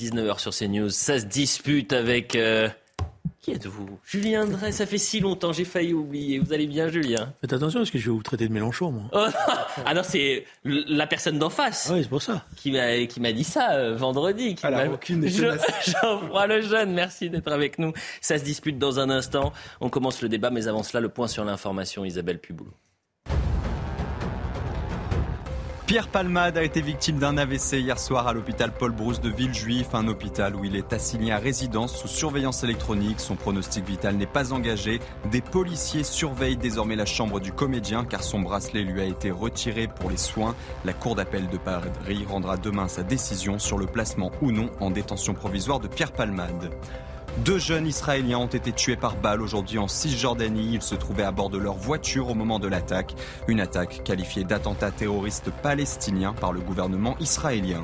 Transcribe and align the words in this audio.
19h 0.00 0.38
sur 0.38 0.52
CNews, 0.54 0.88
ça 0.90 1.18
se 1.20 1.26
dispute 1.26 1.92
avec... 1.92 2.34
euh, 2.34 2.68
Qui 3.42 3.52
êtes-vous? 3.52 3.98
Julien 4.04 4.46
Drey, 4.46 4.72
ça 4.72 4.86
fait 4.86 4.98
si 4.98 5.20
longtemps, 5.20 5.52
j'ai 5.52 5.64
failli 5.64 5.92
oublier. 5.92 6.38
Vous 6.38 6.52
allez 6.52 6.66
bien, 6.66 6.88
Julien? 6.88 7.32
Faites 7.40 7.52
attention 7.52 7.80
parce 7.80 7.90
que 7.90 7.98
je 7.98 8.06
vais 8.06 8.16
vous 8.16 8.22
traiter 8.22 8.48
de 8.48 8.52
Mélenchon, 8.52 8.90
moi. 8.92 9.04
Oh, 9.12 9.26
Ah 9.86 9.94
non, 9.94 10.02
c'est 10.04 10.44
la 10.64 11.06
personne 11.06 11.38
d'en 11.38 11.50
face 11.50 11.88
Ah 11.90 11.94
oui, 11.94 12.00
c'est 12.02 12.08
pour 12.08 12.22
ça. 12.22 12.44
qui 12.56 12.70
m'a 12.72 13.32
dit 13.32 13.44
ça 13.44 13.72
euh, 13.72 13.94
vendredi. 13.96 14.54
Qui 14.54 14.66
Alors, 14.66 14.94
aucune. 14.94 15.26
Geoffroy 15.28 16.46
Lejeune, 16.48 16.92
merci 16.92 17.30
d'être 17.30 17.50
avec 17.52 17.78
nous. 17.78 17.92
Ça 18.20 18.38
se 18.38 18.44
dispute 18.44 18.78
dans 18.78 19.00
un 19.00 19.10
instant. 19.10 19.52
On 19.80 19.88
commence 19.90 20.22
le 20.22 20.28
débat, 20.28 20.50
mais 20.50 20.66
avant 20.68 20.82
cela, 20.82 21.00
le 21.00 21.08
point 21.08 21.28
sur 21.28 21.44
l'information. 21.44 22.04
Isabelle 22.04 22.38
Puboulot. 22.38 22.72
Pierre 25.90 26.06
Palmade 26.06 26.56
a 26.56 26.62
été 26.62 26.80
victime 26.82 27.18
d'un 27.18 27.36
AVC 27.36 27.72
hier 27.72 27.98
soir 27.98 28.28
à 28.28 28.32
l'hôpital 28.32 28.70
Paul 28.70 28.92
Brousse 28.92 29.20
de 29.20 29.28
Villejuif, 29.28 29.92
un 29.92 30.06
hôpital 30.06 30.54
où 30.54 30.64
il 30.64 30.76
est 30.76 30.92
assigné 30.92 31.32
à 31.32 31.38
résidence 31.38 31.96
sous 31.96 32.06
surveillance 32.06 32.62
électronique. 32.62 33.18
Son 33.18 33.34
pronostic 33.34 33.84
vital 33.84 34.14
n'est 34.14 34.24
pas 34.24 34.52
engagé. 34.52 35.00
Des 35.32 35.40
policiers 35.40 36.04
surveillent 36.04 36.56
désormais 36.56 36.94
la 36.94 37.06
chambre 37.06 37.40
du 37.40 37.50
comédien 37.50 38.04
car 38.04 38.22
son 38.22 38.38
bracelet 38.38 38.82
lui 38.82 39.00
a 39.00 39.04
été 39.04 39.32
retiré 39.32 39.88
pour 39.88 40.10
les 40.10 40.16
soins. 40.16 40.54
La 40.84 40.92
Cour 40.92 41.16
d'appel 41.16 41.48
de 41.48 41.58
Paris 41.58 42.24
rendra 42.24 42.56
demain 42.56 42.86
sa 42.86 43.02
décision 43.02 43.58
sur 43.58 43.76
le 43.76 43.86
placement 43.86 44.30
ou 44.42 44.52
non 44.52 44.70
en 44.78 44.92
détention 44.92 45.34
provisoire 45.34 45.80
de 45.80 45.88
Pierre 45.88 46.12
Palmade. 46.12 46.70
Deux 47.38 47.58
jeunes 47.58 47.86
Israéliens 47.86 48.38
ont 48.38 48.46
été 48.46 48.72
tués 48.72 48.96
par 48.96 49.16
balle 49.16 49.40
aujourd'hui 49.40 49.78
en 49.78 49.88
Cisjordanie. 49.88 50.74
Ils 50.74 50.82
se 50.82 50.94
trouvaient 50.94 51.22
à 51.22 51.30
bord 51.30 51.48
de 51.48 51.58
leur 51.58 51.74
voiture 51.74 52.28
au 52.28 52.34
moment 52.34 52.58
de 52.58 52.68
l'attaque. 52.68 53.14
Une 53.48 53.60
attaque 53.60 54.02
qualifiée 54.04 54.44
d'attentat 54.44 54.90
terroriste 54.90 55.50
palestinien 55.62 56.34
par 56.34 56.52
le 56.52 56.60
gouvernement 56.60 57.16
israélien. 57.18 57.82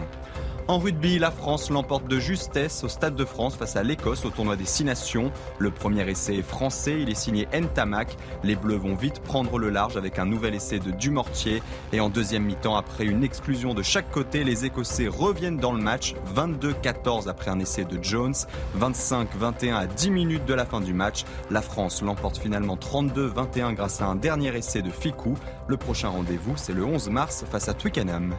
En 0.69 0.81
rugby, 0.81 1.20
la 1.20 1.31
France 1.31 1.70
l'emporte 1.70 2.09
de 2.09 2.19
justesse 2.19 2.83
au 2.83 2.89
Stade 2.89 3.14
de 3.14 3.25
France 3.25 3.55
face 3.55 3.77
à 3.77 3.84
l'Écosse 3.84 4.25
au 4.25 4.31
tournoi 4.31 4.56
des 4.56 4.64
Six 4.64 4.83
Nations. 4.83 5.31
Le 5.61 5.70
premier 5.70 6.11
essai 6.11 6.39
est 6.39 6.42
français, 6.42 6.98
il 7.00 7.08
est 7.08 7.14
signé 7.14 7.47
Ntamak. 7.55 8.17
Les 8.42 8.56
Bleus 8.56 8.75
vont 8.75 8.97
vite 8.97 9.20
prendre 9.20 9.61
le 9.61 9.70
large 9.70 9.97
avec 9.97 10.19
un 10.19 10.27
nouvel 10.27 10.56
essai 10.56 10.81
de 10.81 10.91
Dumortier. 10.91 11.62
Et 11.92 12.00
en 12.00 12.08
deuxième 12.08 12.42
mi-temps, 12.42 12.75
après 12.75 13.05
une 13.05 13.23
exclusion 13.23 13.75
de 13.75 13.83
chaque 13.84 14.11
côté, 14.11 14.42
les 14.42 14.64
Écossais 14.64 15.06
reviennent 15.06 15.58
dans 15.58 15.73
le 15.73 15.81
match. 15.81 16.17
22-14 16.34 17.28
après 17.28 17.53
un 17.53 17.61
essai 17.61 17.84
de 17.84 18.03
Jones, 18.03 18.34
25-21 18.77 19.75
à 19.77 19.86
10 19.86 20.11
minutes 20.11 20.47
de 20.47 20.55
la 20.55 20.67
fin 20.67 20.80
du 20.80 20.95
match. 20.95 21.23
La 21.48 21.62
France 21.62 22.03
l'emporte 22.03 22.39
finalement 22.39 22.75
32-21 22.75 23.75
grâce 23.75 24.03
à 24.03 24.06
un 24.06 24.17
dernier 24.17 24.56
essai 24.56 24.83
de 24.83 24.91
Ficou. 24.91 25.34
Le 25.69 25.77
prochain 25.77 26.08
rendez-vous, 26.08 26.55
c'est 26.56 26.73
le 26.73 26.84
11 26.84 27.08
mars 27.11 27.45
face 27.48 27.69
à 27.69 27.75
Twickenham. 27.75 28.34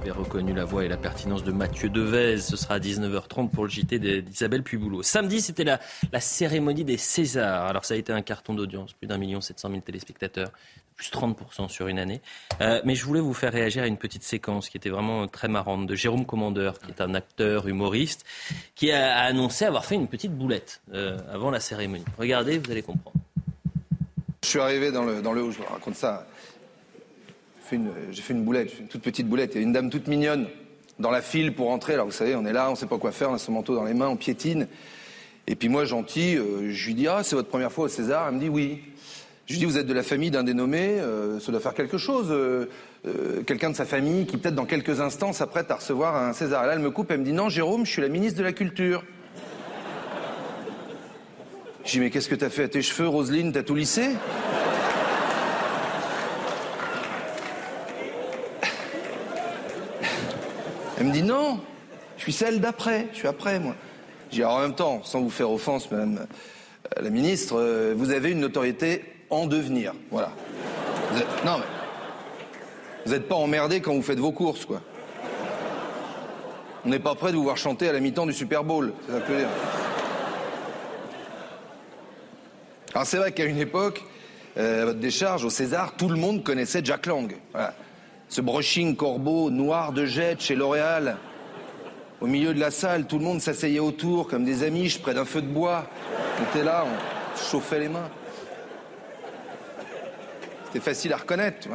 Avez 0.00 0.12
reconnu 0.12 0.54
la 0.54 0.64
voix 0.64 0.82
et 0.82 0.88
la 0.88 0.96
pertinence 0.96 1.44
de 1.44 1.52
Mathieu 1.52 1.90
Devez. 1.90 2.38
Ce 2.38 2.56
sera 2.56 2.76
à 2.76 2.78
19h30 2.78 3.50
pour 3.50 3.64
le 3.64 3.70
JT 3.70 3.98
d'Isabelle 4.22 4.62
Puboulot. 4.62 5.02
Samedi, 5.02 5.42
c'était 5.42 5.62
la, 5.62 5.78
cérémonie 6.20 6.84
des 6.84 6.96
Césars. 6.96 7.66
Alors, 7.66 7.84
ça 7.84 7.92
a 7.92 7.96
été 7.98 8.10
un 8.10 8.22
carton 8.22 8.54
d'audience, 8.54 8.94
plus 8.94 9.06
d'un 9.06 9.18
million 9.18 9.42
sept 9.42 9.60
cent 9.60 9.68
mille 9.68 9.82
téléspectateurs, 9.82 10.52
plus 10.96 11.10
30% 11.10 11.68
sur 11.68 11.88
une 11.88 11.98
année. 11.98 12.22
Euh, 12.62 12.80
mais 12.86 12.94
je 12.94 13.04
voulais 13.04 13.20
vous 13.20 13.34
faire 13.34 13.52
réagir 13.52 13.82
à 13.82 13.88
une 13.88 13.98
petite 13.98 14.22
séquence 14.22 14.70
qui 14.70 14.78
était 14.78 14.88
vraiment 14.88 15.28
très 15.28 15.48
marrante 15.48 15.86
de 15.86 15.94
Jérôme 15.94 16.24
Commandeur, 16.24 16.78
qui 16.78 16.90
est 16.90 17.02
un 17.02 17.12
acteur 17.12 17.68
humoriste, 17.68 18.24
qui 18.76 18.92
a, 18.92 19.18
annoncé 19.18 19.66
avoir 19.66 19.84
fait 19.84 19.96
une 19.96 20.08
petite 20.08 20.32
boulette 20.32 20.80
euh, 20.94 21.18
avant 21.30 21.50
la 21.50 21.60
cérémonie. 21.60 22.06
Regardez, 22.16 22.56
vous 22.56 22.70
allez 22.70 22.82
comprendre. 22.82 23.16
Je 24.44 24.48
suis 24.48 24.60
arrivé 24.60 24.90
dans 24.92 25.04
le, 25.04 25.20
dans 25.20 25.34
le 25.34 25.50
je 25.50 25.58
vous 25.58 25.64
raconte 25.64 25.96
ça. 25.96 26.26
Fait 27.70 27.76
une, 27.76 27.90
j'ai 28.10 28.20
fait 28.22 28.32
une 28.34 28.42
boulette, 28.42 28.72
une 28.80 28.88
toute 28.88 29.00
petite 29.02 29.28
boulette. 29.28 29.52
Il 29.54 29.58
y 29.58 29.60
a 29.60 29.62
une 29.62 29.72
dame 29.72 29.90
toute 29.90 30.08
mignonne 30.08 30.48
dans 30.98 31.12
la 31.12 31.22
file 31.22 31.54
pour 31.54 31.70
entrer. 31.70 31.94
Alors 31.94 32.06
vous 32.06 32.10
savez, 32.12 32.34
on 32.34 32.44
est 32.44 32.52
là, 32.52 32.68
on 32.68 32.74
sait 32.74 32.86
pas 32.86 32.98
quoi 32.98 33.12
faire, 33.12 33.30
on 33.30 33.34
a 33.34 33.38
son 33.38 33.52
manteau 33.52 33.76
dans 33.76 33.84
les 33.84 33.94
mains, 33.94 34.08
on 34.08 34.16
piétine. 34.16 34.66
Et 35.46 35.54
puis 35.54 35.68
moi, 35.68 35.84
gentil, 35.84 36.36
euh, 36.36 36.72
je 36.72 36.86
lui 36.88 36.94
dis 36.94 37.06
Ah, 37.06 37.20
c'est 37.22 37.36
votre 37.36 37.48
première 37.48 37.70
fois 37.70 37.84
au 37.84 37.88
César? 37.88 38.26
Elle 38.28 38.34
me 38.34 38.40
dit 38.40 38.48
Oui. 38.48 38.80
Je 39.46 39.52
lui 39.52 39.60
dis 39.60 39.64
Vous 39.66 39.78
êtes 39.78 39.86
de 39.86 39.92
la 39.92 40.02
famille 40.02 40.32
d'un 40.32 40.42
dénommé, 40.42 40.98
euh, 40.98 41.38
ça 41.38 41.52
doit 41.52 41.60
faire 41.60 41.74
quelque 41.74 41.96
chose. 41.96 42.26
euh, 42.30 42.66
euh, 43.06 43.42
Quelqu'un 43.44 43.70
de 43.70 43.76
sa 43.76 43.84
famille 43.84 44.26
qui, 44.26 44.36
peut-être 44.36 44.56
dans 44.56 44.66
quelques 44.66 45.00
instants, 45.00 45.32
s'apprête 45.32 45.70
à 45.70 45.76
recevoir 45.76 46.16
un 46.16 46.32
César. 46.32 46.64
Et 46.64 46.66
là, 46.66 46.72
elle 46.72 46.80
me 46.80 46.90
coupe, 46.90 47.12
elle 47.12 47.20
me 47.20 47.24
dit 47.24 47.32
Non, 47.32 47.48
Jérôme, 47.48 47.86
je 47.86 47.92
suis 47.92 48.02
la 48.02 48.08
ministre 48.08 48.36
de 48.40 48.44
la 48.44 48.52
Culture. 48.52 49.04
Je 51.84 51.92
dis 51.92 52.00
Mais 52.00 52.10
qu'est-ce 52.10 52.28
que 52.28 52.34
t'as 52.34 52.50
fait? 52.50 52.64
À 52.64 52.68
tes 52.68 52.82
cheveux, 52.82 53.06
Roselyne 53.06 53.52
T'as 53.52 53.62
tout 53.62 53.76
lissé? 53.76 54.10
Elle 61.00 61.06
me 61.06 61.12
dit 61.12 61.22
non, 61.22 61.58
je 62.18 62.22
suis 62.24 62.32
celle 62.32 62.60
d'après, 62.60 63.06
je 63.12 63.18
suis 63.20 63.28
après 63.28 63.58
moi. 63.58 63.74
Je 64.28 64.36
dis 64.36 64.42
alors 64.42 64.56
en 64.56 64.60
même 64.60 64.74
temps, 64.74 65.00
sans 65.02 65.22
vous 65.22 65.30
faire 65.30 65.50
offense, 65.50 65.90
madame 65.90 66.18
euh, 66.18 67.02
la 67.02 67.08
ministre, 67.08 67.58
euh, 67.58 67.94
vous 67.96 68.10
avez 68.10 68.32
une 68.32 68.40
notoriété 68.40 69.02
en 69.30 69.46
devenir. 69.46 69.94
Voilà. 70.10 70.30
Vous 71.10 71.20
non 71.46 71.56
mais. 71.56 71.64
Vous 73.06 73.12
n'êtes 73.12 73.28
pas 73.28 73.34
emmerdé 73.34 73.80
quand 73.80 73.94
vous 73.94 74.02
faites 74.02 74.18
vos 74.18 74.30
courses, 74.30 74.66
quoi. 74.66 74.82
On 76.84 76.90
n'est 76.90 76.98
pas 76.98 77.14
prêt 77.14 77.30
de 77.32 77.36
vous 77.36 77.44
voir 77.44 77.56
chanter 77.56 77.88
à 77.88 77.92
la 77.94 78.00
mi-temps 78.00 78.26
du 78.26 78.34
Super 78.34 78.62
Bowl. 78.62 78.92
C'est 79.06 79.12
ça 79.14 79.20
que 79.20 79.32
dire. 79.32 79.48
Alors 82.92 83.06
c'est 83.06 83.16
vrai 83.16 83.32
qu'à 83.32 83.46
une 83.46 83.58
époque, 83.58 84.04
euh, 84.58 84.82
à 84.82 84.84
votre 84.84 84.98
décharge, 84.98 85.46
au 85.46 85.50
César, 85.50 85.94
tout 85.96 86.10
le 86.10 86.16
monde 86.16 86.44
connaissait 86.44 86.82
Jack 86.84 87.06
Lang. 87.06 87.34
Voilà. 87.52 87.72
Ce 88.30 88.40
brushing 88.40 88.94
corbeau 88.94 89.50
noir 89.50 89.92
de 89.92 90.06
jet 90.06 90.40
chez 90.40 90.54
L'Oréal. 90.54 91.16
Au 92.20 92.28
milieu 92.28 92.54
de 92.54 92.60
la 92.60 92.70
salle, 92.70 93.08
tout 93.08 93.18
le 93.18 93.24
monde 93.24 93.40
s'asseyait 93.40 93.80
autour 93.80 94.28
comme 94.28 94.44
des 94.44 94.62
amiches 94.62 95.02
près 95.02 95.14
d'un 95.14 95.24
feu 95.24 95.42
de 95.42 95.48
bois. 95.48 95.84
On 96.38 96.44
était 96.44 96.62
là, 96.62 96.86
on 96.86 97.36
chauffait 97.36 97.80
les 97.80 97.88
mains. 97.88 98.08
C'était 100.66 100.78
facile 100.78 101.12
à 101.12 101.16
reconnaître, 101.16 101.58
tu. 101.58 101.68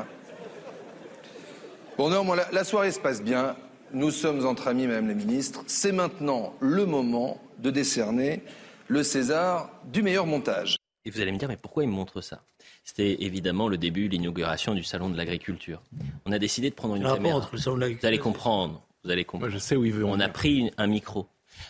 Bon, 1.98 2.10
néanmoins, 2.10 2.38
la, 2.38 2.48
la 2.54 2.64
soirée 2.64 2.92
se 2.94 3.02
passe 3.02 3.22
bien. 3.22 3.58
Nous 3.92 4.12
sommes 4.12 4.46
entre 4.46 4.70
amis, 4.70 4.88
Madame 4.88 5.10
la 5.10 5.14
Ministre. 5.14 5.62
C'est 5.68 5.92
maintenant 5.92 6.54
le 6.62 6.86
moment 6.86 7.38
de 7.60 7.70
décerner 7.70 8.44
le 8.88 9.04
César 9.04 9.72
du 9.92 10.02
meilleur 10.04 10.26
montage. 10.26 10.78
Et 11.04 11.12
vous 11.12 11.20
allez 11.20 11.34
me 11.34 11.38
dire, 11.38 11.50
mais 11.50 11.58
pourquoi 11.58 11.84
il 11.84 11.90
me 11.90 11.96
montre 11.96 12.22
ça? 12.22 12.40
C'était 12.88 13.24
évidemment 13.24 13.68
le 13.68 13.78
début, 13.78 14.08
l'inauguration 14.08 14.76
du 14.76 14.84
salon 14.84 15.10
de 15.10 15.18
l'agriculture. 15.18 15.82
On 16.26 16.32
a 16.32 16.38
décidé 16.40 16.70
de 16.70 16.76
prendre 16.76 16.96
une 16.96 17.04
caméra. 17.04 17.38
entre 17.38 17.50
le 17.54 17.58
salon 17.58 17.76
de 17.78 17.80
Vous 17.80 17.84
allez 17.86 17.94
l'agriculture. 17.96 18.24
comprendre. 18.24 18.82
Vous 19.04 19.10
allez 19.12 19.26
comprendre. 19.26 19.52
je 19.54 19.58
sais 19.58 19.76
où 19.76 19.84
il 19.86 19.92
veut. 19.92 20.06
On 20.06 20.20
a 20.20 20.30
pris 20.30 20.58
une- 20.60 20.72
un 20.78 20.88
micro. 20.88 21.28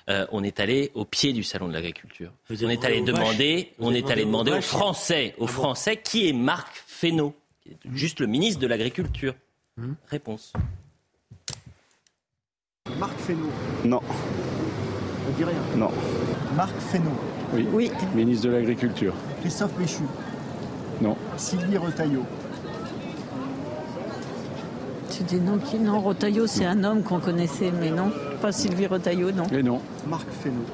Euh, 0.10 0.26
on 0.32 0.44
est 0.44 0.60
allé 0.60 0.92
au 0.94 1.06
pied 1.06 1.32
du 1.32 1.44
salon 1.44 1.68
de 1.70 1.74
l'agriculture. 1.74 2.32
On 2.50 2.70
est 2.70 2.84
allé 2.84 3.02
demander, 3.02 3.72
on 3.80 3.94
est 3.94 4.10
allé 4.10 4.26
demander 4.26 4.52
aux 4.52 4.54
aux 4.56 4.58
vaches 4.58 4.66
Français, 4.66 5.36
aux 5.38 5.46
Ah 5.46 5.52
Français, 5.52 5.98
qui 5.98 6.28
est 6.28 6.34
Marc 6.34 6.84
Fesneau, 6.86 7.34
qui 7.64 7.70
est 7.70 7.78
juste 7.94 8.20
le 8.20 8.28
ministre 8.28 8.60
de 8.60 8.68
l'agriculture. 8.68 9.36
Hmm. 9.78 9.94
Réponse. 10.10 10.52
Marc 12.98 13.18
Fesneau. 13.20 13.50
Non, 13.84 14.02
On 15.28 15.38
dit 15.38 15.44
rien. 15.44 15.60
non. 15.76 15.92
Marc 16.56 16.76
Fesneau. 16.80 17.12
Oui. 17.54 17.68
Oui. 17.72 17.92
Ministre 18.16 18.48
de 18.48 18.52
l'Agriculture. 18.54 19.14
Christophe 19.42 19.74
Péchu. 19.78 20.04
Non. 21.02 21.16
Sylvie 21.38 21.78
Retailleau. 21.78 22.24
C'est 25.10 25.28
des 25.30 25.40
noms 25.40 25.58
qui. 25.58 25.78
Non, 25.80 26.02
Rotaillot, 26.02 26.48
c'est 26.48 26.66
un 26.66 26.84
homme 26.84 27.02
qu'on 27.04 27.20
connaissait, 27.20 27.72
mais 27.72 27.90
non. 27.90 28.12
Pas 28.42 28.52
Sylvie 28.52 28.88
Rotaillot, 28.88 29.32
non. 29.32 29.46
Et 29.46 29.64
non. 29.64 29.80
Marc 30.08 30.28
Fesneau. 30.30 30.66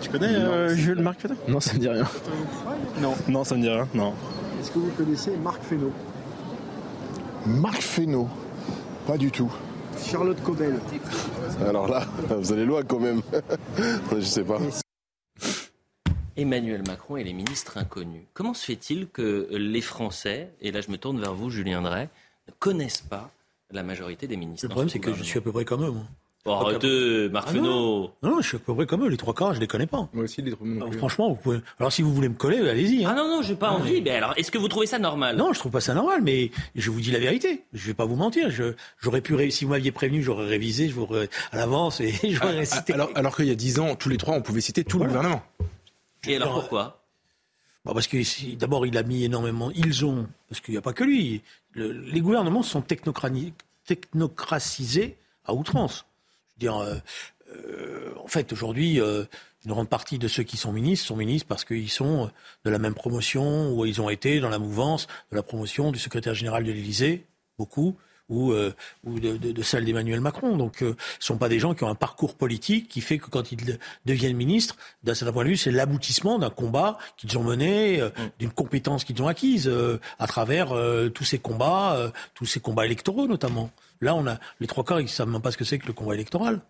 Tu 0.00 0.10
connais 0.10 0.36
euh, 0.36 0.74
Jules 0.76 1.02
Marc 1.02 1.20
Fesneau? 1.20 1.36
Non, 1.48 1.58
ça 1.58 1.74
me 1.74 1.78
dit 1.80 1.88
rien. 1.88 2.04
Non. 3.02 3.14
Non, 3.28 3.42
ça 3.42 3.56
me 3.56 3.62
dit 3.62 3.68
rien. 3.68 3.88
Non. 3.92 4.12
Est-ce 4.60 4.70
que 4.70 4.78
vous 4.78 4.90
connaissez 4.96 5.32
Marc 5.42 5.62
Fesneau? 5.62 5.90
Marc 7.44 7.82
Fesneau. 7.82 8.28
Pas 9.06 9.16
du 9.16 9.32
tout. 9.32 9.52
Charlotte 10.04 10.40
Cobel. 10.44 10.78
Alors 11.68 11.88
là, 11.88 12.04
vous 12.38 12.52
allez 12.52 12.64
loin 12.66 12.82
quand 12.86 13.00
même. 13.00 13.20
Je 14.16 14.20
sais 14.20 14.44
pas. 14.44 14.58
Emmanuel 16.36 16.82
Macron 16.86 17.16
et 17.16 17.24
les 17.24 17.32
ministres 17.32 17.78
inconnus. 17.78 18.22
Comment 18.34 18.54
se 18.54 18.64
fait-il 18.64 19.06
que 19.08 19.48
les 19.52 19.80
Français, 19.80 20.50
et 20.60 20.70
là 20.72 20.80
je 20.80 20.90
me 20.90 20.98
tourne 20.98 21.20
vers 21.20 21.34
vous, 21.34 21.50
Julien 21.50 21.82
Drey, 21.82 22.08
ne 22.48 22.52
connaissent 22.58 23.00
pas 23.08 23.30
la 23.72 23.82
majorité 23.82 24.26
des 24.26 24.36
ministres. 24.36 24.66
Le 24.66 24.70
problème, 24.70 24.88
c'est 24.88 24.98
que 25.00 25.12
je 25.14 25.22
suis 25.22 25.38
à 25.38 25.42
peu 25.42 25.52
près 25.52 25.64
comme 25.64 25.84
eux, 25.84 25.90
moi. 25.90 26.02
Bon, 26.44 26.54
arrêtez, 26.60 27.28
Marc 27.28 27.48
Ah 27.50 27.54
non, 27.54 28.12
non, 28.22 28.40
je 28.40 28.46
suis 28.46 28.56
à 28.56 28.60
peu 28.60 28.72
près 28.72 28.86
comme 28.86 29.02
eux. 29.04 29.08
Les 29.08 29.16
trois 29.16 29.34
quarts, 29.34 29.52
je 29.54 29.58
les 29.58 29.66
connais 29.66 29.88
pas. 29.88 30.08
Moi 30.12 30.22
aussi, 30.22 30.42
les 30.42 30.52
trois 30.52 30.64
Alors, 30.64 30.94
franchement, 30.94 31.28
vous 31.30 31.34
pouvez. 31.34 31.58
Alors, 31.80 31.92
si 31.92 32.02
vous 32.02 32.14
voulez 32.14 32.28
me 32.28 32.34
coller, 32.36 32.58
allez-y. 32.68 33.04
hein. 33.04 33.08
Ah 33.10 33.16
non, 33.16 33.26
non, 33.28 33.42
j'ai 33.42 33.56
pas 33.56 33.70
envie. 33.72 34.00
Mais 34.00 34.10
alors, 34.12 34.32
est-ce 34.36 34.52
que 34.52 34.58
vous 34.58 34.68
trouvez 34.68 34.86
ça 34.86 35.00
normal? 35.00 35.34
Non, 35.36 35.52
je 35.52 35.58
trouve 35.58 35.72
pas 35.72 35.80
ça 35.80 35.92
normal, 35.94 36.20
mais 36.22 36.52
je 36.76 36.88
vous 36.92 37.00
dis 37.00 37.10
la 37.10 37.18
vérité. 37.18 37.64
Je 37.72 37.84
vais 37.88 37.94
pas 37.94 38.04
vous 38.04 38.14
mentir. 38.14 38.48
J'aurais 39.00 39.22
pu, 39.22 39.34
ré- 39.34 39.50
si 39.50 39.64
vous 39.64 39.72
m'aviez 39.72 39.90
prévenu, 39.90 40.22
j'aurais 40.22 40.46
révisé, 40.46 40.88
je 40.88 40.94
vous 40.94 41.02
aurais- 41.02 41.28
à 41.50 41.56
l'avance 41.56 42.00
et 42.00 42.12
j'aurais 42.30 42.54
Ah, 42.54 42.58
récité. 42.58 42.92
alors 42.92 43.10
alors 43.16 43.34
qu'il 43.34 43.46
y 43.46 43.50
a 43.50 43.56
10 43.56 43.80
ans, 43.80 43.96
tous 43.96 44.08
les 44.08 44.16
trois, 44.16 44.36
on 44.36 44.42
pouvait 44.42 44.60
citer 44.60 44.84
tout 44.84 45.00
le 45.00 45.06
gouvernement. 45.06 45.42
Et 46.26 46.36
alors 46.36 46.54
pourquoi? 46.54 47.02
Bon, 47.84 47.94
parce 47.94 48.06
que 48.08 48.54
d'abord, 48.56 48.84
il 48.86 48.96
a 48.98 49.02
mis 49.02 49.24
énormément. 49.24 49.70
Ils 49.70 50.04
ont, 50.04 50.26
parce 50.48 50.60
qu'il 50.60 50.74
n'y 50.74 50.78
a 50.78 50.82
pas 50.82 50.92
que 50.92 51.04
lui. 51.04 51.42
Le- 51.72 51.92
les 51.92 52.20
gouvernements 52.20 52.62
sont 52.64 52.82
technocratisés 52.82 55.16
à 55.44 55.54
outrance. 55.54 56.04
Je 56.48 56.54
veux 56.54 56.58
dire, 56.70 56.76
euh, 56.78 56.96
euh, 57.54 58.12
en 58.22 58.28
fait, 58.28 58.52
aujourd'hui, 58.52 59.00
euh, 59.00 59.24
une 59.64 59.72
grande 59.72 59.88
partie 59.88 60.18
de 60.18 60.28
ceux 60.28 60.42
qui 60.42 60.56
sont 60.56 60.72
ministres 60.72 61.06
sont 61.06 61.16
ministres 61.16 61.48
parce 61.48 61.64
qu'ils 61.64 61.90
sont 61.90 62.30
de 62.64 62.70
la 62.70 62.78
même 62.78 62.94
promotion 62.94 63.72
ou 63.72 63.84
ils 63.86 64.00
ont 64.00 64.10
été 64.10 64.40
dans 64.40 64.48
la 64.48 64.58
mouvance 64.58 65.06
de 65.30 65.36
la 65.36 65.42
promotion 65.42 65.92
du 65.92 65.98
secrétaire 65.98 66.34
général 66.34 66.64
de 66.64 66.72
l'Élysée, 66.72 67.24
beaucoup, 67.58 67.96
ou, 68.28 68.52
euh, 68.52 68.72
ou 69.04 69.20
de, 69.20 69.36
de- 69.36 69.52
de 69.52 69.62
celle 69.62 69.84
d'Emmanuel 69.84 70.20
Macron. 70.20 70.56
Donc, 70.56 70.82
euh, 70.82 70.96
ce 71.18 71.32
ne 71.32 71.36
sont 71.36 71.38
pas 71.38 71.48
des 71.48 71.58
gens 71.58 71.74
qui 71.74 71.84
ont 71.84 71.88
un 71.88 71.94
parcours 71.94 72.34
politique 72.34 72.88
qui 72.88 73.00
fait 73.00 73.18
que 73.18 73.30
quand 73.30 73.52
ils 73.52 73.64
de- 73.64 73.78
deviennent 74.04 74.36
ministres, 74.36 74.76
d'un 75.04 75.14
certain 75.14 75.32
point 75.32 75.44
de 75.44 75.50
vue, 75.50 75.56
c'est 75.56 75.70
l'aboutissement 75.70 76.38
d'un 76.38 76.50
combat 76.50 76.98
qu'ils 77.16 77.36
ont 77.38 77.44
mené, 77.44 78.00
euh, 78.00 78.10
d'une 78.38 78.50
compétence 78.50 79.04
qu'ils 79.04 79.20
ont 79.22 79.28
acquise 79.28 79.68
euh, 79.68 79.98
à 80.18 80.26
travers 80.26 80.72
euh, 80.72 81.08
tous 81.08 81.24
ces 81.24 81.38
combats, 81.38 81.96
euh, 81.96 82.10
tous 82.34 82.46
ces 82.46 82.60
combats 82.60 82.84
électoraux 82.86 83.26
notamment. 83.26 83.70
Là, 84.00 84.14
on 84.14 84.26
a 84.26 84.38
les 84.60 84.66
trois 84.66 84.84
quarts, 84.84 85.00
ils 85.00 85.04
ne 85.04 85.08
savent 85.08 85.28
même 85.28 85.40
pas 85.42 85.50
ce 85.52 85.56
que 85.56 85.64
c'est 85.64 85.78
que 85.78 85.86
le 85.86 85.92
combat 85.92 86.14
électoral. 86.14 86.60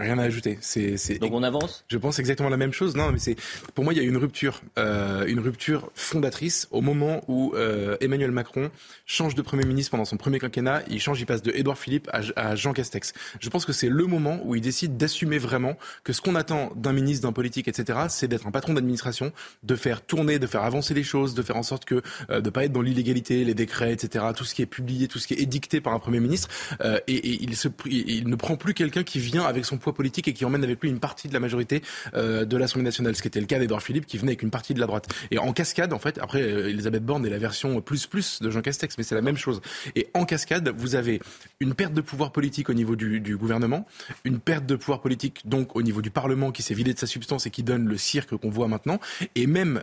Rien 0.00 0.18
à 0.18 0.22
ajouter. 0.22 0.58
C'est, 0.60 1.18
Donc 1.18 1.32
on 1.32 1.42
avance? 1.42 1.84
Je 1.88 1.98
pense 1.98 2.18
exactement 2.18 2.48
la 2.48 2.56
même 2.56 2.72
chose. 2.72 2.96
Non, 2.96 3.12
mais 3.12 3.18
c'est 3.18 3.36
pour 3.74 3.84
moi 3.84 3.92
il 3.92 3.96
y 3.98 4.00
a 4.00 4.02
une 4.02 4.16
rupture, 4.16 4.62
euh, 4.78 5.26
une 5.26 5.40
rupture 5.40 5.90
fondatrice 5.94 6.68
au 6.70 6.80
moment 6.80 7.22
où 7.28 7.52
euh, 7.54 7.96
Emmanuel 8.00 8.30
Macron 8.30 8.70
change 9.06 9.34
de 9.34 9.42
premier 9.42 9.64
ministre 9.64 9.90
pendant 9.90 10.04
son 10.04 10.16
premier 10.16 10.38
quinquennat. 10.38 10.82
Il 10.88 11.00
change, 11.00 11.20
il 11.20 11.26
passe 11.26 11.42
de 11.42 11.52
Édouard 11.52 11.78
Philippe 11.78 12.08
à, 12.12 12.20
à 12.36 12.54
Jean 12.54 12.72
Castex. 12.72 13.12
Je 13.40 13.48
pense 13.48 13.64
que 13.64 13.72
c'est 13.72 13.88
le 13.88 14.06
moment 14.06 14.40
où 14.44 14.54
il 14.54 14.60
décide 14.60 14.96
d'assumer 14.96 15.38
vraiment 15.38 15.76
que 16.04 16.12
ce 16.12 16.20
qu'on 16.20 16.34
attend 16.34 16.72
d'un 16.76 16.92
ministre, 16.92 17.26
d'un 17.26 17.32
politique, 17.32 17.68
etc., 17.68 17.98
c'est 18.08 18.28
d'être 18.28 18.46
un 18.46 18.50
patron 18.50 18.74
d'administration, 18.74 19.32
de 19.62 19.74
faire 19.76 20.02
tourner, 20.02 20.38
de 20.38 20.46
faire 20.46 20.62
avancer 20.62 20.94
les 20.94 21.04
choses, 21.04 21.34
de 21.34 21.42
faire 21.42 21.56
en 21.56 21.62
sorte 21.62 21.84
que 21.84 22.02
euh, 22.30 22.40
de 22.40 22.50
pas 22.50 22.64
être 22.64 22.72
dans 22.72 22.82
l'illégalité, 22.82 23.44
les 23.44 23.54
décrets, 23.54 23.92
etc., 23.92 24.24
tout 24.36 24.44
ce 24.44 24.54
qui 24.54 24.62
est 24.62 24.66
publié, 24.66 25.08
tout 25.08 25.18
ce 25.18 25.26
qui 25.26 25.34
est 25.34 25.40
édicté 25.40 25.80
par 25.80 25.92
un 25.92 25.98
premier 25.98 26.20
ministre. 26.20 26.48
Euh, 26.80 26.98
et, 27.06 27.16
et 27.16 27.42
il, 27.42 27.56
se, 27.56 27.68
il 27.86 28.20
il 28.20 28.28
ne 28.28 28.36
prend 28.36 28.56
plus 28.56 28.74
quelqu'un 28.74 29.02
qui 29.02 29.18
vient 29.18 29.44
avec 29.44 29.64
son 29.64 29.78
poids 29.78 29.89
politique 29.92 30.28
et 30.28 30.32
qui 30.32 30.44
emmène 30.44 30.64
avec 30.64 30.80
lui 30.80 30.88
une 30.88 31.00
partie 31.00 31.28
de 31.28 31.34
la 31.34 31.40
majorité 31.40 31.82
euh, 32.14 32.44
de 32.44 32.56
l'Assemblée 32.56 32.84
nationale, 32.84 33.16
ce 33.16 33.22
qui 33.22 33.28
était 33.28 33.40
le 33.40 33.46
cas 33.46 33.58
d'Edouard 33.58 33.82
Philippe, 33.82 34.06
qui 34.06 34.18
venait 34.18 34.30
avec 34.30 34.42
une 34.42 34.50
partie 34.50 34.74
de 34.74 34.80
la 34.80 34.86
droite. 34.86 35.08
Et 35.30 35.38
en 35.38 35.52
cascade, 35.52 35.92
en 35.92 35.98
fait, 35.98 36.18
après, 36.18 36.42
euh, 36.42 36.68
Elisabeth 36.68 37.04
Borne 37.04 37.26
est 37.26 37.30
la 37.30 37.38
version 37.38 37.80
plus 37.80 38.06
plus 38.06 38.40
de 38.42 38.50
Jean 38.50 38.62
Castex, 38.62 38.96
mais 38.98 39.04
c'est 39.04 39.14
la 39.14 39.22
même 39.22 39.36
chose. 39.36 39.60
Et 39.96 40.08
en 40.14 40.24
cascade, 40.24 40.72
vous 40.76 40.94
avez 40.94 41.20
une 41.60 41.74
perte 41.74 41.94
de 41.94 42.00
pouvoir 42.00 42.32
politique 42.32 42.68
au 42.70 42.74
niveau 42.74 42.96
du, 42.96 43.36
gouvernement, 43.36 43.86
une 44.24 44.38
perte 44.38 44.66
de 44.66 44.76
pouvoir 44.76 45.00
politique 45.00 45.42
donc 45.44 45.76
au 45.76 45.82
niveau 45.82 46.02
du 46.02 46.10
Parlement 46.10 46.52
qui 46.52 46.62
s'est 46.62 46.74
vidé 46.74 46.94
de 46.94 46.98
sa 46.98 47.06
substance 47.06 47.46
et 47.46 47.50
qui 47.50 47.62
donne 47.62 47.86
le 47.86 47.96
cirque 47.96 48.36
qu'on 48.36 48.50
voit 48.50 48.68
maintenant. 48.68 48.98
Et 49.34 49.46
même, 49.46 49.82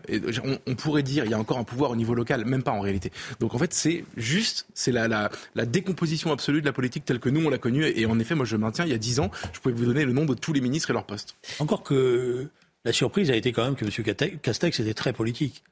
on, 0.65 0.75
pourrait 0.75 1.03
dire, 1.03 1.25
il 1.25 1.31
y 1.31 1.33
a 1.33 1.39
encore 1.39 1.57
un 1.57 1.63
pouvoir 1.63 1.91
au 1.91 1.95
niveau 1.95 2.13
local, 2.13 2.45
même 2.45 2.63
pas 2.63 2.71
en 2.71 2.79
réalité. 2.79 3.11
Donc 3.39 3.53
en 3.53 3.57
fait, 3.57 3.73
c'est 3.73 4.05
juste, 4.15 4.67
c'est 4.73 4.91
la, 4.91 5.29
la 5.55 5.65
décomposition 5.65 6.31
absolue 6.31 6.61
de 6.61 6.65
la 6.65 6.73
politique 6.73 7.05
telle 7.05 7.19
que 7.19 7.29
nous 7.29 7.45
on 7.45 7.49
l'a 7.49 7.57
connue. 7.57 7.85
Et 7.85 8.05
en 8.05 8.19
effet, 8.19 8.35
moi 8.35 8.45
je 8.45 8.55
maintiens, 8.57 8.85
il 8.85 8.91
y 8.91 8.95
a 8.95 8.97
dix 8.97 9.19
ans, 9.19 9.31
je 9.53 9.59
pouvais 9.59 9.75
vous 9.75 9.86
donner 9.87 10.05
le 10.05 10.13
nom 10.13 10.25
de 10.25 10.33
tous 10.33 10.53
les 10.53 10.61
ministres 10.61 10.89
et 10.91 10.93
leurs 10.93 11.05
postes. 11.05 11.35
Encore 11.59 11.83
que 11.83 12.47
la 12.85 12.93
surprise 12.93 13.31
a 13.31 13.35
été 13.35 13.51
quand 13.51 13.63
même 13.65 13.75
que 13.75 13.85
M. 13.85 14.37
Castex 14.41 14.79
était 14.79 14.93
très 14.93 15.13
politique. 15.13 15.63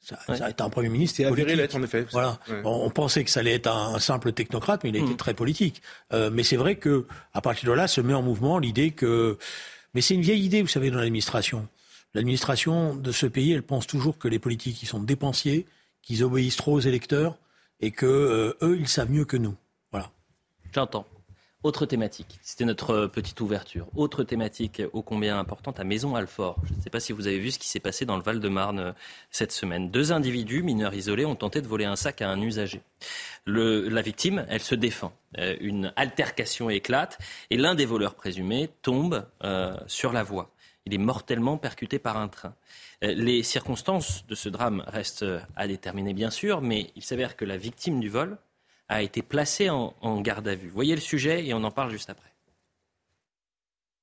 Ça, 0.00 0.18
ça 0.36 0.44
a 0.44 0.50
été 0.50 0.62
un 0.62 0.68
Premier 0.68 0.90
ministre 0.90 1.16
C'est 1.16 1.24
avéré 1.24 1.56
l'être 1.56 1.76
en 1.76 1.82
effet. 1.82 2.06
Voilà. 2.12 2.38
Ouais. 2.48 2.60
On, 2.64 2.84
on 2.84 2.90
pensait 2.90 3.24
que 3.24 3.30
ça 3.30 3.40
allait 3.40 3.54
être 3.54 3.68
un, 3.68 3.94
un 3.94 3.98
simple 3.98 4.32
technocrate, 4.32 4.84
mais 4.84 4.90
il 4.90 4.96
a 4.96 5.00
été 5.00 5.16
très 5.16 5.32
politique. 5.32 5.80
Euh, 6.12 6.28
mais 6.30 6.42
c'est 6.42 6.56
vrai 6.56 6.76
que 6.76 7.06
à 7.32 7.40
partir 7.40 7.70
de 7.70 7.74
là 7.74 7.88
se 7.88 8.02
met 8.02 8.12
en 8.12 8.20
mouvement 8.20 8.58
l'idée 8.58 8.90
que. 8.90 9.38
Mais 9.94 10.02
c'est 10.02 10.12
une 10.14 10.20
vieille 10.20 10.44
idée, 10.44 10.60
vous 10.60 10.68
savez, 10.68 10.90
dans 10.90 10.98
l'administration. 10.98 11.68
L'administration 12.12 12.94
de 12.94 13.12
ce 13.12 13.24
pays, 13.26 13.52
elle 13.52 13.62
pense 13.62 13.86
toujours 13.86 14.18
que 14.18 14.28
les 14.28 14.38
politiques, 14.38 14.82
ils 14.82 14.86
sont 14.86 15.00
dépensiers, 15.00 15.66
qu'ils 16.02 16.22
obéissent 16.22 16.56
trop 16.56 16.74
aux 16.74 16.80
électeurs 16.80 17.38
et 17.80 17.90
que 17.90 18.04
euh, 18.04 18.52
eux, 18.60 18.76
ils 18.78 18.88
savent 18.88 19.10
mieux 19.10 19.24
que 19.24 19.38
nous. 19.38 19.54
Voilà. 19.90 20.10
J'entends. 20.74 21.06
Autre 21.64 21.86
thématique, 21.86 22.38
c'était 22.42 22.66
notre 22.66 22.90
euh, 22.90 23.08
petite 23.08 23.40
ouverture. 23.40 23.86
Autre 23.96 24.22
thématique 24.22 24.82
ô 24.92 25.00
combien 25.00 25.38
importante 25.38 25.80
à 25.80 25.84
Maison-Alfort. 25.84 26.58
Je 26.64 26.74
ne 26.74 26.80
sais 26.82 26.90
pas 26.90 27.00
si 27.00 27.14
vous 27.14 27.26
avez 27.26 27.38
vu 27.38 27.50
ce 27.50 27.58
qui 27.58 27.68
s'est 27.68 27.80
passé 27.80 28.04
dans 28.04 28.18
le 28.18 28.22
Val-de-Marne 28.22 28.78
euh, 28.80 28.92
cette 29.30 29.50
semaine. 29.50 29.90
Deux 29.90 30.12
individus, 30.12 30.62
mineurs 30.62 30.92
isolés, 30.92 31.24
ont 31.24 31.36
tenté 31.36 31.62
de 31.62 31.66
voler 31.66 31.86
un 31.86 31.96
sac 31.96 32.20
à 32.20 32.28
un 32.28 32.38
usager. 32.42 32.82
La 33.46 34.02
victime, 34.02 34.44
elle 34.50 34.60
se 34.60 34.74
défend. 34.74 35.14
Euh, 35.38 35.56
une 35.58 35.90
altercation 35.96 36.68
éclate 36.68 37.18
et 37.48 37.56
l'un 37.56 37.74
des 37.74 37.86
voleurs 37.86 38.14
présumés 38.14 38.68
tombe 38.82 39.24
sur 39.86 40.12
la 40.12 40.22
voie. 40.22 40.50
Il 40.84 40.92
est 40.92 40.98
mortellement 40.98 41.56
percuté 41.56 41.98
par 41.98 42.18
un 42.18 42.28
train. 42.28 42.54
Les 43.00 43.42
circonstances 43.42 44.26
de 44.26 44.34
ce 44.34 44.50
drame 44.50 44.84
restent 44.86 45.24
à 45.56 45.66
déterminer, 45.66 46.12
bien 46.12 46.30
sûr, 46.30 46.60
mais 46.60 46.90
il 46.94 47.02
s'avère 47.02 47.36
que 47.36 47.46
la 47.46 47.56
victime 47.56 48.00
du 48.00 48.10
vol 48.10 48.36
a 48.88 49.02
été 49.02 49.22
placée 49.22 49.70
en, 49.70 49.94
en 50.00 50.20
garde 50.20 50.48
à 50.48 50.54
vue. 50.54 50.68
Voyez 50.68 50.94
le 50.94 51.00
sujet 51.00 51.46
et 51.46 51.54
on 51.54 51.64
en 51.64 51.70
parle 51.70 51.90
juste 51.90 52.10
après. 52.10 52.32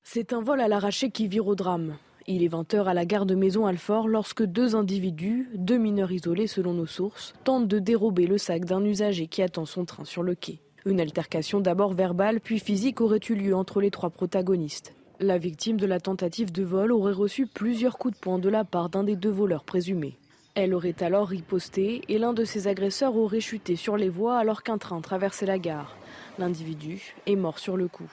C'est 0.03 0.33
un 0.33 0.41
vol 0.41 0.59
à 0.61 0.67
l'arraché 0.67 1.11
qui 1.11 1.27
vire 1.27 1.47
au 1.47 1.55
drame. 1.55 1.97
Il 2.27 2.43
est 2.43 2.47
20h 2.47 2.85
à 2.85 2.93
la 2.93 3.05
gare 3.05 3.25
de 3.25 3.35
Maison-Alfort 3.35 4.07
lorsque 4.07 4.43
deux 4.43 4.75
individus, 4.75 5.49
deux 5.55 5.77
mineurs 5.77 6.11
isolés 6.11 6.47
selon 6.47 6.73
nos 6.73 6.85
sources, 6.85 7.33
tentent 7.43 7.67
de 7.67 7.79
dérober 7.79 8.27
le 8.27 8.37
sac 8.37 8.65
d'un 8.65 8.83
usager 8.83 9.27
qui 9.27 9.41
attend 9.41 9.65
son 9.65 9.85
train 9.85 10.05
sur 10.05 10.21
le 10.21 10.35
quai. 10.35 10.59
Une 10.85 10.99
altercation 10.99 11.59
d'abord 11.59 11.93
verbale 11.93 12.39
puis 12.39 12.59
physique 12.59 13.01
aurait 13.01 13.19
eu 13.29 13.35
lieu 13.35 13.55
entre 13.55 13.81
les 13.81 13.91
trois 13.91 14.09
protagonistes. 14.09 14.93
La 15.19 15.37
victime 15.37 15.77
de 15.77 15.85
la 15.85 15.99
tentative 15.99 16.51
de 16.51 16.63
vol 16.63 16.91
aurait 16.91 17.13
reçu 17.13 17.45
plusieurs 17.45 17.97
coups 17.97 18.15
de 18.15 18.19
poing 18.19 18.39
de 18.39 18.49
la 18.49 18.63
part 18.63 18.89
d'un 18.89 19.03
des 19.03 19.15
deux 19.15 19.29
voleurs 19.29 19.63
présumés. 19.63 20.17
Elle 20.53 20.73
aurait 20.73 21.01
alors 21.01 21.29
riposté 21.29 22.01
et 22.09 22.17
l'un 22.17 22.33
de 22.33 22.43
ses 22.43 22.67
agresseurs 22.67 23.15
aurait 23.15 23.39
chuté 23.39 23.77
sur 23.77 23.95
les 23.95 24.09
voies 24.09 24.37
alors 24.37 24.63
qu'un 24.63 24.77
train 24.77 24.99
traversait 24.99 25.45
la 25.45 25.57
gare. 25.57 25.95
L'individu 26.39 27.15
est 27.25 27.37
mort 27.37 27.57
sur 27.57 27.77
le 27.77 27.87
coup. 27.87 28.11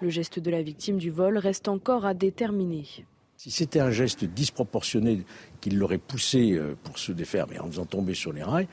Le 0.00 0.08
geste 0.08 0.38
de 0.38 0.50
la 0.50 0.62
victime 0.62 0.96
du 0.96 1.10
vol 1.10 1.36
reste 1.36 1.68
encore 1.68 2.06
à 2.06 2.14
déterminer. 2.14 2.86
Si 3.36 3.50
c'était 3.50 3.80
un 3.80 3.90
geste 3.90 4.24
disproportionné 4.24 5.24
qui 5.60 5.70
l'aurait 5.70 5.98
poussé 5.98 6.52
euh, 6.52 6.74
pour 6.84 6.98
se 6.98 7.12
défaire, 7.12 7.46
mais 7.50 7.58
en 7.58 7.66
faisant 7.66 7.84
tomber 7.84 8.14
sur 8.14 8.32
les 8.32 8.42
rails, 8.42 8.66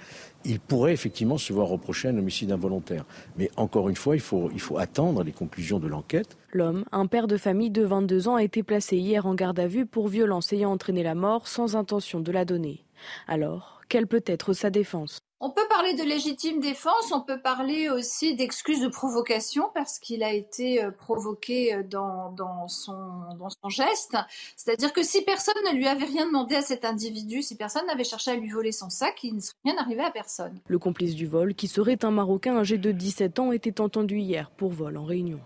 il 0.45 0.59
pourrait 0.59 0.93
effectivement 0.93 1.37
se 1.37 1.51
voir 1.51 1.67
reprocher 1.67 2.07
un 2.07 2.17
homicide 2.17 2.51
involontaire. 2.51 3.05
Mais 3.37 3.49
encore 3.57 3.89
une 3.89 3.95
fois, 3.95 4.15
il 4.15 4.21
faut, 4.21 4.49
il 4.53 4.61
faut 4.61 4.77
attendre 4.77 5.23
les 5.23 5.33
conclusions 5.33 5.79
de 5.79 5.87
l'enquête. 5.87 6.37
L'homme, 6.51 6.85
un 6.91 7.07
père 7.07 7.27
de 7.27 7.37
famille 7.37 7.71
de 7.71 7.83
22 7.83 8.27
ans, 8.29 8.35
a 8.35 8.43
été 8.43 8.63
placé 8.63 8.97
hier 8.97 9.25
en 9.25 9.35
garde 9.35 9.59
à 9.59 9.67
vue 9.67 9.85
pour 9.85 10.07
violence 10.07 10.53
ayant 10.53 10.71
entraîné 10.71 11.03
la 11.03 11.15
mort 11.15 11.47
sans 11.47 11.75
intention 11.75 12.21
de 12.21 12.31
la 12.31 12.45
donner. 12.45 12.85
Alors, 13.27 13.81
quelle 13.89 14.07
peut 14.07 14.23
être 14.25 14.53
sa 14.53 14.69
défense? 14.69 15.19
On 15.45 15.49
peut 15.49 15.67
parler 15.67 15.93
de 15.93 16.03
légitime 16.03 16.61
défense, 16.61 17.11
on 17.11 17.19
peut 17.19 17.41
parler 17.41 17.89
aussi 17.89 18.33
d'excuse 18.33 18.79
de 18.79 18.87
provocation 18.87 19.69
parce 19.73 19.99
qu'il 19.99 20.23
a 20.23 20.31
été 20.31 20.81
euh, 20.81 20.89
provoqué 20.89 21.73
euh, 21.73 21.83
dans, 21.83 22.31
dans, 22.31 22.69
son, 22.69 22.93
dans 23.37 23.49
son 23.49 23.67
geste. 23.67 24.15
C'est-à-dire 24.55 24.93
que 24.93 25.03
si 25.03 25.21
personne 25.25 25.61
ne 25.69 25.75
lui 25.75 25.85
avait 25.85 26.05
rien 26.05 26.27
demandé 26.27 26.55
à 26.55 26.61
cet 26.61 26.85
individu, 26.85 27.41
si 27.41 27.57
personne 27.57 27.85
n'avait 27.87 28.05
cherché 28.05 28.31
à 28.31 28.35
lui 28.35 28.49
voler 28.49 28.71
son 28.71 28.89
sac, 28.89 29.21
il 29.23 29.35
ne 29.35 29.41
serait 29.41 29.57
rien 29.65 29.75
arrivé 29.79 30.01
à 30.01 30.11
personne. 30.11 30.61
Le 30.65 30.79
complice 30.79 31.13
du 31.13 31.27
vol, 31.27 31.55
qui 31.55 31.67
serait 31.67 32.05
un 32.05 32.11
Marocain 32.11 32.55
âgé 32.55 32.77
de 32.77 32.93
17 32.93 33.39
ans, 33.39 33.51
était 33.51 33.81
entendu 33.81 34.19
hier 34.19 34.49
pour 34.49 34.71
vol 34.71 34.95
en 34.95 35.03
réunion. 35.03 35.41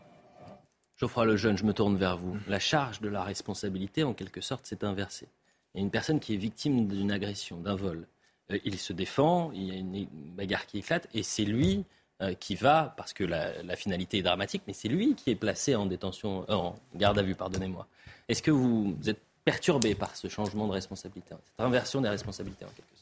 Geoffroy 0.98 1.26
Lejeune, 1.26 1.58
je 1.58 1.64
me 1.64 1.74
tourne 1.74 1.98
vers 1.98 2.18
vous. 2.18 2.38
La 2.48 2.60
charge 2.60 3.02
de 3.02 3.10
la 3.10 3.24
responsabilité, 3.24 4.04
en 4.04 4.14
quelque 4.14 4.42
sorte, 4.42 4.68
s'est 4.68 4.86
inversée. 4.86 5.28
Il 5.74 5.80
y 5.80 5.82
a 5.82 5.84
une 5.84 5.92
personne 5.92 6.20
qui 6.20 6.36
est 6.36 6.38
victime 6.38 6.88
d'une 6.88 7.12
agression, 7.12 7.58
d'un 7.58 7.76
vol. 7.76 8.08
Euh, 8.52 8.60
il 8.64 8.78
se 8.78 8.94
défend, 8.94 9.52
il 9.54 9.64
y 9.64 9.72
a 9.72 9.76
une 9.76 10.08
bagarre 10.36 10.66
qui 10.66 10.80
éclate, 10.80 11.08
et 11.14 11.24
c'est 11.24 11.44
lui 11.44 11.86
euh, 12.22 12.34
qui 12.34 12.56
va, 12.56 12.94
parce 12.98 13.14
que 13.14 13.24
la, 13.24 13.76
finalité 13.76 14.20
est 14.20 14.24
dramatique, 14.24 14.64
mais 14.68 14.74
c'est 14.74 14.88
lui 14.88 15.16
qui 15.16 15.32
est 15.32 15.36
placé 15.36 15.76
en 15.76 15.86
détention, 15.86 16.46
euh, 16.50 16.54
en 16.54 16.76
garde 16.96 17.20
à 17.20 17.22
vue, 17.22 17.36
pardonnez-moi. 17.36 17.88
Est-ce 18.28 18.42
que 18.42 18.52
vous, 18.52 18.96
êtes 19.06 19.22
perturbé 19.46 19.96
par 19.96 20.16
ce 20.16 20.28
changement 20.28 20.68
de 20.68 20.74
responsabilité, 20.74 21.30
cette 21.30 21.66
inversion 21.66 22.02
des 22.02 22.10
responsabilités 22.10 22.66
en 22.66 22.70
quelque 22.70 22.96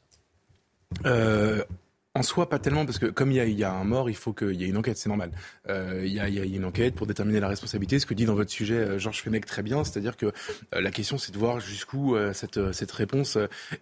sorte? 1.03 1.67
En 2.17 2.23
soi, 2.23 2.47
pas 2.47 2.59
tellement, 2.59 2.85
parce 2.85 2.97
que 2.97 3.07
comme 3.07 3.29
il 3.29 3.59
y 3.59 3.63
a, 3.65 3.73
un 3.73 3.83
mort, 3.83 4.09
il 4.09 4.15
faut 4.15 4.31
qu'il 4.31 4.53
y 4.53 4.63
ait 4.63 4.69
une 4.69 4.77
enquête, 4.77 4.95
c'est 4.95 5.09
normal. 5.09 5.31
Euh, 5.67 6.01
il, 6.05 6.13
y 6.13 6.19
a, 6.21 6.27
une 6.27 6.63
enquête 6.63 6.95
pour 6.95 7.07
déterminer 7.07 7.41
la 7.41 7.49
responsabilité, 7.49 7.99
ce 7.99 8.05
que 8.05 8.13
dit 8.13 8.23
dans 8.23 8.35
votre 8.35 8.51
sujet 8.51 8.75
euh, 8.75 8.97
Georges 8.97 9.21
Fenech 9.21 9.45
très 9.45 9.63
bien, 9.63 9.83
c'est-à-dire 9.83 10.15
que 10.15 10.27
euh, 10.27 10.31
la 10.79 10.91
question 10.91 11.17
c'est 11.17 11.33
de 11.33 11.37
voir 11.37 11.59
jusqu'où 11.59 12.15
cette, 12.31 12.91
réponse 12.93 13.37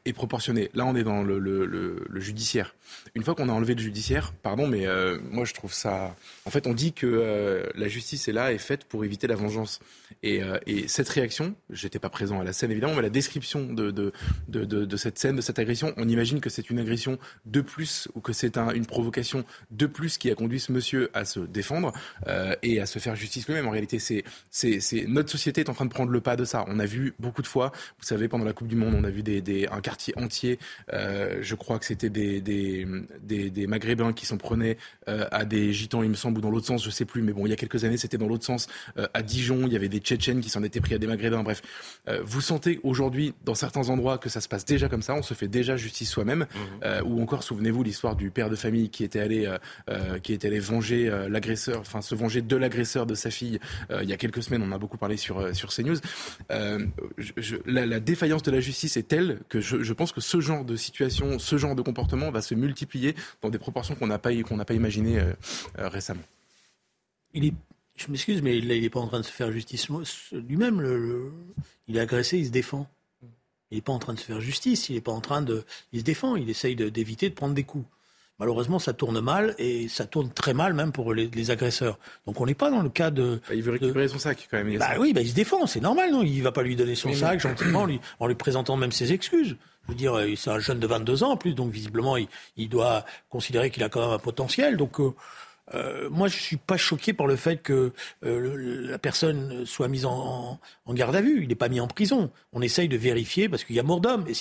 est 0.06 0.14
proportionnée. 0.14 0.72
Là, 0.74 0.88
on 0.88 0.96
est 0.96 1.04
dans 1.04 1.22
le, 1.22 2.08
judiciaire. 2.16 2.74
Une 3.14 3.24
fois 3.24 3.36
qu'on 3.36 3.50
a 3.50 3.52
enlevé 3.52 3.76
le 3.76 3.82
judiciaire, 3.82 4.34
pardon, 4.42 4.66
mais 4.66 4.88
moi 5.30 5.46
je 5.46 5.54
trouve 5.54 5.74
ça... 5.74 6.16
En 6.46 6.50
fait, 6.50 6.66
on 6.66 6.74
dit 6.74 6.94
que 6.94 7.72
la 7.76 7.88
justice 7.88 8.28
est 8.28 8.32
là, 8.32 8.52
est 8.52 8.58
faite 8.58 8.86
pour 8.86 9.06
éviter 9.06 9.28
la 9.28 9.36
vengeance. 9.36 9.80
Et, 10.24 10.42
et 10.66 10.88
cette 10.88 11.10
réaction, 11.10 11.54
j'étais 11.70 12.00
pas 12.00 12.10
présent 12.10 12.40
à 12.40 12.44
la 12.44 12.54
scène 12.54 12.72
évidemment, 12.72 12.96
mais 12.96 13.02
la 13.04 13.10
description 13.10 13.72
de, 13.74 13.92
de, 13.92 14.12
de, 14.48 14.66
de, 14.66 14.86
de 14.86 14.98
cette 14.98 15.20
scène, 15.20 15.36
de 15.36 15.42
cette 15.42 15.60
agression, 15.60 15.94
on 15.98 16.08
imagine 16.08 16.40
que 16.40 16.50
c'est 16.50 16.72
une 16.72 16.80
agression 16.80 17.20
de 17.46 17.62
plus 17.62 18.08
ou 18.16 18.22
que 18.24 18.34
c'est 18.34 18.58
un, 18.58 18.72
une 18.72 18.86
provocation 18.86 19.46
de 19.72 19.86
plus 19.86 20.18
qui 20.18 20.32
a 20.32 20.36
conduit 20.36 20.60
ce 20.60 20.72
monsieur 20.72 21.10
à 21.14 21.26
se 21.26 21.40
défendre 21.40 21.92
euh, 22.28 22.56
et 22.64 22.80
à 22.80 22.86
se 22.86 23.00
faire 23.00 23.16
justice 23.16 23.48
lui-même. 23.48 23.68
En 23.68 23.72
réalité, 23.72 24.00
c'est, 24.00 24.24
c'est, 24.50 24.80
c'est 24.80 25.06
notre 25.08 25.30
société 25.30 25.62
est 25.62 25.70
en 25.70 25.74
train 25.74 25.86
de 25.86 25.92
prendre 25.92 26.12
le 26.12 26.22
pas 26.22 26.36
de 26.36 26.46
ça. 26.46 26.66
On 26.68 26.80
a 26.80 26.86
vu 26.86 27.14
beaucoup 27.20 27.42
de 27.42 27.48
fois, 27.48 27.72
vous 28.00 28.06
savez, 28.06 28.28
pendant 28.28 28.46
la 28.46 28.54
Coupe 28.54 28.68
du 28.68 28.76
Monde, 28.76 28.96
on 28.98 29.04
a 29.04 29.10
vu 29.10 29.24
des, 29.24 29.42
des, 29.42 29.68
un 29.68 29.82
quartier 29.82 30.14
entier. 30.18 30.60
Euh, 30.94 31.40
je 31.42 31.56
crois 31.56 31.78
que 31.80 31.86
c'était 31.86 32.10
des, 32.10 32.42
des, 32.42 32.88
des, 33.22 33.50
des 33.50 33.68
Maghrébins 33.68 34.14
qui 34.14 34.26
s'en 34.26 34.38
prenaient 34.38 34.78
euh, 35.10 35.28
à 35.32 35.46
des 35.46 35.74
gitans, 35.74 36.04
il 36.04 36.10
me 36.10 36.16
semble, 36.16 36.40
ou 36.40 36.42
dans 36.42 36.52
l'autre 36.52 36.68
sens, 36.68 36.84
je 36.84 36.90
sais 36.90 37.06
plus. 37.06 37.22
Mais 37.22 37.34
bon, 37.34 37.46
il 37.46 37.50
y 37.50 37.54
a 37.54 37.58
quelques 37.58 37.84
années, 37.84 37.98
c'était 37.98 38.18
dans 38.18 38.28
l'autre 38.28 38.46
sens. 38.46 38.68
À 39.14 39.22
Dijon, 39.22 39.68
il 39.68 39.74
y 39.74 39.76
avait 39.76 39.90
des 39.90 40.00
Tchétchènes 40.00 40.42
qui 40.42 40.50
s'en 40.50 40.64
étaient 40.64 40.82
pris 40.82 40.96
à 40.96 40.98
des 40.98 41.08
Maghrébins. 41.08 41.44
Bref, 41.44 41.62
vous 42.24 42.42
sentez 42.42 42.80
aujourd'hui, 42.84 43.34
dans 43.44 43.56
certains 43.56 43.90
endroits, 43.90 44.18
que 44.18 44.30
ça 44.30 44.42
se 44.42 44.48
passe 44.48 44.66
déjà 44.66 44.88
comme 44.90 45.02
ça. 45.02 45.14
On 45.16 45.24
se 45.24 45.34
fait 45.34 45.48
déjà 45.48 45.76
justice 45.76 46.10
soi-même. 46.10 46.46
Euh, 46.84 47.02
ou 47.04 47.22
encore, 47.22 47.44
souvenez-vous 47.44 47.84
l'histoire 47.84 48.13
du 48.16 48.32
père 48.32 48.50
de 48.50 48.56
famille 48.56 48.90
qui 48.90 49.04
était 49.04 49.20
allé, 49.20 49.46
euh, 49.46 49.58
euh, 49.90 50.20
qui 50.20 50.34
était 50.34 50.48
allé 50.48 50.60
venger 50.60 51.10
euh, 51.10 51.30
l'agresseur, 51.30 51.80
enfin 51.80 52.02
se 52.02 52.16
venger 52.16 52.42
de 52.42 52.56
l'agresseur 52.56 53.06
de 53.06 53.16
sa 53.16 53.32
fille. 53.32 53.60
il 53.90 54.10
y 54.10 54.14
a 54.14 54.18
quelques 54.18 54.44
semaines, 54.44 54.64
on 54.64 54.72
a 54.72 54.78
beaucoup 54.78 54.98
parlé 54.98 55.18
sur 55.18 55.56
sur 55.56 55.70
CNews. 55.74 55.98
La, 56.50 57.86
la 57.86 58.00
défaillance 58.00 58.44
de 58.44 58.52
la 58.52 58.60
justice 58.60 58.98
est 58.98 59.08
telle 59.08 59.40
que 59.50 59.62
je, 59.62 59.94
pense 59.94 60.12
que 60.12 60.22
ce 60.22 60.40
genre 60.40 60.66
de 60.66 60.76
situation, 60.76 61.40
ce 61.40 61.58
genre 61.58 61.76
de 61.76 61.82
comportement 61.82 62.32
va 62.32 62.42
se 62.42 62.56
multiplier 62.56 63.16
dans 63.42 63.50
des 63.50 63.60
proportions 63.60 63.96
qu'on 63.96 64.08
n'a 64.08 64.20
pas 64.20 64.34
qu'on 64.44 64.58
pas 64.58 64.74
imaginées 64.74 65.22
récemment. 65.76 66.24
Il 67.34 67.46
est, 67.46 67.54
je 67.96 68.10
m'excuse, 68.10 68.42
mais 68.42 68.60
là, 68.60 68.76
il 68.76 68.82
n'est 68.82 68.90
pas 68.90 69.00
en 69.00 69.08
train 69.08 69.20
de 69.20 69.26
se 69.26 69.32
faire 69.32 69.52
justice 69.52 69.90
lui-même. 70.32 70.82
il 71.88 71.98
est 71.98 72.00
agressé, 72.00 72.38
il 72.38 72.46
se 72.46 72.52
défend. 72.52 72.88
Il 73.74 73.78
n'est 73.78 73.82
pas 73.82 73.94
en 73.94 73.98
train 73.98 74.14
de 74.14 74.20
se 74.20 74.26
faire 74.26 74.40
justice, 74.40 74.90
il 74.90 74.94
n'est 74.94 75.02
pas 75.02 75.12
en 75.12 75.20
train 75.20 75.42
de. 75.42 75.66
Il 75.94 76.02
se 76.02 76.06
défend, 76.06 76.36
il 76.36 76.48
essaye 76.48 76.76
d'éviter 76.76 77.30
de, 77.30 77.34
prendre 77.34 77.56
des 77.56 77.64
coups. 77.64 77.88
Malheureusement, 78.40 78.80
ça 78.80 78.94
tourne 78.94 79.20
mal 79.22 79.54
et 79.60 79.88
ça 79.88 80.06
tourne 80.06 80.32
très 80.32 80.54
mal 80.54 80.74
même 80.74 80.92
pour 80.92 81.14
les, 81.14 81.28
les 81.28 81.52
agresseurs. 81.52 82.00
Donc 82.26 82.42
on 82.42 82.46
n'est 82.46 82.56
pas 82.56 82.72
dans 82.72 82.82
le 82.82 82.90
cas 82.90 83.12
de. 83.12 83.40
Bah, 83.48 83.56
il 83.56 83.62
veut 83.64 83.72
récupérer 83.74 84.08
son 84.08 84.18
sac 84.20 84.48
quand 84.50 84.58
même. 84.64 84.78
Bah 84.78 84.94
ça. 84.96 85.00
oui, 85.00 85.14
bah, 85.14 85.22
il 85.22 85.30
se 85.30 85.36
défend, 85.36 85.66
c'est 85.68 85.80
normal, 85.80 86.12
non? 86.12 86.24
Il 86.24 86.42
va 86.42 86.52
pas 86.52 86.64
lui 86.64 86.76
donner 86.76 86.96
son 86.96 87.10
Oui, 87.10 87.16
sac 87.16 87.34
mais- 87.34 87.40
gentiment, 87.50 87.82
en 87.82 87.86
lui, 87.86 88.00
en 88.20 88.28
lui 88.28 88.36
présentant 88.36 88.76
même 88.76 88.92
ses 88.92 89.14
excuses. 89.14 89.56
Je 89.86 89.92
veux 89.92 89.98
dire, 89.98 90.18
euh, 90.18 90.34
c'est 90.36 90.50
un 90.50 90.60
jeune 90.60 90.80
de 90.80 90.88
22 90.88 91.24
ans 91.24 91.32
en 91.32 91.38
plus, 91.38 91.54
donc 91.54 91.72
visiblement, 91.72 92.18
il, 92.18 92.28
il 92.58 92.70
doit 92.70 93.06
considérer 93.30 93.70
qu'il 93.70 93.84
a 93.84 93.90
quand 93.90 94.02
même 94.02 94.12
un 94.16 94.20
potentiel. 94.20 94.78
Donc, 94.78 95.00
euh, 95.00 95.14
euh, 95.74 96.10
moi, 96.10 96.28
je 96.28 96.38
suis 96.38 96.58
pas 96.58 96.78
choqué 96.78 97.14
par 97.14 97.28
le 97.28 97.36
fait 97.36 97.58
que 97.58 97.94
euh, 98.26 98.88
la 98.90 99.00
personne 99.00 99.66
soit 99.66 99.88
mise 99.88 100.06
en, 100.06 100.60
en- 100.86 100.94
garde 100.94 101.16
à 101.16 101.22
vue. 101.22 101.42
Il 101.44 101.50
n'est 101.50 101.56
pas 101.56 101.70
mis 101.70 101.80
en 101.80 101.88
prison. 101.88 102.30
On 102.52 102.62
essaye 102.62 102.88
de 102.88 102.98
vérifier 102.98 103.50
parce 103.50 103.64
qu'il 103.64 103.76
y 103.76 103.80
a 103.80 103.84
mort 103.84 104.00
d'homme. 104.02 104.26
Et 104.28 104.34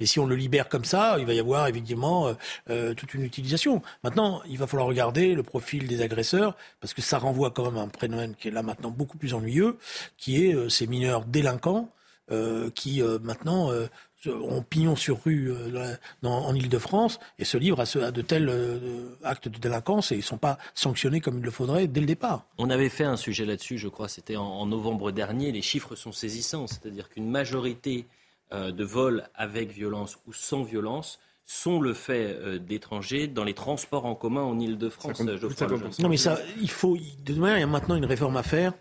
et 0.00 0.06
si 0.06 0.18
on 0.18 0.26
le 0.26 0.36
libère 0.36 0.68
comme 0.68 0.84
ça, 0.84 1.16
il 1.18 1.26
va 1.26 1.34
y 1.34 1.40
avoir 1.40 1.66
évidemment 1.66 2.28
euh, 2.28 2.34
euh, 2.70 2.94
toute 2.94 3.14
une 3.14 3.24
utilisation. 3.24 3.82
Maintenant, 4.04 4.42
il 4.48 4.58
va 4.58 4.66
falloir 4.66 4.86
regarder 4.88 5.34
le 5.34 5.42
profil 5.42 5.88
des 5.88 6.02
agresseurs 6.02 6.56
parce 6.80 6.94
que 6.94 7.02
ça 7.02 7.18
renvoie 7.18 7.50
quand 7.50 7.64
même 7.70 7.78
à 7.78 7.82
un 7.82 7.90
phénomène 7.98 8.34
qui 8.36 8.48
est 8.48 8.52
là 8.52 8.62
maintenant 8.62 8.90
beaucoup 8.90 9.18
plus 9.18 9.34
ennuyeux, 9.34 9.76
qui 10.16 10.44
est 10.46 10.54
euh, 10.54 10.68
ces 10.68 10.86
mineurs 10.86 11.24
délinquants 11.24 11.90
qui 12.76 13.02
maintenant 13.24 13.72
ont 14.28 14.62
pignon 14.62 14.96
sur 14.96 15.22
rue 15.24 15.50
euh, 15.50 15.94
dans 16.22 16.44
en 16.44 16.54
Ile-de-France 16.54 17.18
et 17.38 17.44
se 17.44 17.56
livrent 17.56 17.80
à, 17.80 17.86
ce- 17.86 17.98
à 17.98 18.10
de 18.10 18.22
tels 18.22 18.48
euh, 18.50 19.16
actes 19.24 19.48
de 19.48 19.58
délinquance 19.58 20.12
et 20.12 20.16
ils 20.16 20.18
ne 20.18 20.22
sont 20.22 20.36
pas 20.38 20.58
sanctionnés 20.74 21.20
comme 21.20 21.38
il 21.38 21.44
le 21.44 21.50
faudrait 21.50 21.86
dès 21.86 22.00
le 22.00 22.06
départ. 22.06 22.44
On 22.58 22.68
avait 22.70 22.88
fait 22.90 23.04
un 23.04 23.16
sujet 23.16 23.44
là-dessus, 23.46 23.78
je 23.78 23.88
crois, 23.88 24.08
c'était 24.08 24.36
en, 24.36 24.44
en 24.44 24.66
novembre 24.66 25.10
dernier. 25.12 25.52
Les 25.52 25.62
chiffres 25.62 25.94
sont 25.96 26.12
saisissants, 26.12 26.66
c'est-à-dire 26.66 27.08
qu'une 27.08 27.30
majorité 27.30 28.06
euh, 28.52 28.72
de 28.72 28.84
vols 28.84 29.28
avec 29.34 29.70
violence 29.70 30.18
ou 30.26 30.32
sans 30.32 30.62
violence 30.64 31.18
sont 31.46 31.80
le 31.80 31.94
fait 31.94 32.36
euh, 32.38 32.58
d'étrangers 32.58 33.26
dans 33.26 33.42
les 33.44 33.54
transports 33.54 34.06
en 34.06 34.14
commun 34.14 34.42
en 34.42 34.58
Ile-de-France. 34.60 35.16
50, 35.18 35.36
Geoffroy 35.36 35.66
plus 35.66 35.76
de 35.76 35.80
Lejeune. 35.80 35.90
50%. 35.92 36.02
Non 36.02 36.08
mais 36.08 36.16
ça, 36.16 36.38
il 36.60 36.70
faut, 36.70 36.96
de 36.96 37.02
toute 37.24 37.36
manière, 37.38 37.56
il 37.56 37.60
y 37.60 37.64
a 37.64 37.66
maintenant 37.66 37.96
une 37.96 38.04
réforme 38.04 38.36
à 38.36 38.42
faire 38.42 38.72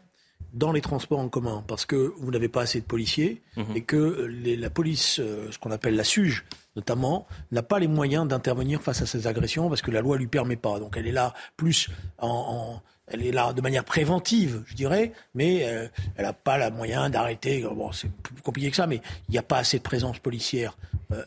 dans 0.53 0.71
les 0.71 0.81
transports 0.81 1.19
en 1.19 1.29
commun 1.29 1.63
parce 1.67 1.85
que 1.85 2.13
vous 2.17 2.31
n'avez 2.31 2.49
pas 2.49 2.61
assez 2.63 2.79
de 2.79 2.85
policiers 2.85 3.41
Mhm. 3.55 3.65
et 3.75 3.81
que 3.83 4.25
les- 4.29 4.55
la 4.57 4.69
police, 4.69 5.19
euh, 5.19 5.51
ce 5.51 5.59
qu'on 5.59 5.71
appelle 5.71 5.95
la 5.95 6.03
SUGE 6.03 6.43
notamment, 6.75 7.27
n'a 7.51 7.61
pas 7.63 7.77
les 7.79 7.87
moyens 7.87 8.27
d'intervenir 8.27 8.81
face 8.81 9.01
à 9.01 9.05
ces 9.05 9.27
agressions 9.27 9.69
parce 9.69 9.81
que 9.81 9.91
la 9.91 10.01
loi 10.01 10.17
lui 10.17 10.27
permet 10.27 10.55
pas. 10.55 10.79
Donc 10.79 10.95
elle 10.97 11.07
est 11.07 11.11
là 11.11 11.33
plus 11.57 11.89
en, 12.19 12.27
en- 12.29 12.81
elle 13.11 13.25
est 13.25 13.31
là 13.31 13.53
de 13.53 13.61
manière 13.61 13.83
préventive, 13.83 14.63
je 14.67 14.75
dirais, 14.75 15.11
mais 15.33 15.63
euh, 15.67 15.87
elle 16.15 16.25
n'a 16.25 16.33
pas 16.33 16.57
la 16.57 16.69
moyen 16.71 17.09
d'arrêter. 17.09 17.63
Bon, 17.63 17.91
c'est 17.91 18.11
plus 18.11 18.35
compliqué 18.41 18.69
que 18.69 18.75
ça, 18.75 18.85
mais 18.87 19.01
il 19.27 19.31
n'y 19.31 19.37
a 19.39 19.43
pas 19.43 19.57
assez 19.57 19.77
de 19.79 19.83
présence 19.83 20.19
policière 20.19 20.77
euh, 21.11 21.23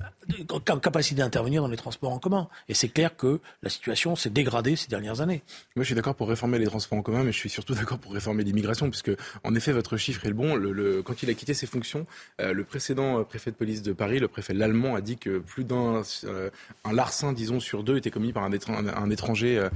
en 0.50 0.79
capacité 0.79 1.21
d'intervenir 1.21 1.62
dans 1.62 1.69
les 1.69 1.76
transports 1.76 2.12
en 2.12 2.19
commun. 2.19 2.49
Et 2.69 2.75
c'est 2.75 2.88
clair 2.88 3.17
que 3.17 3.41
la 3.62 3.71
situation 3.71 4.17
s'est 4.17 4.31
dégradée 4.31 4.76
ces 4.76 4.88
dernières 4.88 5.21
années. 5.21 5.43
Moi, 5.76 5.83
je 5.83 5.87
suis 5.87 5.95
d'accord 5.95 6.14
pour 6.14 6.29
réformer 6.29 6.59
les 6.59 6.67
transports 6.67 6.99
en 6.99 7.02
commun, 7.02 7.23
mais 7.25 7.33
je 7.33 7.38
suis 7.38 7.50
surtout 7.50 7.75
d'accord 7.75 7.99
pour 7.99 8.12
réformer 8.12 8.45
l'immigration, 8.45 8.88
puisque, 8.91 9.11
en 9.45 9.55
effet, 9.55 9.73
votre 9.73 9.97
chiffre 9.97 10.25
est 10.25 10.29
le 10.29 10.35
bon. 10.35 11.02
Quand 11.02 11.23
il 11.23 11.31
a 11.31 11.35
quitté 11.35 11.55
ses 11.55 11.67
fonctions, 11.67 12.07
euh, 12.41 12.52
le 12.52 12.64
précédent 12.64 13.21
euh, 13.21 13.25
préfet 13.25 13.50
de 13.50 13.57
police 13.57 13.83
de 13.83 13.93
Paris, 13.93 14.19
le 14.19 14.29
préfet 14.29 14.55
l'allemand, 14.55 14.95
a 14.95 15.00
dit 15.00 15.17
que 15.17 15.38
plus 15.38 15.64
d'un 15.64 16.02
euh, 16.25 16.50
larcin, 16.91 17.33
disons, 17.33 17.61
sur 17.61 17.83
deux 17.83 17.97
était 17.97 18.11
commis 18.11 18.33
par 18.33 18.45
un, 18.45 18.52
étran- 18.52 18.87
un 18.87 19.11
étranger 19.11 19.69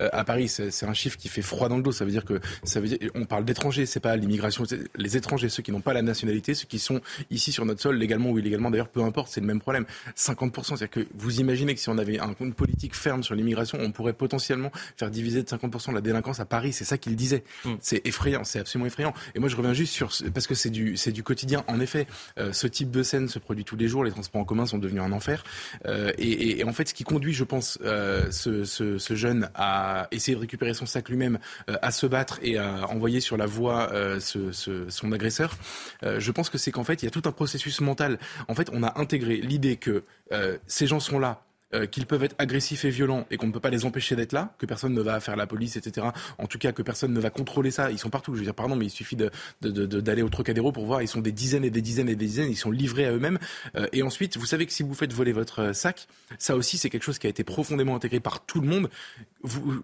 à 0.00 0.24
Paris. 0.24 0.48
C'est 0.48 0.86
un 0.86 0.94
chiffre 0.94 1.16
qui 1.16 1.28
fait 1.28 1.42
froid 1.42 1.68
dans 1.68 1.76
le 1.76 1.82
dos. 1.82 1.92
Ça 1.92 2.04
veut 2.04 2.10
dire 2.10 2.24
que 2.24 2.40
ça 2.62 2.80
veut 2.80 2.88
dire, 2.88 2.98
on 3.14 3.24
parle 3.24 3.44
d'étrangers, 3.44 3.86
c'est 3.86 4.00
pas 4.00 4.16
l'immigration, 4.16 4.64
les 4.96 5.16
étrangers, 5.16 5.48
ceux 5.48 5.62
qui 5.62 5.72
n'ont 5.72 5.80
pas 5.80 5.92
la 5.94 6.02
nationalité, 6.02 6.54
ceux 6.54 6.66
qui 6.66 6.78
sont 6.78 7.00
ici 7.30 7.52
sur 7.52 7.64
notre 7.64 7.80
sol, 7.80 7.96
légalement 7.96 8.30
ou 8.30 8.38
illégalement. 8.38 8.70
D'ailleurs, 8.70 8.88
peu 8.88 9.02
importe, 9.02 9.28
c'est 9.32 9.40
le 9.40 9.46
même 9.46 9.60
problème. 9.60 9.86
50%, 10.16 10.76
c'est-à-dire 10.76 10.90
que 10.90 11.06
vous 11.14 11.40
imaginez 11.40 11.74
que 11.74 11.80
si 11.80 11.88
on 11.88 11.98
avait 11.98 12.18
un- 12.20 12.34
une 12.40 12.54
politique 12.54 12.94
ferme 12.94 13.22
sur 13.22 13.34
l'immigration, 13.34 13.78
on 13.80 13.92
pourrait 13.92 14.12
potentiellement 14.12 14.70
faire 14.96 15.10
diviser 15.10 15.42
de 15.42 15.48
50% 15.48 15.92
la 15.92 16.00
délinquance 16.00 16.40
à 16.40 16.44
Paris. 16.44 16.72
C'est 16.72 16.84
ça 16.84 16.98
qu'il 16.98 17.16
disait. 17.16 17.44
Mm. 17.64 17.74
C'est 17.80 18.06
effrayant, 18.06 18.44
c'est 18.44 18.58
absolument 18.60 18.86
effrayant. 18.86 19.14
Et 19.34 19.38
moi, 19.38 19.48
je 19.48 19.56
reviens 19.56 19.72
juste 19.72 19.92
sur 19.92 20.12
ce- 20.12 20.24
parce 20.24 20.46
que 20.46 20.54
c'est 20.54 20.70
du 20.70 20.96
c'est 20.96 21.12
du 21.12 21.22
quotidien. 21.22 21.64
En 21.68 21.80
effet, 21.80 22.06
euh, 22.38 22.52
ce 22.52 22.66
type 22.66 22.90
de 22.90 23.02
scène 23.02 23.28
se 23.28 23.38
produit 23.38 23.64
tous 23.64 23.76
les 23.76 23.88
jours. 23.88 24.04
Les 24.04 24.10
transports 24.10 24.40
en 24.40 24.44
commun 24.44 24.66
sont 24.66 24.78
devenus 24.78 25.02
un 25.02 25.12
enfer. 25.12 25.44
Euh, 25.86 26.12
et, 26.18 26.30
et- 26.30 26.60
et 26.60 26.64
en 26.64 26.72
fait, 26.72 26.88
ce 26.88 26.94
qui 26.94 27.04
conduit, 27.04 27.32
je 27.32 27.44
pense, 27.44 27.78
euh, 27.84 28.30
ce, 28.30 28.64
ce, 28.64 28.98
ce 28.98 29.14
jeune 29.14 29.48
à 29.54 30.08
essayer 30.10 30.34
de 30.34 30.40
récupérer 30.40 30.74
son 30.74 30.86
sac 30.86 31.08
lui-même, 31.08 31.38
à 31.82 31.90
se 31.90 32.06
battre 32.06 32.38
et 32.42 32.58
à 32.58 32.88
envoyer 32.90 33.20
sur 33.20 33.36
la 33.36 33.46
voie 33.46 33.90
ce, 34.20 34.52
son 34.88 35.12
agresseur, 35.12 35.56
je 36.02 36.30
pense 36.30 36.50
que 36.50 36.58
c'est 36.58 36.70
qu'en 36.72 36.84
fait, 36.84 37.02
il 37.02 37.06
y 37.06 37.08
a 37.08 37.10
tout 37.10 37.22
un 37.26 37.32
processus 37.32 37.80
mental. 37.80 38.18
En 38.48 38.54
fait, 38.54 38.68
on 38.72 38.82
a 38.82 38.98
intégré 39.00 39.36
l'idée 39.36 39.76
que 39.84 40.02
euh, 40.32 40.58
ces 40.66 40.86
gens 40.86 41.00
sont 41.00 41.18
là 41.18 41.42
euh, 41.74 41.86
qu'ils 41.86 42.06
peuvent 42.06 42.22
être 42.22 42.36
agressifs 42.38 42.84
et 42.84 42.90
violents 42.90 43.26
et 43.30 43.36
qu'on 43.36 43.48
ne 43.48 43.52
peut 43.52 43.60
pas 43.60 43.70
les 43.70 43.84
empêcher 43.84 44.16
d'être 44.16 44.32
là, 44.32 44.54
que 44.58 44.66
personne 44.66 44.94
ne 44.94 45.00
va 45.00 45.18
faire 45.20 45.36
la 45.36 45.46
police, 45.46 45.76
etc. 45.76 46.06
En 46.38 46.46
tout 46.46 46.58
cas, 46.58 46.72
que 46.72 46.82
personne 46.82 47.12
ne 47.12 47.20
va 47.20 47.30
contrôler 47.30 47.70
ça. 47.70 47.90
Ils 47.90 47.98
sont 47.98 48.10
partout. 48.10 48.32
Je 48.34 48.38
veux 48.38 48.44
dire, 48.44 48.54
pardon, 48.54 48.76
mais 48.76 48.86
il 48.86 48.90
suffit 48.90 49.16
d'aller 49.60 50.22
au 50.22 50.28
Trocadéro 50.28 50.72
pour 50.72 50.86
voir. 50.86 51.02
Ils 51.02 51.08
sont 51.08 51.20
des 51.20 51.32
dizaines 51.32 51.64
et 51.64 51.70
des 51.70 51.82
dizaines 51.82 52.08
et 52.08 52.14
des 52.14 52.26
dizaines. 52.26 52.50
Ils 52.50 52.56
sont 52.56 52.70
livrés 52.70 53.06
à 53.06 53.12
eux-mêmes. 53.12 53.38
Euh, 53.76 53.86
et 53.92 54.02
ensuite, 54.02 54.36
vous 54.36 54.46
savez 54.46 54.66
que 54.66 54.72
si 54.72 54.82
vous 54.82 54.94
faites 54.94 55.12
voler 55.12 55.32
votre 55.32 55.74
sac, 55.74 56.06
ça 56.38 56.54
aussi, 56.54 56.78
c'est 56.78 56.90
quelque 56.90 57.02
chose 57.02 57.18
qui 57.18 57.26
a 57.26 57.30
été 57.30 57.44
profondément 57.44 57.96
intégré 57.96 58.20
par 58.20 58.44
tout 58.46 58.60
le 58.60 58.68
monde. 58.68 58.88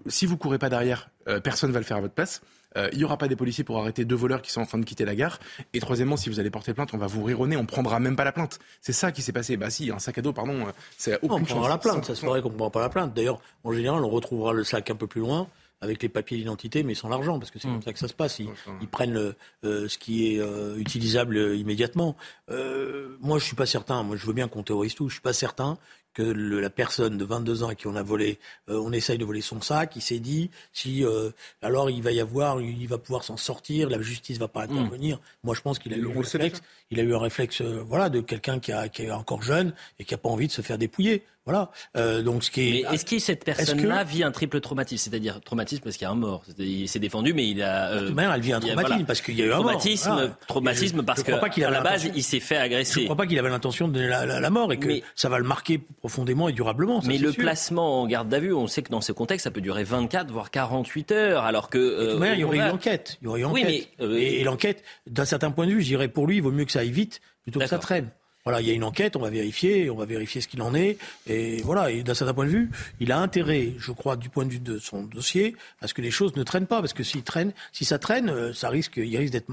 Si 0.07 0.27
vous 0.27 0.37
courez 0.37 0.59
pas 0.59 0.71
derrière, 0.71 1.11
personne 1.43 1.73
va 1.73 1.81
le 1.81 1.85
faire 1.85 1.99
à 1.99 2.01
votre 2.01 2.15
place. 2.15 2.41
Euh, 2.77 2.89
il 2.93 2.99
y 2.99 3.05
aura 3.05 3.17
pas 3.19 3.27
des 3.29 3.37
policiers 3.37 3.65
pour 3.65 3.79
arrêter 3.79 4.05
deux 4.05 4.15
voleurs 4.15 4.43
qui 4.43 4.51
sont 4.53 4.61
en 4.61 4.67
train 4.67 4.79
de 4.79 4.85
quitter 4.85 5.05
la 5.05 5.15
gare. 5.15 5.39
Et 5.73 5.81
troisièmement, 5.81 6.17
si 6.17 6.29
vous 6.31 6.39
allez 6.41 6.51
porter 6.51 6.73
plainte, 6.75 6.95
on 6.95 6.99
va 6.99 7.07
vous 7.09 7.23
rironner, 7.25 7.57
on 7.57 7.67
prendra 7.67 7.99
même 8.01 8.17
pas 8.17 8.25
la 8.25 8.33
plainte. 8.33 8.59
C'est 8.81 8.93
ça 8.93 9.11
qui 9.13 9.23
s'est 9.23 9.33
passé. 9.33 9.57
Bah 9.57 9.71
si, 9.71 9.91
un 9.91 9.99
sac 9.99 10.19
à 10.19 10.23
dos, 10.23 10.33
pardon, 10.33 10.67
euh, 10.69 10.73
c'est 10.97 11.17
aucune 11.23 11.33
on 11.33 11.45
prendra 11.45 11.55
chance. 11.63 11.69
la 11.69 11.79
plainte, 11.79 12.05
ça 12.05 12.13
100%. 12.13 12.17
se 12.17 12.27
paraît 12.27 12.43
qu'on 12.43 12.51
ne 12.51 12.55
prendra 12.55 12.71
pas 12.71 12.81
la 12.81 12.89
plainte. 12.89 13.13
D'ailleurs, 13.15 13.41
en 13.65 13.73
général, 13.73 14.05
on 14.05 14.09
retrouvera 14.11 14.53
le 14.53 14.63
sac 14.65 14.89
un 14.91 14.95
peu 14.97 15.07
plus 15.07 15.21
loin 15.21 15.49
avec 15.83 16.03
les 16.03 16.11
papiers 16.11 16.37
d'identité, 16.37 16.83
mais 16.83 16.95
sans 16.95 17.09
l'argent, 17.09 17.39
parce 17.39 17.51
que 17.51 17.59
c'est 17.59 17.67
Mm. 17.67 17.73
comme 17.73 17.83
ça 17.83 17.93
que 17.95 17.99
ça 17.99 18.09
se 18.09 18.13
passe. 18.13 18.39
Ils, 18.39 18.51
ils 18.83 18.89
prennent 18.89 19.15
le, 19.15 19.35
euh, 19.65 19.89
ce 19.89 19.97
qui 19.97 20.27
est 20.35 20.39
euh, 20.39 20.77
utilisable 20.77 21.39
euh, 21.39 21.57
immédiatement. 21.57 22.17
Euh, 22.51 23.17
moi, 23.21 23.39
je 23.39 23.45
suis 23.47 23.57
pas 23.57 23.65
certain. 23.67 24.03
Moi, 24.03 24.17
je 24.17 24.27
veux 24.27 24.35
bien 24.35 24.47
qu'on 24.47 24.63
théorise 24.63 24.95
tout. 24.95 25.09
Je 25.09 25.15
suis 25.15 25.23
pas 25.23 25.33
certain 25.33 25.79
que 26.13 26.23
le- 26.23 26.61
la 26.61 26.71
personne 26.71 27.17
de 27.19 27.25
22 27.25 27.63
ans 27.63 27.69
à 27.69 27.75
qui 27.75 27.87
on 27.87 27.95
a 27.95 28.03
volé, 28.03 28.39
euh, 28.69 28.81
on 28.85 28.93
essaye 28.93 29.17
de 29.19 29.25
voler 29.25 29.41
son 29.41 29.61
sac, 29.61 29.95
il 29.97 30.03
s'est 30.03 30.19
dit 30.19 30.51
si 30.73 31.05
euh, 31.05 31.31
alors 31.63 31.89
il 31.91 32.03
va 32.03 32.11
y 32.13 32.21
avoir, 32.21 32.61
il 32.61 32.87
va 32.89 32.99
pouvoir 32.99 33.23
s'en 33.25 33.37
sortir, 33.37 33.89
la 33.89 34.01
justice 34.01 34.39
va 34.39 34.49
pas 34.49 34.63
intervenir. 34.65 35.21
Moi, 35.45 35.55
je 35.55 35.61
pense 35.61 35.79
qu'il 35.79 35.93
a 35.95 35.97
eu 35.97 36.01
un 36.11 36.13
réflexe. 36.41 36.63
Il 36.91 36.99
a 36.99 37.03
eu 37.05 37.15
un 37.15 37.19
réflexe, 37.21 37.61
euh, 37.61 37.83
voilà, 37.87 38.09
de 38.09 38.21
quelqu'un 38.21 38.59
qui, 38.59 38.73
a, 38.73 38.89
qui 38.89 39.03
est 39.03 39.11
encore 39.13 39.43
jeune 39.43 39.73
et 39.99 40.05
qui 40.05 40.13
a 40.15 40.19
pas 40.19 40.29
envie 40.29 40.49
de 40.49 40.53
se 40.53 40.63
faire 40.63 40.79
dépouiller. 40.79 41.23
Voilà. 41.47 41.71
Euh, 41.97 42.23
donc 42.23 42.45
ce 42.45 42.51
qui 42.51 42.61
est. 42.61 42.85
Mais 42.89 42.95
est-ce 42.95 43.05
que 43.05 43.19
cette 43.19 43.45
personne-là 43.45 44.05
vit 44.05 44.23
un 44.23 44.31
triple 44.31 44.61
traumatisme, 44.61 45.11
c'est-à-dire 45.11 45.41
traumatisme 45.41 45.83
parce 45.83 45.97
qu'il 45.97 46.05
y 46.05 46.09
a 46.09 46.11
un 46.11 46.17
mort. 46.17 46.43
Il 46.59 46.89
s'est 46.89 46.99
défendu, 46.99 47.33
mais 47.33 47.49
il 47.49 47.63
a. 47.63 47.91
Euh, 47.93 48.11
elle 48.17 48.41
vit 48.41 48.53
un 48.53 48.61
traumatisme 48.61 49.05
parce 49.05 49.21
qu'il 49.21 49.37
y 49.37 49.43
a 49.43 49.47
eu 49.47 49.53
un 49.53 49.57
traumatisme, 49.57 50.11
mort. 50.11 50.29
Traumatisme 50.47 51.03
parce 51.03 51.23
qu'à 51.23 51.71
la 51.71 51.81
base 51.81 52.11
il 52.15 52.23
s'est 52.23 52.41
fait 52.41 52.57
agresser. 52.57 52.95
Je 52.95 53.01
ne 53.01 53.05
crois 53.05 53.17
pas 53.17 53.27
qu'il 53.27 53.39
avait 53.39 53.49
l'intention 53.49 53.89
de 53.89 53.95
donner 53.95 54.09
la, 54.09 54.51
mort 54.51 54.73
et 54.73 54.79
que 54.79 55.01
ça 55.15 55.29
va 55.29 55.39
le 55.39 55.45
marquer 55.45 55.79
profondément 55.79 56.49
et 56.49 56.53
durablement. 56.53 57.01
mais 57.07 57.19
le 57.19 57.33
placement 57.33 58.03
en 58.03 58.07
garde 58.07 58.33
à 58.33 58.39
vue, 58.39 58.53
on 58.53 58.67
sait 58.67 58.83
que 58.83 58.91
dans 58.91 59.01
ce 59.01 59.13
contexte, 59.13 59.45
ça 59.45 59.51
peut 59.51 59.61
durer 59.61 59.85
24 59.85 60.31
voire 60.31 60.51
48 60.51 61.13
heures, 61.13 61.45
alors 61.45 61.71
que. 61.71 61.79
Euh, 61.79 62.35
il 62.35 62.41
y 62.41 62.45
aurait 62.45 62.59
une 62.59 62.63
enquête. 62.71 63.19
Il 63.21 63.25
y 63.25 63.29
aurait 63.29 63.41
une 63.41 63.47
enquête. 63.47 63.89
Euh, 64.01 64.17
et, 64.17 64.45
l'enquête, 64.45 64.83
d'un 65.07 65.25
certain 65.25 65.51
point 65.51 65.67
de 65.67 65.73
vue, 65.73 65.81
je 65.81 65.87
dirais 65.87 66.09
pour 66.09 66.27
lui, 66.27 66.37
il 66.37 66.43
vaut 66.43 66.53
mieux 66.53 66.65
que 66.65 66.73
ça 66.73 66.81
aille 66.81 66.91
vite 66.91 67.21
plutôt 67.43 67.61
que 67.61 67.67
ça 67.67 67.79
traîne. 67.79 68.11
Voilà, 68.45 68.63
il 68.63 68.67
y 68.67 68.71
a 68.71 68.75
une 68.75 68.85
enquête, 68.85 69.17
on 69.17 69.21
va 69.21 69.29
vérifier, 69.29 69.91
on 69.91 69.97
va 69.97 70.07
vérifier 70.07 70.41
ce 70.41 70.49
qu'il 70.49 70.63
en 70.63 70.75
est. 70.75 70.97
Et 71.27 71.61
voilà, 71.63 71.91
et 71.91 72.03
d'un 72.03 72.15
certain 72.15 72.33
point 72.33 72.47
de 72.47 72.51
vue, 72.51 72.71
il 72.99 73.13
a 73.13 73.19
intérêt, 73.19 73.75
je 73.79 73.93
crois, 73.93 74.17
du 74.17 74.31
point 74.31 74.47
de 74.47 74.51
vue 74.51 74.61
de 74.61 74.79
son 74.79 75.03
dossier, 75.03 75.57
à 75.83 75.89
ce 75.89 75.95
que 75.95 76.01
les 76.01 76.11
choses 76.11 76.35
ne 76.37 76.43
traînent 76.43 76.67
pas. 76.67 76.81
Parce 76.81 76.95
que 76.95 77.03
s'il 77.03 77.23
traîne, 77.23 77.53
si 77.73 77.85
ça 77.85 77.99
traîne, 77.99 78.31
euh, 78.31 78.55
ça 78.55 78.71
risque, 78.71 78.97
il 78.97 79.15
risque 79.17 79.33
d'être, 79.33 79.51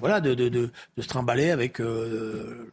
voilà, 0.00 0.20
de, 0.20 0.34
de, 0.34 0.48
de, 0.48 0.70
de, 0.96 1.02
se 1.02 1.08
trimballer 1.08 1.50
avec 1.50 1.78
euh, 1.78 2.72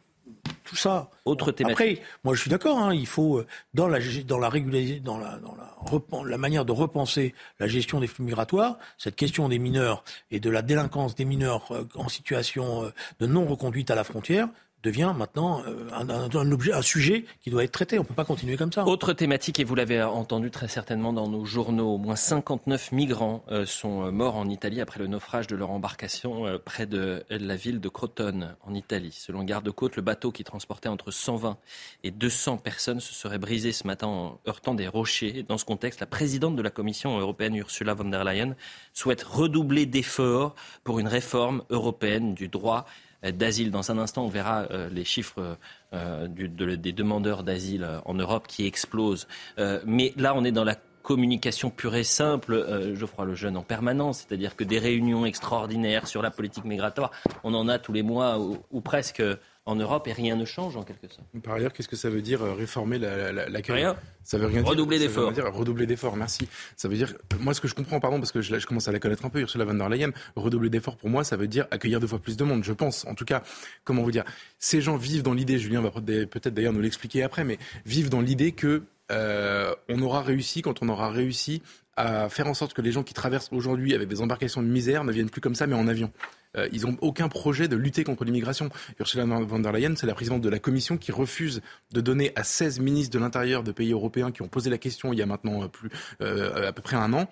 tout 0.64 0.76
ça. 0.76 1.10
Autre 1.26 1.52
thématique. 1.52 1.78
Après, 1.78 2.02
moi 2.24 2.34
je 2.34 2.40
suis 2.40 2.50
d'accord, 2.50 2.78
hein, 2.78 2.94
il 2.94 3.06
faut, 3.06 3.38
euh, 3.38 3.46
dans 3.74 3.86
la, 3.86 3.98
dans 4.24 4.38
la 4.38 4.48
dans 4.50 5.18
la, 5.18 5.38
dans 5.38 5.56
la, 5.56 6.24
la 6.24 6.38
manière 6.38 6.64
de 6.64 6.72
repenser 6.72 7.34
la 7.58 7.68
gestion 7.68 8.00
des 8.00 8.06
flux 8.06 8.24
migratoires, 8.24 8.78
cette 8.96 9.16
question 9.16 9.50
des 9.50 9.58
mineurs 9.58 10.04
et 10.30 10.40
de 10.40 10.48
la 10.48 10.62
délinquance 10.62 11.14
des 11.14 11.26
mineurs 11.26 11.70
en 11.94 12.08
situation 12.08 12.90
de 13.20 13.26
non-reconduite 13.26 13.90
à 13.90 13.94
la 13.94 14.04
frontière, 14.04 14.48
devient 14.82 15.12
maintenant 15.16 15.62
euh, 15.66 15.88
un, 15.92 16.52
objet, 16.52 16.72
un 16.72 16.82
sujet 16.82 17.24
qui 17.42 17.50
doit 17.50 17.64
être 17.64 17.72
traité. 17.72 17.98
On 17.98 18.02
ne 18.02 18.06
peut 18.06 18.14
pas 18.14 18.24
continuer 18.24 18.56
comme 18.56 18.72
ça. 18.72 18.86
Autre 18.86 19.12
thématique, 19.12 19.60
et 19.60 19.64
vous 19.64 19.74
l'avez 19.74 20.02
entendu 20.02 20.50
très 20.50 20.68
certainement 20.68 21.12
dans 21.12 21.28
nos 21.28 21.44
journaux, 21.44 21.94
au 21.94 21.98
moins 21.98 22.16
59 22.16 22.92
migrants 22.92 23.44
euh, 23.50 23.66
sont 23.66 24.06
euh, 24.06 24.10
morts 24.10 24.36
en 24.36 24.48
Italie 24.48 24.80
après 24.80 24.98
le 24.98 25.06
naufrage 25.06 25.46
de 25.46 25.56
leur 25.56 25.70
embarcation 25.70 26.44
près 26.64 26.86
de 26.86 27.24
la 27.30 27.56
ville 27.56 27.80
de 27.80 27.88
Crotone, 27.88 28.54
en 28.62 28.74
Italie. 28.74 29.12
Selon 29.12 29.44
Garde-Côte, 29.44 29.96
le 29.96 30.02
bateau 30.02 30.32
qui 30.32 30.44
transportait 30.44 30.88
entre 30.88 31.10
120 31.10 31.58
et 32.04 32.10
200 32.10 32.58
personnes 32.58 33.00
se 33.00 33.14
serait 33.14 33.38
brisé 33.38 33.72
ce 33.72 33.86
matin 33.86 34.06
en 34.06 34.40
heurtant 34.46 34.74
des 34.74 34.88
rochers. 34.88 35.44
Dans 35.46 35.58
ce 35.58 35.64
contexte, 35.64 36.00
la 36.00 36.06
présidente 36.06 36.56
de 36.56 36.62
la 36.62 36.70
Commission 36.70 37.18
européenne, 37.18 37.54
Ursula 37.54 37.94
von 37.94 38.04
der 38.04 38.24
Leyen, 38.24 38.54
souhaite 38.92 39.22
redoubler 39.22 39.86
d'efforts 39.86 40.54
pour 40.84 40.98
une 40.98 41.08
réforme 41.08 41.62
européenne 41.70 42.34
du 42.34 42.48
droit 42.48 42.86
d'asile. 43.22 43.70
Dans 43.70 43.90
un 43.90 43.98
instant, 43.98 44.24
on 44.24 44.28
verra 44.28 44.66
euh, 44.70 44.88
les 44.90 45.04
chiffres 45.04 45.56
euh, 45.92 46.28
des 46.28 46.92
demandeurs 46.92 47.42
d'asile 47.42 47.86
en 48.04 48.14
Europe 48.14 48.46
qui 48.46 48.66
explosent. 48.66 49.26
Euh, 49.58 49.80
mais 49.84 50.12
là, 50.16 50.34
on 50.34 50.44
est 50.44 50.52
dans 50.52 50.64
la 50.64 50.76
communication 51.02 51.70
pure 51.70 51.94
et 51.94 52.04
simple, 52.04 52.94
Geoffroy 52.94 53.24
Lejeune, 53.24 53.56
en 53.56 53.62
permanence. 53.62 54.18
C'est-à-dire 54.18 54.54
que 54.54 54.64
des 54.64 54.78
réunions 54.78 55.24
extraordinaires 55.24 56.06
sur 56.06 56.20
la 56.20 56.30
politique 56.30 56.64
migratoire, 56.64 57.10
on 57.42 57.54
en 57.54 57.68
a 57.68 57.78
tous 57.78 57.92
les 57.92 58.02
mois 58.02 58.38
ou 58.38 58.80
presque 58.82 59.22
en 59.70 59.76
Europe 59.76 60.06
et 60.08 60.12
rien 60.12 60.36
ne 60.36 60.44
change 60.44 60.76
en 60.76 60.82
quelque 60.82 61.08
sorte. 61.08 61.26
Par 61.42 61.54
ailleurs, 61.54 61.72
qu'est-ce 61.72 61.88
que 61.88 61.96
ça 61.96 62.10
veut 62.10 62.22
dire 62.22 62.42
euh, 62.42 62.52
réformer 62.52 62.98
la, 62.98 63.32
la, 63.32 63.60
Rien. 63.68 63.96
Ça 64.24 64.36
veut 64.36 64.46
rien 64.46 64.62
redoubler 64.62 64.98
d'efforts. 64.98 65.32
Redoubler 65.52 65.86
d'efforts, 65.86 66.16
merci. 66.16 66.48
Ça 66.76 66.88
veut 66.88 66.96
dire, 66.96 67.14
moi 67.38 67.54
ce 67.54 67.60
que 67.60 67.68
je 67.68 67.74
comprends, 67.74 68.00
pardon, 68.00 68.18
parce 68.18 68.32
que 68.32 68.40
je, 68.40 68.58
je, 68.58 68.66
commence 68.66 68.88
à 68.88 68.92
la 68.92 68.98
connaître 68.98 69.24
un 69.24 69.30
peu, 69.30 69.40
Ursula 69.40 69.64
von 69.64 69.74
der 69.74 69.88
Leyen, 69.88 70.10
redoubler 70.34 70.70
d'efforts 70.70 70.96
pour 70.96 71.08
moi, 71.08 71.22
ça 71.22 71.36
veut 71.36 71.46
dire 71.46 71.66
accueillir 71.70 72.00
deux 72.00 72.06
fois 72.06 72.18
plus 72.18 72.36
de 72.36 72.44
monde, 72.44 72.64
je 72.64 72.72
pense. 72.72 73.06
En 73.06 73.14
tout 73.14 73.24
cas, 73.24 73.42
comment 73.84 74.02
vous 74.02 74.10
dire, 74.10 74.24
ces 74.58 74.80
gens 74.80 74.96
vivent 74.96 75.22
dans 75.22 75.34
l'idée, 75.34 75.58
Julien 75.58 75.80
va 75.80 75.90
peut-être 75.90 76.54
d'ailleurs 76.54 76.72
nous 76.72 76.80
l'expliquer 76.80 77.22
après, 77.22 77.44
mais 77.44 77.58
vivent 77.86 78.10
dans 78.10 78.20
l'idée 78.20 78.52
que 78.52 78.82
euh, 79.10 79.74
on 79.88 80.00
aura 80.02 80.22
réussi 80.22 80.62
quand 80.62 80.82
on 80.82 80.88
aura 80.88 81.10
réussi 81.10 81.62
à 81.96 82.28
faire 82.28 82.46
en 82.46 82.54
sorte 82.54 82.72
que 82.72 82.82
les 82.82 82.92
gens 82.92 83.02
qui 83.02 83.14
traversent 83.14 83.50
aujourd'hui 83.52 83.94
avec 83.94 84.08
des 84.08 84.20
embarcations 84.20 84.62
de 84.62 84.68
misère 84.68 85.04
ne 85.04 85.12
viennent 85.12 85.30
plus 85.30 85.40
comme 85.40 85.54
ça, 85.54 85.66
mais 85.66 85.74
en 85.74 85.86
avion. 85.86 86.10
Euh, 86.56 86.68
ils 86.72 86.82
n'ont 86.82 86.96
aucun 87.00 87.28
projet 87.28 87.68
de 87.68 87.76
lutter 87.76 88.04
contre 88.04 88.24
l'immigration. 88.24 88.70
Ursula 88.98 89.24
von 89.24 89.58
der 89.60 89.72
Leyen, 89.72 89.94
c'est 89.96 90.06
la 90.06 90.14
présidente 90.14 90.42
de 90.42 90.48
la 90.48 90.58
Commission 90.58 90.96
qui 90.96 91.12
refuse 91.12 91.62
de 91.92 92.00
donner 92.00 92.32
à 92.36 92.44
16 92.44 92.80
ministres 92.80 93.16
de 93.16 93.22
l'Intérieur 93.22 93.62
de 93.62 93.72
pays 93.72 93.92
européens 93.92 94.32
qui 94.32 94.42
ont 94.42 94.48
posé 94.48 94.70
la 94.70 94.78
question 94.78 95.12
il 95.12 95.18
y 95.18 95.22
a 95.22 95.26
maintenant 95.26 95.62
euh, 95.62 95.68
plus 95.68 95.90
euh, 96.22 96.68
à 96.68 96.72
peu 96.72 96.82
près 96.82 96.96
un 96.96 97.12
an, 97.12 97.28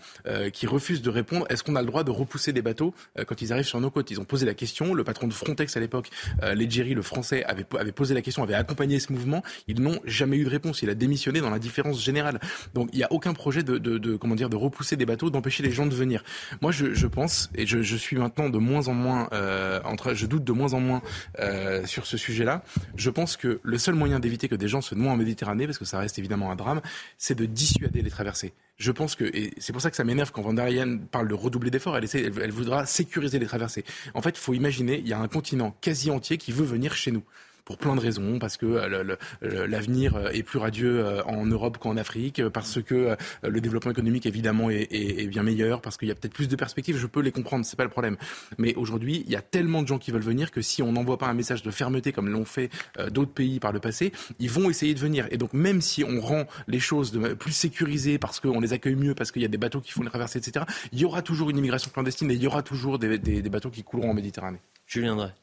qui 0.52 0.66
refusent 0.66 1.02
de 1.02 1.10
répondre 1.10 1.46
est-ce 1.48 1.62
qu'on 1.62 1.76
a 1.76 1.80
le 1.80 1.87
droit 1.87 2.04
de 2.04 2.10
repousser 2.10 2.52
des 2.52 2.62
bateaux 2.62 2.94
quand 3.26 3.40
ils 3.42 3.52
arrivent 3.52 3.66
sur 3.66 3.81
nos 3.81 3.90
côtes? 3.90 4.11
Ils 4.11 4.20
ont 4.20 4.24
posé 4.24 4.46
la 4.46 4.54
question. 4.54 4.94
Le 4.94 5.04
patron 5.04 5.26
de 5.26 5.33
Frontex 5.33 5.76
à 5.76 5.81
l'époque, 5.81 6.11
Leggeri, 6.42 6.94
le 6.94 7.02
français, 7.02 7.44
avait, 7.44 7.64
posé 7.92 8.14
la 8.14 8.22
question, 8.22 8.42
avait 8.42 8.54
accompagné 8.54 9.00
ce 9.00 9.12
mouvement. 9.12 9.42
Ils 9.66 9.81
n'ont 9.81 10.00
jamais 10.04 10.37
eu 10.37 10.44
de 10.44 10.50
réponse. 10.50 10.83
Il 10.83 10.90
a 10.90 10.94
démissionné 10.94 11.40
dans 11.40 11.50
la 11.50 11.59
différence 11.59 12.02
générale. 12.02 12.40
Donc 12.74 12.90
il 12.92 12.98
n'y 12.98 13.04
a 13.04 13.12
aucun 13.12 13.33
projet 13.35 13.62
de, 13.62 14.16
comment 14.16 14.35
dire 14.35 14.50
de 14.50 14.57
repousser 14.57 14.96
des 14.96 15.07
bateaux, 15.07 15.31
d'empêcher 15.31 15.62
les 15.62 15.72
gens 15.72 15.87
de 15.87 15.94
venir. 15.94 16.22
Moi, 16.61 16.72
je, 16.72 17.07
pense 17.07 17.50
et 17.54 17.66
je 17.66 17.96
suis 17.96 18.16
maintenant 18.16 18.48
de 18.48 18.59
moins 18.59 18.88
en 18.88 18.94
moins 18.94 19.08
euh, 19.33 19.81
je 20.12 20.27
doute 20.27 20.44
de 20.44 20.53
moins 20.53 20.75
en 20.75 20.81
moins 20.81 21.03
euh, 21.40 21.85
sur 21.87 22.07
ce 22.07 22.16
sujet-là. 22.16 22.62
Je 22.97 23.11
pense 23.11 23.37
que 23.37 23.61
le 23.62 23.79
seul 23.79 23.94
moyen 23.94 24.21
d'éviter 24.21 24.49
que 24.49 24.55
des 24.55 24.68
gens 24.68 24.81
se 24.81 24.94
noient 24.94 25.12
en 25.12 25.16
Méditerranée, 25.16 25.66
parce 25.66 25.79
que 25.79 25.85
ça 25.85 25.99
reste 25.99 26.18
évidemment 26.18 26.51
un 26.51 26.57
drame, 26.57 26.81
c'est 27.16 27.35
de 27.35 27.47
dissuader 27.47 28.03
les 28.03 28.11
traversées. 28.11 28.53
Je 28.77 28.92
pense 28.92 29.16
que, 29.16 29.31
c'est 29.59 29.73
pour 29.73 29.83
ça 29.83 29.90
que 29.90 29.97
ça 29.97 30.05
m'énerve 30.05 30.31
quand 30.31 30.42
Van 30.42 30.53
der 30.53 30.66
Leyen 30.66 30.99
parle 30.99 31.29
de 31.29 31.35
redoubler 31.35 31.71
d'efforts, 31.71 31.97
elle, 31.97 32.07
elle, 32.14 32.33
elle 32.40 32.53
voudra 32.53 32.87
sécuriser 32.87 33.38
les 33.38 33.47
traversées. 33.47 33.85
En 34.14 34.23
fait, 34.23 34.31
il 34.31 34.40
faut 34.40 34.55
imaginer, 34.55 34.99
il 34.99 35.09
y 35.09 35.12
a 35.12 35.18
un 35.18 35.29
continent 35.29 35.77
quasi 35.81 36.11
entier 36.11 36.38
qui 36.38 36.53
veut 36.53 36.64
venir 36.64 36.94
chez 36.94 37.11
nous 37.11 37.25
pour 37.68 37.76
plein 37.76 37.94
de 37.94 38.00
raisons, 38.00 38.38
parce 38.38 38.57
que 38.57 38.64
euh, 38.64 39.16
l'avenir 39.42 40.16
euh, 40.16 40.31
est 40.31 40.42
plus 40.42 40.59
radieux 40.59 41.04
euh, 41.04 41.22
en 41.24 41.44
Europe 41.44 41.76
qu'en 41.76 41.98
Afrique, 41.98 42.42
parce 42.48 42.81
que 42.83 43.14
le 43.42 43.61
développement 43.61 43.90
économique 43.90 44.24
évidemment 44.24 44.70
est, 44.70 45.26
bien 45.26 45.42
meilleur, 45.42 45.83
parce 45.83 45.98
qu'il 45.98 46.09
y 46.09 46.11
a 46.11 46.14
peut-être 46.14 46.33
plus 46.33 46.48
de 46.48 46.57
perspectives. 46.57 46.96
Je 46.96 47.07
peux 47.07 47.20
les 47.20 47.31
comprendre, 47.31 47.66
c'est 47.66 47.76
pas 47.76 47.85
le 47.85 47.90
problème. 47.90 48.16
Mais 48.57 48.74
aujourd'hui, 48.76 49.22
il 49.26 49.31
y 49.31 49.37
a 49.37 49.42
tellement 49.42 49.83
de 49.83 49.87
gens 49.87 49.98
qui 49.98 50.12
veulent 50.12 50.22
venir 50.22 50.50
que 50.50 50.62
si 50.62 50.83
on 50.83 50.92
n'envoie 50.92 51.18
pas 51.18 51.26
un 51.26 51.35
message 51.35 51.62
de 51.62 51.70
fermeté 51.70 52.11
comme 52.11 52.31
l'ont 52.31 52.46
fait 52.46 52.70
d'autres 53.11 53.33
pays 53.33 53.61
par 53.61 53.72
le 53.72 53.81
passé, 53.81 54.12
ils 54.38 54.50
vont 54.50 54.70
essayer 54.70 54.94
de 54.94 55.00
venir. 55.00 55.26
Et 55.31 55.37
donc 55.37 55.52
même 55.52 55.83
si 55.83 56.04
on 56.04 56.22
rend 56.22 56.46
les 56.68 56.81
choses 56.81 57.12
de, 57.12 57.35
plus 57.35 57.52
sécurisées 57.52 58.16
parce 58.16 58.40
qu'on 58.40 58.61
les 58.61 58.72
accueille 58.72 58.96
mieux, 58.96 59.14
parce 59.14 59.31
qu'il 59.31 59.42
y 59.42 59.44
a 59.44 59.48
des 59.48 59.59
bateaux 59.59 59.83
qui 59.83 59.92
font 59.92 60.02
les 60.02 60.09
traversées, 60.09 60.38
etc., 60.38 60.64
il 60.92 61.00
y 61.00 61.04
aura 61.04 61.20
toujours 61.20 61.50
une 61.50 61.59
immigration 61.59 61.90
clandestine 61.92 62.31
et 62.31 62.35
il 62.35 62.42
y 62.42 62.46
aura 62.46 62.62
toujours 62.62 62.98
des, 62.98 63.18
des, 63.18 63.50
bateaux 63.50 63.68
qui 63.68 63.83
couleront 63.83 64.12
en 64.12 64.14
Méditerranée. 64.14 64.61
Julien 64.87 65.16
Drey. 65.16 65.35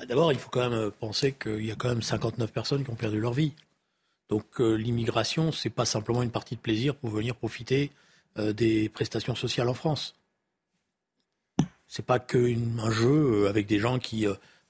Bah, 0.00 0.06
d'abord, 0.06 0.32
il 0.32 0.38
faut 0.38 0.48
quand 0.48 0.70
même 0.70 0.78
euh, 0.78 0.90
penser 0.90 1.32
qu'il 1.32 1.62
y 1.62 1.70
a 1.70 1.74
quand 1.74 1.90
même 1.90 2.00
59 2.00 2.50
personnes 2.52 2.84
qui 2.84 2.90
ont 2.90 2.94
perdu 2.94 3.20
leur 3.20 3.34
vie. 3.34 3.52
Donc 4.30 4.58
euh, 4.58 4.72
l'immigration, 4.72 5.52
c'est 5.52 5.68
pas 5.68 5.84
simplement 5.84 6.22
une 6.22 6.30
partie 6.30 6.56
de 6.56 6.60
plaisir 6.60 6.94
pour 6.96 7.10
venir 7.10 7.36
profiter 7.36 7.92
euh, 8.38 8.54
des 8.54 8.88
prestations 8.88 9.34
sociales 9.34 9.68
en 9.68 9.74
France. 9.74 10.14
C'est 11.86 12.06
pas 12.06 12.18
qu'un 12.18 12.90
jeu 12.90 13.46
avec 13.46 13.66
des 13.66 13.78
gens 13.78 13.98
qui 13.98 14.24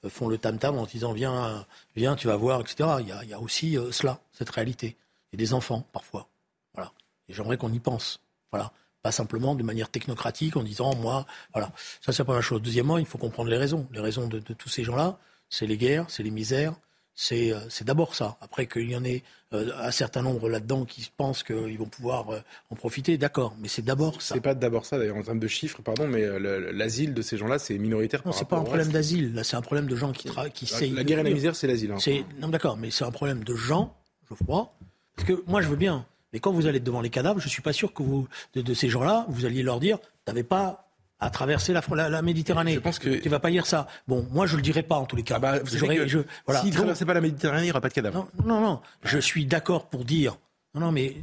font 0.09 0.27
le 0.27 0.37
tam-tam 0.37 0.77
en 0.77 0.85
disant 0.85 1.13
viens, 1.13 1.65
viens, 1.95 2.15
tu 2.15 2.27
vas 2.27 2.35
voir, 2.35 2.59
etc. 2.59 2.95
Il 2.99 3.07
y 3.07 3.11
a, 3.11 3.23
il 3.23 3.29
y 3.29 3.33
a 3.33 3.39
aussi 3.39 3.77
cela, 3.91 4.19
cette 4.31 4.49
réalité. 4.49 4.97
Et 5.31 5.37
des 5.37 5.53
enfants, 5.53 5.85
parfois. 5.93 6.27
Voilà. 6.73 6.91
Et 7.29 7.33
j'aimerais 7.33 7.57
qu'on 7.57 7.71
y 7.71 7.79
pense. 7.79 8.19
Voilà 8.51 8.73
pas 9.01 9.11
simplement 9.11 9.55
de 9.55 9.63
manière 9.63 9.89
technocratique 9.89 10.55
en 10.55 10.63
disant 10.63 10.95
moi, 10.95 11.25
voilà. 11.53 11.71
Ça, 12.01 12.11
c'est 12.11 12.19
la 12.19 12.25
première 12.25 12.43
chose. 12.43 12.61
Deuxièmement, 12.61 12.97
il 12.97 13.05
faut 13.05 13.17
comprendre 13.17 13.49
les 13.49 13.57
raisons. 13.57 13.87
Les 13.91 13.99
raisons 13.99 14.27
de, 14.27 14.39
tous 14.39 14.69
ces 14.69 14.83
gens-là, 14.83 15.17
c'est 15.49 15.65
les 15.65 15.77
guerres, 15.77 16.05
c'est 16.09 16.23
les 16.23 16.31
misères, 16.31 16.73
c'est, 17.13 17.51
euh, 17.51 17.59
d'abord 17.81 18.15
ça. 18.15 18.37
Après 18.41 18.67
qu'il 18.67 18.89
y 18.89 18.95
en 18.95 19.03
ait 19.03 19.23
euh, 19.53 19.71
un 19.79 19.91
certain 19.91 20.21
nombre 20.21 20.49
là-dedans 20.49 20.85
qui 20.85 21.11
pensent 21.15 21.43
qu'ils 21.43 21.77
vont 21.77 21.87
pouvoir 21.87 22.29
euh, 22.29 22.39
en 22.69 22.75
profiter, 22.75 23.17
d'accord, 23.17 23.55
mais 23.59 23.67
c'est 23.67 23.81
d'abord 23.81 24.21
ça. 24.21 24.35
C'est 24.35 24.41
pas 24.41 24.55
d'abord 24.55 24.85
ça, 24.85 24.97
d'ailleurs, 24.97 25.17
en 25.17 25.23
termes 25.23 25.39
de 25.39 25.47
chiffres, 25.47 25.81
pardon, 25.81 26.07
mais 26.07 26.25
l'asile 26.39 27.13
de 27.13 27.21
ces 27.21 27.37
gens-là, 27.37 27.59
c'est 27.59 27.77
minoritaire. 27.77 28.21
Non, 28.25 28.31
c'est 28.31 28.47
pas 28.47 28.57
un 28.57 28.63
problème 28.63 28.89
d'asile, 28.89 29.33
là, 29.33 29.43
c'est 29.43 29.57
un 29.57 29.61
problème 29.61 29.87
de 29.87 29.95
gens 29.95 30.11
qui, 30.11 30.25
tra 30.27 30.49
qui 30.49 30.71
La, 30.71 30.95
la 30.95 31.03
guerre 31.03 31.19
et 31.19 31.23
la 31.23 31.31
misère, 31.31 31.55
c'est 31.55 31.67
l'asile. 31.67 31.91
Hein. 31.91 32.23
Non, 32.39 32.47
d'accord, 32.47 32.77
mais 32.77 32.91
c'est 32.91 33.03
un 33.03 33.11
problème 33.11 33.43
de 33.43 33.55
gens, 33.55 33.95
je 34.29 34.35
crois. 34.43 34.73
Parce 35.15 35.27
que 35.27 35.43
moi, 35.47 35.61
je 35.61 35.67
veux 35.67 35.75
bien 35.75 36.05
mais 36.33 36.39
quand 36.39 36.51
vous 36.51 36.67
allez 36.67 36.79
devant 36.79 37.01
les 37.01 37.09
cadavres, 37.09 37.39
je 37.39 37.45
ne 37.45 37.49
suis 37.49 37.61
pas 37.61 37.73
sûr 37.73 37.93
que 37.93 38.03
vous, 38.03 38.27
de, 38.55 38.73
ces 38.73 38.89
gens-là, 38.89 39.25
vous 39.29 39.45
alliez 39.45 39.63
leur 39.63 39.79
dire, 39.79 39.97
n'avez 40.27 40.43
pas 40.43 40.87
à 41.19 41.29
traverser 41.29 41.73
la, 41.73 42.09
la, 42.09 42.21
Méditerranée. 42.21 42.73
Je 42.73 42.79
pense 42.79 42.97
que 42.97 43.09
tu 43.09 43.29
vas 43.29 43.39
pas 43.39 43.51
dire 43.51 43.67
ça. 43.67 43.87
Bon, 44.07 44.27
moi 44.31 44.47
je 44.47 44.55
le 44.55 44.61
dirais 44.63 44.81
pas 44.81 44.95
en 44.95 45.05
tous 45.05 45.15
les 45.15 45.23
cas. 45.23 45.35
Ah 45.35 45.39
bah, 45.39 45.59
vous 45.59 45.77
je, 45.77 46.19
voilà. 46.45 46.61
S'ils 46.61 46.71
ne 46.71 46.75
traversaient 46.75 47.05
pas 47.05 47.13
la 47.13 47.21
Méditerranée, 47.21 47.61
il 47.61 47.65
n'y 47.65 47.71
aura 47.71 47.81
pas 47.81 47.89
de 47.89 47.93
cadavres. 47.93 48.27
Non, 48.43 48.45
non, 48.45 48.61
non. 48.61 48.81
Je 49.03 49.19
suis 49.19 49.45
d'accord 49.45 49.87
pour 49.87 50.03
dire. 50.03 50.37
Non, 50.73 50.81
non, 50.81 50.91
mais 50.91 51.17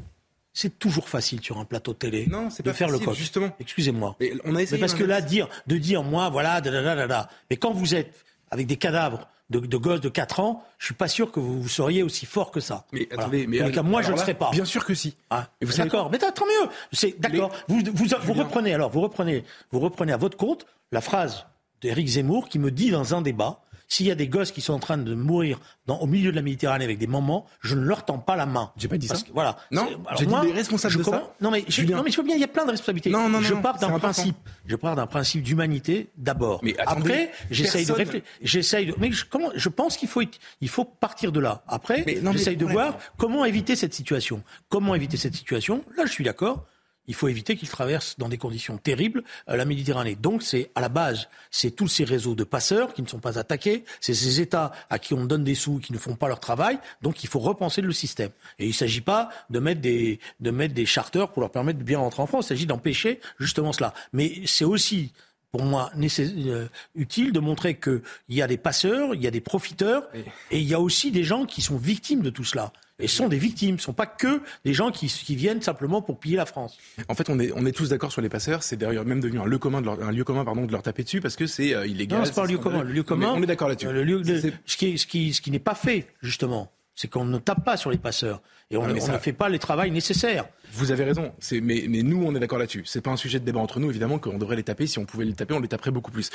c'est 0.53 0.79
toujours 0.79 1.09
facile 1.09 1.41
sur 1.41 1.59
un 1.59 1.65
plateau 1.65 1.95
télé 1.95 2.27
non, 2.27 2.49
de 2.49 2.63
pas 2.63 2.73
faire 2.73 2.89
facile, 2.89 3.01
le 3.01 3.07
coq. 3.07 3.15
Justement. 3.15 3.51
Excusez-moi. 3.59 4.17
Mais 4.21 4.33
on 4.45 4.55
a 4.55 4.63
essayé. 4.63 4.77
Mais 4.77 4.81
parce 4.81 4.95
que 4.95 5.05
là, 5.05 5.21
dire, 5.21 5.49
de 5.67 5.79
dire 5.79 6.05
moi, 6.05 6.29
voilà, 6.31 6.61
da, 6.61 6.71
da, 6.71 6.95
da, 6.95 7.07
da, 7.07 7.29
Mais 7.51 7.57
quand 7.57 7.73
vous 7.73 7.95
êtes 7.95 8.25
avec 8.51 8.67
des 8.67 8.77
cadavres 8.77 9.29
de, 9.51 9.61
de 9.61 9.77
gosses 9.77 10.01
de 10.01 10.09
4 10.09 10.41
ans, 10.41 10.63
je 10.79 10.87
suis 10.87 10.95
pas 10.95 11.09
sûr 11.09 11.33
que 11.33 11.41
vous, 11.41 11.63
vous 11.63 11.69
seriez 11.69 12.03
aussi 12.03 12.27
fort 12.27 12.51
que 12.51 12.61
ça. 12.61 12.85
Mais 12.93 13.09
attendez, 13.11 13.47
mais 13.47 13.61
moi 13.83 14.03
je 14.03 14.13
ne 14.13 14.17
serais 14.17 14.35
pas. 14.35 14.51
Bien 14.51 14.65
sûr 14.65 14.85
que 14.85 14.95
si. 14.95 15.17
Ah, 15.31 15.47
d'accord, 15.77 16.11
mais 16.11 16.19
tant 16.19 16.47
mieux. 16.47 16.69
C'est 16.93 17.19
d'accord. 17.19 17.51
Vous, 17.69 17.81
vous, 17.93 18.07
vous 18.23 18.33
reprenez 18.35 18.75
alors, 18.75 18.91
vous 18.91 19.01
reprenez, 19.01 19.45
vous 19.71 19.81
reprenez 19.81 20.13
à 20.13 20.17
votre 20.17 20.37
compte 20.37 20.67
la 20.93 21.01
phrase 21.01 21.47
d'Éric 21.81 22.09
Zemmour 22.09 22.49
qui 22.49 22.59
me 22.59 22.71
dit 22.71 22.91
dans 22.91 23.15
un 23.15 23.23
débat 23.23 23.61
S'il 23.89 24.07
y 24.07 24.11
a 24.11 24.15
des 24.15 24.29
gosses 24.29 24.53
qui 24.53 24.61
sont 24.61 24.75
en 24.75 24.79
train 24.79 24.99
de 24.99 25.15
mourir 25.15 25.59
dans, 25.87 25.99
au 25.99 26.07
milieu 26.07 26.31
de 26.31 26.37
la 26.37 26.43
Méditerranée 26.43 26.85
avec 26.85 26.99
des 26.99 27.07
mamans, 27.07 27.47
je 27.63 27.75
ne 27.75 27.81
leur 27.81 28.05
tends 28.05 28.19
pas 28.19 28.37
la 28.37 28.45
main. 28.45 28.71
J'ai 28.77 28.87
pas 28.87 28.99
dit 28.99 29.09
Parce 29.09 29.21
ça. 29.21 29.27
que, 29.27 29.33
voilà. 29.33 29.57
Non, 29.71 29.89
j'ai 30.19 30.27
dit 30.27 30.53
responsables 30.53 30.93
je 30.93 30.99
de 30.99 31.05
ça. 31.05 31.33
Non 31.41 31.51
mais, 31.51 31.65
je, 31.69 31.83
non 31.83 32.03
mais 32.03 32.11
je 32.11 32.19
veux 32.19 32.23
bien, 32.23 32.35
il 32.35 32.41
y 32.41 32.45
a 32.45 32.49
plein 32.49 32.67
de 32.67 32.71
responsabilités. 32.71 33.09
Non, 33.11 33.29
non, 33.31 33.41
je 33.41 33.55
non, 33.55 33.63
pars 33.63 33.77
c'est 33.81 33.87
d'un 33.87 33.99
principe. 33.99 34.37
Je 34.67 34.77
pars 34.77 34.95
d'un 34.95 35.07
principe 35.07 35.43
d'humanité 35.43 36.11
d'abord. 36.17 36.61
Mais 36.63 36.79
attendez, 36.79 37.01
Après, 37.01 37.33
j'essaye 37.51 37.87
de 37.87 37.93
réfléchir. 37.93 38.29
J'essaye 38.43 38.87
de. 38.87 38.95
Mais 38.99 39.11
je, 39.11 39.25
comment, 39.25 39.51
je 39.55 39.69
pense 39.71 39.97
qu'il 39.97 40.09
faut, 40.09 40.23
il 40.61 40.69
faut 40.69 40.85
partir 40.85 41.33
de 41.33 41.41
là. 41.41 41.63
Après, 41.67 42.05
j'essaye 42.33 42.57
de 42.57 42.67
voir 42.67 42.99
comment 43.17 43.45
éviter 43.47 43.75
cette 43.75 43.95
situation. 43.95 44.43
Comment 44.69 44.95
éviter 44.95 45.17
cette 45.17 45.35
situation? 45.35 45.83
Là, 45.97 46.05
je 46.05 46.13
suis 46.13 46.25
d'accord. 46.25 46.67
Il 47.09 47.15
faut 47.15 47.29
éviter 47.29 47.57
qu'ils 47.57 47.69
traversent 47.69 48.17
dans 48.19 48.29
des 48.29 48.39
conditions 48.39 48.79
terribles 48.79 49.25
euh, 49.49 49.57
la 49.57 49.65
Méditerranée. 49.65 50.15
Donc, 50.15 50.43
c'est 50.43 50.71
à 50.75 50.81
la 50.81 50.89
base, 50.89 51.29
c'est 51.51 51.73
tous 51.73 51.89
ces 51.89 52.05
réseaux 52.05 52.35
de 52.35 52.45
passeurs 52.45 52.95
qui 52.95 53.03
ne 53.03 53.09
sont 53.09 53.19
pas 53.19 53.39
attaqués, 53.39 53.85
c'est 54.01 54.15
ces 54.15 54.41
États 54.41 54.71
à 54.91 54.99
qui 54.99 55.15
on 55.15 55.25
donne 55.25 55.43
des 55.43 55.55
sous 55.55 55.79
qui 55.79 55.93
ne 55.93 55.99
font 55.99 56.15
pas 56.15 56.29
leur 56.29 56.39
travail. 56.41 56.79
Donc, 57.03 57.25
il 57.25 57.29
faut 57.29 57.41
repenser 57.41 57.81
le 57.81 57.93
système. 57.93 58.31
Et 58.59 58.65
il 58.67 58.69
ne 58.69 58.75
s'agit 58.75 59.01
pas 59.01 59.31
de 59.51 59.59
mettre 59.59 59.81
des 59.81 60.21
de 60.41 60.51
mettre 60.51 60.75
des 60.75 60.87
charters 60.87 61.29
pour 61.29 61.41
leur 61.41 61.51
permettre 61.51 61.79
de 61.79 61.85
bien 61.85 61.99
rentrer 61.99 62.23
en 62.23 62.27
France. 62.27 62.47
Il 62.47 62.49
s'agit 62.49 62.67
d'empêcher 62.67 63.21
justement 63.41 63.73
cela. 63.73 63.95
Mais 64.13 64.43
c'est 64.47 64.65
aussi 64.65 65.13
pour 65.51 65.63
moi 65.63 65.91
euh, 65.97 66.69
utile 66.95 67.33
de 67.33 67.41
montrer 67.41 67.77
qu'il 67.77 68.03
y 68.29 68.43
a 68.43 68.47
des 68.47 68.59
passeurs, 68.59 69.15
il 69.15 69.23
y 69.23 69.27
a 69.27 69.31
des 69.31 69.41
profiteurs, 69.41 70.09
et 70.51 70.59
il 70.59 70.69
y 70.69 70.75
a 70.75 70.81
aussi 70.81 71.11
des 71.11 71.25
gens 71.25 71.47
qui 71.47 71.63
sont 71.63 71.77
victimes 71.77 72.21
de 72.21 72.31
tout 72.31 72.45
cela. 72.45 72.73
Et 73.01 73.07
sont 73.07 73.29
des 73.29 73.39
victimes, 73.39 73.77
ne 73.77 73.81
sont 73.81 73.93
pas 73.93 74.07
que 74.07 74.41
des 74.65 74.75
gens 74.75 74.91
qui, 74.91 75.07
qui 75.07 75.37
viennent 75.37 75.63
simplement 75.63 76.03
pour 76.03 76.19
piller 76.19 76.37
la 76.37 76.47
France. 76.47 76.77
En 77.09 77.15
fait, 77.15 77.31
on 77.31 77.39
est, 77.39 77.53
on 77.55 77.65
est 77.65 77.71
tous 77.73 77.91
d'accord 77.91 78.11
sur 78.11 78.21
les 78.23 78.29
passeurs. 78.29 78.63
C'est 78.65 78.77
d'ailleurs 78.77 79.05
même 79.05 79.21
devenu 79.21 79.39
un 79.39 79.45
lieu 79.47 79.59
commun 79.59 79.81
de 79.81 79.87
leur, 79.87 80.03
un 80.03 80.11
lieu 80.11 80.25
commun, 80.25 80.45
pardon, 80.45 80.65
de 80.67 80.73
leur 80.73 80.83
taper 80.83 81.05
dessus 81.05 81.21
parce 81.21 81.37
que 81.37 81.47
c'est 81.47 81.75
euh, 81.75 81.87
illégal. 81.87 82.19
Non, 82.19 82.25
c'est 82.25 82.35
pas 82.35 82.43
un 82.43 82.47
lieu 82.47 82.55
scandaleux. 82.57 82.79
commun. 82.79 82.89
Le 82.89 82.93
lieu 82.95 83.03
commun, 83.05 83.33
On 83.37 83.43
est 83.43 83.47
d'accord 83.47 83.69
là-dessus. 83.69 83.87
euh, 83.87 83.93
le 83.93 84.03
lieu- 84.05 84.23
le- 84.23 84.53
ce 84.67 84.77
qui, 84.77 84.99
ce 84.99 85.07
qui, 85.07 85.33
ce 85.33 85.41
qui 85.41 85.51
n'est 85.53 85.59
pas 85.61 85.77
fait, 85.77 86.09
justement, 86.23 86.73
c'est 86.97 87.09
qu'on 87.09 87.25
ne 87.25 87.39
tape 87.39 87.65
pas 87.65 87.77
sur 87.77 87.91
les 87.93 87.99
passeurs. 87.99 88.43
Et 88.71 88.77
on, 88.77 88.87
ne- 88.87 88.95
on 89.01 89.19
fait 89.21 89.33
pas 89.33 89.49
les 89.49 89.61
travails 89.61 89.91
nécessaires. 89.93 90.47
Vous 90.73 90.91
avez 90.91 91.05
raison. 91.05 91.33
C'est, 91.39 91.61
mais, 91.61 91.87
mais 91.89 92.03
nous, 92.03 92.23
on 92.23 92.35
est 92.35 92.41
d'accord 92.41 92.59
là-dessus. 92.59 92.83
C'est 92.85 93.01
pas 93.01 93.11
un 93.13 93.17
sujet 93.17 93.39
de 93.39 93.45
débat 93.45 93.61
entre 93.61 93.79
nous, 93.81 93.89
évidemment, 93.91 94.19
qu'on 94.19 94.37
devrait 94.39 94.57
les 94.57 94.65
taper. 94.65 94.87
Si 94.89 94.99
on 94.99 95.07
pouvait 95.07 95.25
les 95.25 95.33
taper, 95.35 95.55
on 95.55 95.61
les 95.61 95.69
taperait 95.69 95.93
beaucoup 95.93 96.11
plus. 96.11 96.31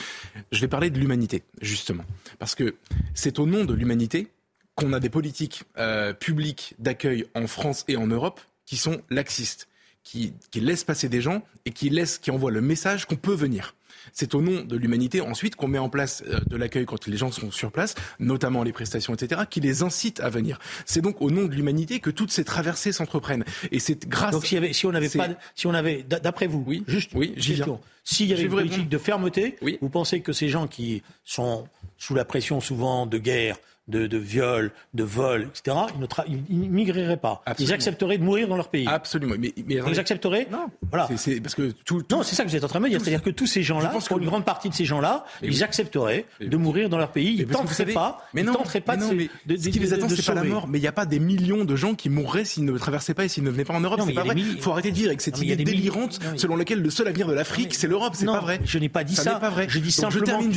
Je 0.52 0.62
vais 0.62 0.70
parler 0.70 0.90
de 0.90 0.98
l'humanité, 0.98 1.44
justement. 1.62 2.06
Parce 2.40 2.56
que 2.56 2.76
c'est 3.14 3.38
au 3.38 3.46
nom 3.46 3.66
de 3.66 3.74
l'humanité 3.74 4.30
qu'on 4.76 4.94
a 4.94 5.00
des 5.00 5.10
politiques 5.10 5.64
euh, 5.78 6.14
publiques 6.14 6.76
d'accueil 6.80 7.26
en 7.36 7.48
France 7.48 7.86
et 7.88 7.96
en 7.98 8.08
Europe 8.08 8.42
qui 8.66 8.78
sont 8.78 9.02
laxistes, 9.10 9.68
qui, 10.04 10.34
qui 10.52 10.60
laissent 10.62 10.84
passer 10.84 11.10
des 11.10 11.22
gens 11.22 11.44
et 11.66 11.72
qui 11.72 11.90
laissent, 11.90 12.18
qui 12.18 12.32
envoient 12.32 12.52
le 12.52 12.62
message 12.62 13.06
qu'on 13.06 13.16
peut 13.16 13.34
venir. 13.36 13.76
C'est 14.12 14.36
au 14.36 14.42
nom 14.42 14.64
de 14.66 14.76
l'humanité 14.76 15.22
ensuite 15.22 15.56
qu'on 15.56 15.70
met 15.70 15.78
en 15.78 15.88
place 15.88 16.24
euh, 16.28 16.40
de 16.48 16.58
l'accueil 16.58 16.86
quand 16.86 17.08
les 17.08 17.16
gens 17.16 17.32
sont 17.32 17.52
sur 17.52 17.72
place, 17.72 17.96
notamment 18.20 18.64
les 18.64 18.74
prestations, 18.74 19.14
etc., 19.14 19.44
qui 19.50 19.62
les 19.62 19.82
incite 19.82 20.20
à 20.20 20.30
venir. 20.30 20.60
C'est 20.86 21.00
donc 21.00 21.22
au 21.22 21.32
nom 21.32 21.46
de 21.46 21.54
l'humanité 21.54 22.00
que 22.02 22.10
toutes 22.10 22.32
ces 22.32 22.44
traversées 22.44 22.92
s'entreprennent. 22.92 23.46
Et 23.72 23.80
c'est 23.80 24.06
grâce. 24.08 24.32
Donc 24.32 24.46
s'il 24.46 24.56
y 24.56 24.58
avait, 24.58 24.74
si 24.74 24.86
on 24.86 24.92
n'avait 24.92 25.08
pas, 25.08 25.30
si 25.56 25.68
on 25.68 25.74
avait, 25.74 26.04
d'après 26.04 26.48
vous, 26.48 26.66
Oui, 26.68 26.84
juste, 26.86 27.12
oui, 27.14 27.34
j'y 27.38 27.54
viens. 27.54 27.80
s'il 28.04 28.28
y 28.28 28.34
avait 28.34 28.44
une 28.44 28.50
politique 28.50 28.74
répondre. 28.74 28.90
de 28.90 28.98
fermeté, 28.98 29.56
Oui. 29.62 29.78
vous 29.82 29.90
pensez 29.90 30.20
que 30.20 30.34
ces 30.34 30.50
gens 30.50 30.68
qui 30.68 31.02
sont 31.24 31.66
sous 31.98 32.14
la 32.16 32.26
pression 32.26 32.60
souvent 32.60 33.06
de 33.06 33.18
guerre, 33.20 33.58
de, 33.88 34.08
de 34.08 34.18
viol, 34.18 34.72
de 34.94 35.04
vol, 35.04 35.50
etc., 35.50 35.78
ils 35.96 36.00
ne 36.02 36.06
tra- 36.06 36.24
ils- 36.28 36.44
ils 36.50 36.70
migreraient 36.70 37.18
pas. 37.18 37.42
Absolument. 37.46 37.70
Ils 37.72 37.74
accepteraient 37.74 38.18
de 38.18 38.24
mourir 38.24 38.48
dans 38.48 38.56
leur 38.56 38.70
pays. 38.70 38.88
Absolument. 38.88 39.36
Mais, 39.38 39.54
mais 39.68 39.80
Ils 39.88 40.00
accepteraient 40.00 40.48
Non. 40.52 40.68
Voilà. 40.90 41.08
C'est, 41.10 41.18
c'est- 41.18 41.42
parce 41.42 41.54
que 41.56 41.72
tout, 41.84 42.02
tout- 42.02 42.16
Non, 42.16 42.24
c'est 42.24 42.36
ça 42.36 42.44
que 42.46 42.50
vous 42.50 42.56
êtes 42.56 42.64
en 42.64 42.68
train 42.70 42.80
de 42.80 42.86
me 42.86 42.90
dire. 42.90 43.02
C'est-à-dire 43.02 43.22
que 43.22 43.30
tous 43.30 43.46
ces 43.48 43.62
gens-là, 43.62 43.90
pour 43.90 44.08
que- 44.08 44.14
une 44.24 44.26
grande 44.30 44.46
partie 44.46 44.70
de 44.70 44.74
ces 44.74 44.86
gens-là, 44.86 45.26
Mais 45.42 45.50
ils 45.50 45.56
oui. 45.56 45.64
accepteraient 45.64 46.26
Mais 46.40 46.48
de 46.48 46.56
oui. 46.56 46.64
mourir 46.64 46.88
dans 46.90 46.98
leur 46.98 47.12
pays. 47.12 47.36
Ils 47.40 47.46
que 47.46 47.52
tenteraient 47.54 47.74
savez- 47.76 47.94
pas, 47.94 48.26
mais 48.34 48.42
ils 48.42 48.48
tenteraient 48.48 48.80
pas 48.82 48.96
mais 48.96 49.02
de, 49.02 49.06
non, 49.24 49.28
de, 49.48 49.58
ce 49.58 49.70
qui 49.70 49.80
les 49.80 49.94
attend, 49.94 50.08
c'est 50.08 50.26
pas 50.26 50.34
la 50.34 50.44
mort. 50.44 50.68
Mais 50.68 50.78
il 50.78 50.82
n'y 50.82 50.88
a 50.88 50.92
pas 50.94 51.06
des 51.06 51.20
millions 51.20 51.66
de 51.66 51.76
gens 51.76 51.94
qui 51.94 52.10
mourraient 52.10 52.46
s'ils 52.46 52.64
ne 52.66 52.78
traversaient 52.78 53.14
pas 53.14 53.26
et 53.26 53.28
s'ils 53.28 53.44
ne 53.44 53.50
venaient 53.50 53.66
pas 53.66 53.74
en 53.74 53.82
Europe. 53.82 54.00
Non, 54.00 54.06
c'est 54.08 54.14
pas 54.14 54.24
vrai. 54.24 54.36
Il 54.38 54.62
faut 54.62 54.72
arrêter 54.72 54.92
de 54.92 54.96
vivre 54.96 55.08
avec 55.10 55.20
cette 55.22 55.40
idée 55.40 55.56
délirante 55.58 56.20
selon 56.38 56.56
laquelle 56.56 56.82
le 56.82 56.90
seul 56.90 57.08
avenir 57.10 57.28
de 57.28 57.34
l'Afrique, 57.34 57.74
c'est 57.76 57.88
l'Europe. 57.88 58.14
C'est 58.16 58.26
pas 58.26 58.40
vrai. 58.40 58.62
Je 58.64 58.80
n'ai 58.80 58.90
pas 58.90 59.04
dit 59.04 59.16
Ça 59.16 59.24
ça. 59.24 59.34
n'est 59.34 59.40
pas 59.42 59.50
vrai. 59.50 59.66
Je 59.70 59.80
dis 59.80 59.92
simplement 59.92 60.26
termine 60.26 60.52
que 60.52 60.56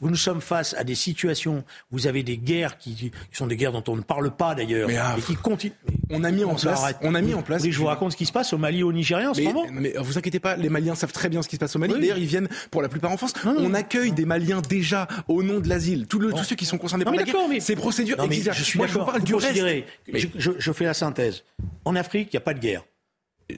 nous 0.00 0.16
sommes 0.16 0.40
face 0.40 0.74
à 0.78 0.84
des 0.84 0.94
situations. 0.94 1.64
Vous 1.90 2.06
avez 2.06 2.21
des 2.22 2.38
guerres 2.38 2.78
qui, 2.78 2.94
qui 2.94 3.10
sont 3.32 3.46
des 3.46 3.56
guerres 3.56 3.72
dont 3.72 3.84
on 3.88 3.96
ne 3.96 4.02
parle 4.02 4.30
pas 4.34 4.54
d'ailleurs, 4.54 4.88
Mais, 4.88 4.96
ah, 4.96 5.14
et 5.18 5.20
qui 5.22 5.34
continuent. 5.36 5.72
On 6.10 6.24
a 6.24 6.30
mis 6.30 6.44
en 6.44 6.54
place. 6.54 6.82
On 7.02 7.14
a 7.14 7.20
mis 7.20 7.34
en 7.34 7.42
place. 7.42 7.62
que 7.62 7.70
je 7.70 7.78
vous 7.78 7.86
raconte 7.86 8.12
ce 8.12 8.16
qui 8.16 8.26
se 8.26 8.32
passe 8.32 8.52
au 8.52 8.58
Mali, 8.58 8.82
au 8.82 8.92
Nigeria 8.92 9.30
en 9.30 9.34
ce 9.34 9.40
Mais, 9.40 9.46
moment 9.52 9.66
mais 9.70 9.94
vous 9.98 10.18
inquiétez 10.18 10.40
pas, 10.40 10.56
les 10.56 10.68
Maliens 10.68 10.94
savent 10.94 11.12
très 11.12 11.28
bien 11.28 11.42
ce 11.42 11.48
qui 11.48 11.56
se 11.56 11.60
passe 11.60 11.74
au 11.76 11.78
Mali. 11.78 11.94
Oui. 11.94 12.00
D'ailleurs, 12.00 12.18
ils 12.18 12.26
viennent 12.26 12.48
pour 12.70 12.82
la 12.82 12.88
plupart 12.88 13.10
en 13.12 13.16
France. 13.16 13.32
Non, 13.44 13.54
non. 13.54 13.62
On 13.64 13.74
accueille 13.74 14.12
des 14.12 14.24
Maliens 14.24 14.60
déjà 14.60 15.08
au 15.28 15.42
nom 15.42 15.60
de 15.60 15.68
l'asile. 15.68 16.06
Tous 16.06 16.20
ceux 16.44 16.56
qui 16.56 16.66
sont 16.66 16.78
concernés 16.78 17.04
par 17.04 17.14
la 17.14 17.22
guerre, 17.22 17.34
mais- 17.48 17.60
ces 17.60 17.76
procédures 17.76 18.22
existent. 18.22 18.52
je 18.52 18.62
suis 18.62 18.78
Moi, 18.78 18.86
je 18.86 18.92
vous 18.98 19.04
parle 19.04 19.22
du 19.22 19.34
reste. 19.34 19.62
je, 20.12 20.26
je- 20.36 20.50
je 20.58 20.72
fais 20.72 20.84
la 20.84 20.94
synthèse. 20.94 21.44
En 21.84 21.96
Afrique, 21.96 22.28
il 22.32 22.36
n'y 22.36 22.38
a 22.38 22.42
pas 22.42 22.54
de 22.54 22.60
guerre. 22.60 22.82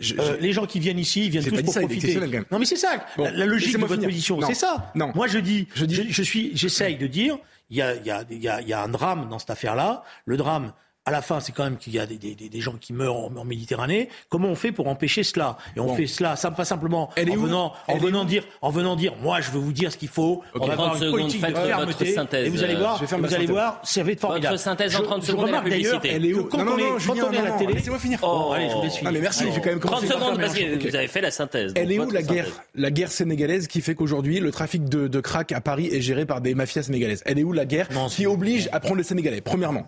Je- 0.00 0.14
Euh, 0.18 0.37
les 0.40 0.53
gens 0.53 0.66
qui 0.66 0.81
viennent 0.81 0.98
ici, 0.98 1.27
ils 1.27 1.31
viennent 1.31 1.44
tous 1.44 1.62
pour 1.62 1.72
ça, 1.72 1.81
profiter. 1.81 2.18
Non, 2.50 2.59
mais 2.59 2.64
c'est 2.64 2.77
ça. 2.77 3.05
Bon, 3.16 3.24
la, 3.24 3.31
la 3.33 3.46
logique 3.46 3.74
de 3.74 3.79
votre 3.79 3.94
finir. 3.94 4.09
position, 4.09 4.40
c'est 4.46 4.55
ça. 4.55 4.90
non. 4.94 5.12
Moi, 5.14 5.27
je 5.29 5.38
dis, 5.38 5.68
Je 5.74 5.85
dis- 5.85 6.07
je 6.09 6.22
suis, 6.22 6.50
j'essaye 6.57 6.96
de 6.96 7.07
dire, 7.07 7.38
il 7.70 7.77
y 7.79 8.72
a, 8.72 8.83
un 8.83 8.88
drame 8.88 9.29
dans 9.29 9.38
cette 9.38 9.50
affaire-là. 9.50 10.03
Le 10.24 10.37
drame. 10.37 10.72
À 11.07 11.11
la 11.11 11.21
fin, 11.21 11.38
c'est 11.40 11.53
quand 11.53 11.64
même 11.64 11.77
qu'il 11.77 11.93
y 11.93 11.99
a 11.99 12.07
des, 12.07 12.17
des, 12.17 12.35
des- 12.35 12.49
des 12.49 12.61
gens 12.62 12.77
qui 12.81 12.95
meurent 12.95 13.17
en, 13.17 13.31
en 13.37 13.45
Méditerranée. 13.45 14.09
Comment 14.31 14.49
on 14.49 14.55
fait 14.55 14.73
pour 14.73 14.88
empêcher 14.88 15.23
cela? 15.23 15.59
Et 15.77 15.81
on 15.81 15.85
Bon. 15.88 15.95
fait 15.97 16.07
cela, 16.07 16.35
ça 16.37 16.51
pas 16.51 16.64
simplement 16.64 17.11
Elle 17.17 17.31
en 17.31 17.37
venant, 17.37 17.75
en 17.88 18.25
dire, 18.25 18.43
en 18.62 18.71
venant 18.71 18.97
dire, 18.97 19.12
moi, 19.23 19.43
je 19.43 19.51
veux 19.51 19.59
vous 19.59 19.73
dire 19.75 19.93
ce 19.93 19.99
qu'il 19.99 20.09
faut. 20.09 20.43
Ok. 20.55 20.62
On 20.62 20.67
va 20.67 20.75
30 20.77 20.81
avoir 20.81 20.95
une 20.95 21.01
secondes, 21.01 21.21
politique 21.21 21.43
de 21.43 21.47
votre 21.53 21.67
fermeté. 21.67 22.12
synthèse, 22.14 22.47
Et 22.47 22.49
vous 22.49 22.62
allez 22.64 22.75
euh, 22.75 22.79
voir, 22.79 22.99
je 22.99 23.05
vous 23.05 23.14
allez 23.14 23.29
synthèse. 23.35 23.51
voir, 23.51 23.81
ça 23.85 24.03
va 24.03 24.11
être 24.12 24.21
formidable. 24.21 24.59
synthèse 24.59 24.95
en 24.97 24.99
Je- 25.01 25.03
30 25.05 25.21
je 25.23 25.27
secondes 25.27 25.40
la 25.43 25.47
remarque 25.59 25.69
d'ailleurs 25.69 26.01
publicité. 26.01 26.17
Elle 26.17 26.31
est 26.31 26.35
où? 26.35 26.45
que 26.45 26.51
quand 26.51 26.59
Non, 26.59 26.64
non, 26.64 26.73
on 26.73 26.79
est- 26.79 26.83
non, 26.83 26.88
quand 26.93 26.99
Julien, 27.01 27.25
on 27.29 27.33
est 27.33 27.37
à 27.38 27.43
la 27.43 27.51
non, 27.51 27.59
télé, 27.59 27.73
laissez-moi 27.75 27.99
finir. 27.99 28.19
Oh, 28.23 28.53
allez, 28.55 28.71
je 28.71 28.75
vous 28.75 28.83
laisse 28.83 28.93
Ah, 28.95 28.99
finir. 29.01 29.12
mais 29.12 29.21
merci, 29.21 29.45
j'ai 29.55 29.61
quand 29.61 29.67
même 29.71 29.81
30 29.81 29.90
commencé 29.90 30.07
par 30.09 30.19
secondes 30.23 30.40
parce 30.40 30.55
que 30.55 30.88
vous 30.88 30.97
avez 30.97 31.09
fait 31.09 31.21
la 31.21 31.31
synthèse. 31.31 31.73
Elle 31.77 31.93
est 31.93 31.99
où 31.99 32.03
votre 32.03 32.14
la 32.14 32.23
guerre. 32.23 32.47
La 32.75 32.90
guerre 32.90 33.12
sénégalaise 33.12 33.67
qui 33.67 33.83
fait 33.83 33.95
qu'aujourd'hui 33.95 34.40
le 34.40 34.51
trafic 34.51 34.88
de, 34.88 35.21
crack 35.21 35.53
à 35.53 35.61
Paris 35.61 35.90
est 35.93 36.01
géré 36.01 36.25
par 36.25 36.40
des 36.40 36.55
mafias 36.55 36.83
sénégalaises? 36.85 37.23
Elle 37.27 37.38
est 37.38 37.43
où 37.45 37.53
la 37.53 37.67
guerre 37.67 37.88
qui 38.09 38.27
oblige 38.27 38.71
à 38.73 38.81
prendre 38.81 38.97
les 38.97 39.03
Sénégalais 39.03 39.43
premièrement. 39.43 39.87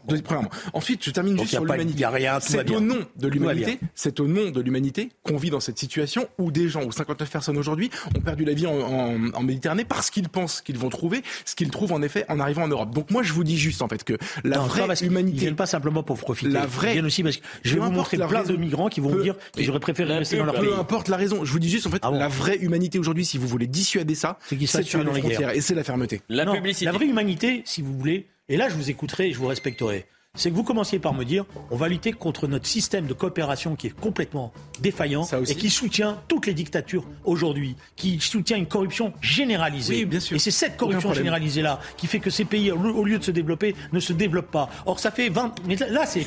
Ensuite, 0.75 1.06
je 1.07 1.11
termine 1.13 1.35
Donc, 1.35 1.43
juste 1.47 1.55
sur 1.55 1.65
l'humanité. 1.65 2.05
C'est 2.41 2.71
au 2.71 2.81
nom 2.81 2.99
de 3.17 3.29
l'humanité, 3.29 3.79
c'est 3.95 4.21
au 4.21 4.27
nom 4.27 4.51
de 4.51 4.61
l'humanité 4.61 5.11
qu'on 5.23 5.37
vit 5.37 5.51
dans 5.51 5.61
cette 5.61 5.79
situation 5.79 6.29
où 6.39 6.51
des 6.51 6.69
gens, 6.69 6.85
où 6.85 6.93
59 6.93 7.31
personnes 7.31 7.57
aujourd'hui 7.59 7.91
ont 8.17 8.21
perdu 8.21 8.45
la 8.45 8.55
vie 8.55 8.67
en, 8.67 8.75
en- 8.79 9.33
en 9.33 9.43
Méditerranée 9.43 9.85
parce 9.85 10.11
qu'ils 10.11 10.29
pensent 10.29 10.61
qu'ils 10.61 10.79
vont 10.79 10.89
trouver 10.89 11.23
ce 11.45 11.55
qu'ils 11.55 11.71
trouvent 11.71 11.93
en 11.93 12.03
effet 12.03 12.25
en 12.29 12.41
arrivant 12.41 12.63
en 12.65 12.69
Europe. 12.69 12.93
Donc 12.95 13.11
moi, 13.11 13.23
je 13.23 13.33
vous 13.33 13.45
dis 13.45 13.57
juste 13.59 13.83
en 13.83 13.89
fait 13.89 14.03
que 14.05 14.15
la 14.45 14.57
Non, 14.59 14.65
vraie 14.67 14.87
parce 14.87 15.01
humanité. 15.03 15.39
viennent 15.39 15.57
pas 15.57 15.67
simplement 15.67 16.03
pour 16.03 16.17
profiter. 16.19 16.51
La 16.51 16.67
vraie- 16.67 16.91
Ils 16.91 16.93
viennent 16.95 17.07
aussi 17.07 17.23
parce 17.23 17.37
que 17.37 17.45
je 17.63 17.75
vais 17.75 17.81
vous 17.81 17.91
montrer 17.91 18.17
la 18.17 18.27
plein 18.27 18.41
raison. 18.41 18.53
de 18.53 18.59
migrants 18.59 18.89
qui 18.89 19.01
vont 19.01 19.11
Peu- 19.11 19.19
me 19.19 19.23
dire 19.23 19.37
qu'ils 19.53 19.71
auraient 19.71 19.81
préféré 19.81 20.19
rester 20.19 20.37
dans 20.39 20.45
leur 20.45 20.55
pays. 20.55 20.65
Peu 20.67 20.75
importe 20.79 21.09
la 21.09 21.17
raison, 21.17 21.45
je 21.45 21.53
vous 21.53 21.59
dis 21.59 21.71
juste 21.71 21.87
en 21.87 21.91
fait 21.91 22.01
Ah 22.03 22.11
bon 22.11 22.19
la 22.19 22.29
vraie 22.29 22.57
humanité 22.59 22.99
aujourd'hui, 22.99 23.25
si 23.25 23.39
vous 23.39 23.47
voulez 23.47 23.67
dissuader 23.67 24.15
ça, 24.15 24.39
C'est 24.49 24.57
qu'ils 24.57 24.69
tuer 24.69 25.05
dans 25.05 25.13
les 25.13 25.21
frontières 25.21 25.51
et 25.51 25.61
c'est 25.61 25.75
la 25.75 25.85
fermeté. 25.85 26.21
La 26.29 26.45
Non, 26.45 26.55
publicité. 26.55 26.85
La 26.87 26.93
vraie 26.93 27.07
humanité, 27.07 27.63
si 27.65 27.83
vous 27.83 27.97
voulez, 27.97 28.27
et 28.49 28.57
là 28.57 28.69
je 28.69 28.75
vous 28.75 28.91
écouterai 28.91 29.29
et 29.29 29.33
je 29.33 29.39
vous 29.39 29.47
respecterai, 29.47 30.07
c'est 30.37 30.51
que 30.51 30.55
vous 30.55 30.63
commenciez 30.63 30.99
par 30.99 31.15
me 31.15 31.25
dire 31.25 31.45
on 31.71 31.77
va 31.77 31.89
lutter 31.89 32.13
contre 32.13 32.47
notre 32.47 32.67
système 32.67 33.07
de 33.07 33.13
coopération 33.15 33.77
qui 33.77 33.89
est 33.89 34.01
complètement 34.01 34.53
défaillant 34.81 35.27
et 35.49 35.55
qui 35.55 35.71
soutient 35.71 36.19
toutes 36.29 36.47
les 36.47 36.55
dictatures 36.55 37.05
aujourd'hui, 37.25 37.77
qui 37.97 38.21
soutient 38.21 38.57
une 38.57 38.67
corruption 38.67 39.13
généralisée. 39.21 39.97
Oui, 39.97 40.05
bien 40.05 40.21
sûr. 40.21 40.37
Et 40.37 40.39
c'est 40.39 40.51
cette 40.51 40.77
corruption 40.77 41.13
généralisée-là 41.13 41.81
qui 41.97 42.07
fait 42.07 42.21
que 42.21 42.31
ces 42.31 42.45
pays, 42.45 42.71
au 42.71 43.05
lieu 43.05 43.19
de 43.19 43.25
se 43.25 43.31
développer, 43.31 43.75
ne 43.93 44.01
se 44.01 44.13
développent 44.13 44.51
pas. 44.51 44.69
Or, 44.85 44.99
ça 44.99 45.11
fait 45.11 45.29
20. 45.29 45.55
Mais 45.67 45.77
là, 45.77 46.07
c'est. 46.07 46.25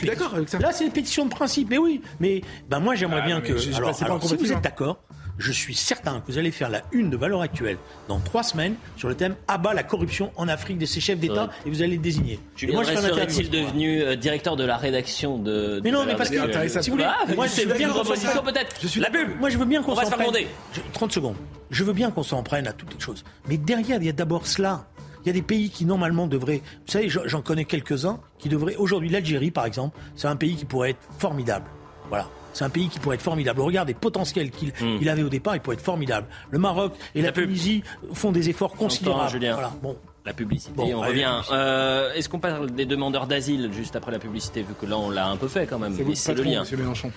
Là, 0.60 0.72
une 0.82 0.92
pétition 0.92 1.26
de 1.26 1.30
principe. 1.30 1.70
Mais 1.70 1.78
oui. 1.78 2.02
Mais 2.20 2.42
ben, 2.70 2.80
moi, 2.80 2.96
j'aimerais 2.96 3.22
Ah, 3.24 3.28
bien 3.28 3.42
que. 3.42 3.54
Alors, 3.76 4.02
alors, 4.04 4.24
si 4.24 4.36
vous 4.36 4.52
êtes 4.52 4.62
d'accord, 4.62 5.02
je 5.40 5.52
suis 5.52 5.74
certain 5.74 6.20
que 6.20 6.32
vous 6.32 6.38
allez 6.38 6.52
faire 6.52 6.70
la 6.70 6.82
une 6.92 7.10
de 7.10 7.18
valeur 7.18 7.42
actuelle 7.42 7.78
dans 8.08 8.20
trois 8.20 8.44
semaines 8.44 8.76
sur 8.98 9.08
le 9.10 9.16
thème 9.16 9.36
Abat 9.48 9.74
la 9.74 9.84
corruption 9.84 10.32
en 10.36 10.48
Afrique 10.48 10.78
de 10.78 10.86
ses 10.86 11.00
chefs 11.02 11.18
d'État 11.20 11.46
Ouais. 11.46 11.50
et 11.66 11.70
vous 11.70 11.82
allez 11.82 11.96
le 11.96 12.02
désigner. 12.02 12.40
Et 12.62 12.68
moi, 12.72 12.84
je 12.84 12.94
serait-il 12.94 13.50
devenu 13.50 14.02
euh, 14.02 14.16
directeur 14.16 14.56
de 14.56 14.64
la 14.66 14.78
rédaction 14.78 15.38
de. 15.38 15.80
Mais 15.84 15.92
non, 15.92 16.06
mais 16.06 16.16
parce 16.16 16.30
que 16.30 16.36
si 16.82 16.90
vous 16.90 16.98
voulez, 16.98 17.08
Ah, 17.08 17.26
moi, 17.36 17.48
je 17.48 17.62
veux 17.68 17.74
bien 17.74 17.90
qu'on 17.90 18.04
peut-être. 18.44 18.88
Suis 18.88 19.00
La. 19.02 19.10
Moi, 19.40 19.50
je 19.50 19.58
veux 19.58 19.66
bien 19.66 19.82
qu'on 19.82 19.94
On 19.94 19.96
va 19.96 20.04
s'en 20.04 20.12
se 20.12 20.16
faire 20.16 20.26
prenne. 20.28 20.32
gronder. 20.44 20.48
Je- 20.74 20.82
30 20.94 21.12
secondes. 21.12 21.36
Je 21.72 21.84
veux 21.84 21.94
bien 21.94 22.12
qu'on 22.12 22.24
s'en 22.24 22.44
prenne 22.44 22.68
à 22.68 22.74
toutes 22.74 22.94
les 22.94 23.00
choses. 23.00 23.24
Mais 23.48 23.58
derrière, 23.58 23.98
il 24.02 24.06
y 24.06 24.10
a 24.10 24.14
d'abord 24.14 24.46
cela. 24.48 24.88
Il 25.24 25.28
y 25.28 25.30
a 25.30 25.34
des 25.34 25.42
pays 25.42 25.70
qui, 25.70 25.86
normalement, 25.86 26.28
devraient. 26.28 26.62
Vous 26.86 26.92
savez, 26.92 27.10
j'en 27.10 27.22
j'en 27.26 27.42
connais 27.42 27.66
quelques-uns 27.66 28.20
qui 28.40 28.50
devraient. 28.50 28.76
Aujourd'hui, 28.78 29.10
l'Algérie, 29.10 29.52
par 29.52 29.66
exemple, 29.66 29.98
c'est 30.16 30.28
un 30.28 30.36
pays 30.36 30.56
qui 30.56 30.66
pourrait 30.66 30.92
être 30.92 31.00
formidable. 31.18 31.66
Voilà. 32.10 32.28
C'est 32.54 32.64
un 32.66 32.70
pays 32.70 32.90
qui 32.90 33.00
pourrait 33.00 33.16
être 33.16 33.22
formidable. 33.22 33.62
Regardez 33.62 33.94
le 33.94 34.00
potentiel 34.00 34.50
qu'il 34.52 34.74
il 35.00 35.08
avait 35.08 35.22
au 35.24 35.30
départ, 35.30 35.56
il 35.56 35.62
pourrait 35.62 35.76
être 35.76 35.84
formidable. 35.84 36.28
Le 36.50 36.58
Maroc 36.60 36.94
et 37.16 37.22
la. 37.22 37.32
Tunisie 37.32 37.84
font 38.14 38.32
des 38.32 38.50
efforts 38.50 38.74
considérables. 38.74 39.30
Julien. 39.32 39.54
Voilà. 39.54 39.72
Bon. 39.82 39.98
La 40.26 40.34
publicité, 40.34 40.74
Bon, 40.76 40.84
on 40.96 41.02
allez, 41.02 41.12
revient. 41.26 41.42
Euh, 41.52 42.14
Est-ce 42.14 42.28
qu'on 42.28 42.40
parle 42.40 42.70
des 42.72 42.86
demandeurs 42.86 43.26
d'asile 43.26 43.72
juste 43.72 43.96
après 43.96 44.12
la 44.12 44.20
publicité, 44.20 44.62
vu 44.64 44.74
que 44.80 44.86
là 44.86 44.98
on 44.98 45.10
l'a 45.10 45.28
un 45.28 45.38
peu 45.38 45.48
fait 45.48 45.66
quand 45.66 45.80
même? 45.80 45.96
C'est 46.14 46.34
le 46.34 46.44
lien. 46.44 46.60
Monsieur 46.60 46.76
Mélenchon. 46.78 47.12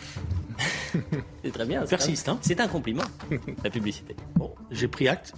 C'est 1.44 1.50
très 1.52 1.66
bien. 1.66 1.80
c'est 1.84 1.90
Persiste, 1.90 2.28
un- 2.28 2.32
hein. 2.34 2.38
C'est 2.42 2.60
un 2.60 2.68
compliment, 2.68 3.02
la 3.64 3.70
publicité. 3.70 4.14
Bon, 4.36 4.54
j'ai 4.70 4.86
pris 4.88 5.08
acte. 5.08 5.34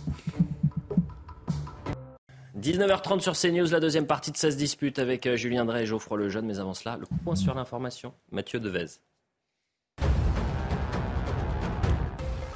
19h30 2.61 3.21
sur 3.21 3.33
CNews, 3.37 3.71
la 3.71 3.81
deuxième 3.81 4.07
partie 4.07 4.31
de 4.31 4.37
16 4.37 4.57
dispute 4.57 4.99
avec 4.99 5.27
euh, 5.27 5.37
Julien 5.37 5.65
Drey 5.65 5.83
et 5.83 5.87
Geoffroy 5.87 6.19
Lejeune. 6.19 6.47
Mais 6.47 6.59
avant 6.61 6.75
cela, 6.75 6.97
le 6.99 7.07
point 7.25 7.35
sur 7.35 7.55
l'information. 7.55 8.13
Mathieu 8.31 8.61
Devez. 8.61 8.87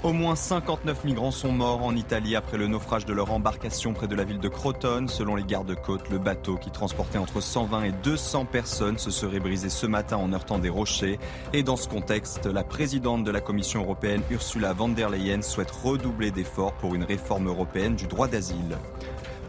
Au 0.04 0.12
moins 0.12 0.36
59 0.36 1.02
migrants 1.02 1.32
sont 1.32 1.50
morts 1.50 1.84
en 1.84 1.96
Italie 1.96 2.36
après 2.36 2.56
le 2.56 2.68
naufrage 2.68 3.04
de 3.04 3.12
leur 3.12 3.32
embarcation 3.32 3.94
près 3.94 4.06
de 4.06 4.14
la 4.14 4.22
ville 4.22 4.38
de 4.38 4.48
Crotone. 4.48 5.08
Selon 5.08 5.34
les 5.34 5.42
gardes-côtes, 5.42 6.08
le 6.08 6.18
bateau 6.18 6.54
qui 6.54 6.70
transportait 6.70 7.18
entre 7.18 7.40
120 7.40 7.82
et 7.82 7.92
200 8.04 8.44
personnes 8.44 8.96
se 8.96 9.10
serait 9.10 9.40
brisé 9.40 9.68
ce 9.68 9.86
matin 9.86 10.16
en 10.16 10.32
heurtant 10.32 10.60
des 10.60 10.68
rochers. 10.68 11.18
Et 11.52 11.64
dans 11.64 11.74
ce 11.74 11.88
contexte, 11.88 12.46
la 12.46 12.62
présidente 12.62 13.24
de 13.24 13.30
la 13.32 13.40
Commission 13.40 13.82
européenne, 13.82 14.22
Ursula 14.30 14.72
von 14.72 14.90
der 14.90 15.10
Leyen, 15.10 15.42
souhaite 15.42 15.72
redoubler 15.72 16.30
d'efforts 16.30 16.74
pour 16.74 16.94
une 16.94 17.02
réforme 17.02 17.48
européenne 17.48 17.96
du 17.96 18.06
droit 18.06 18.28
d'asile. 18.28 18.78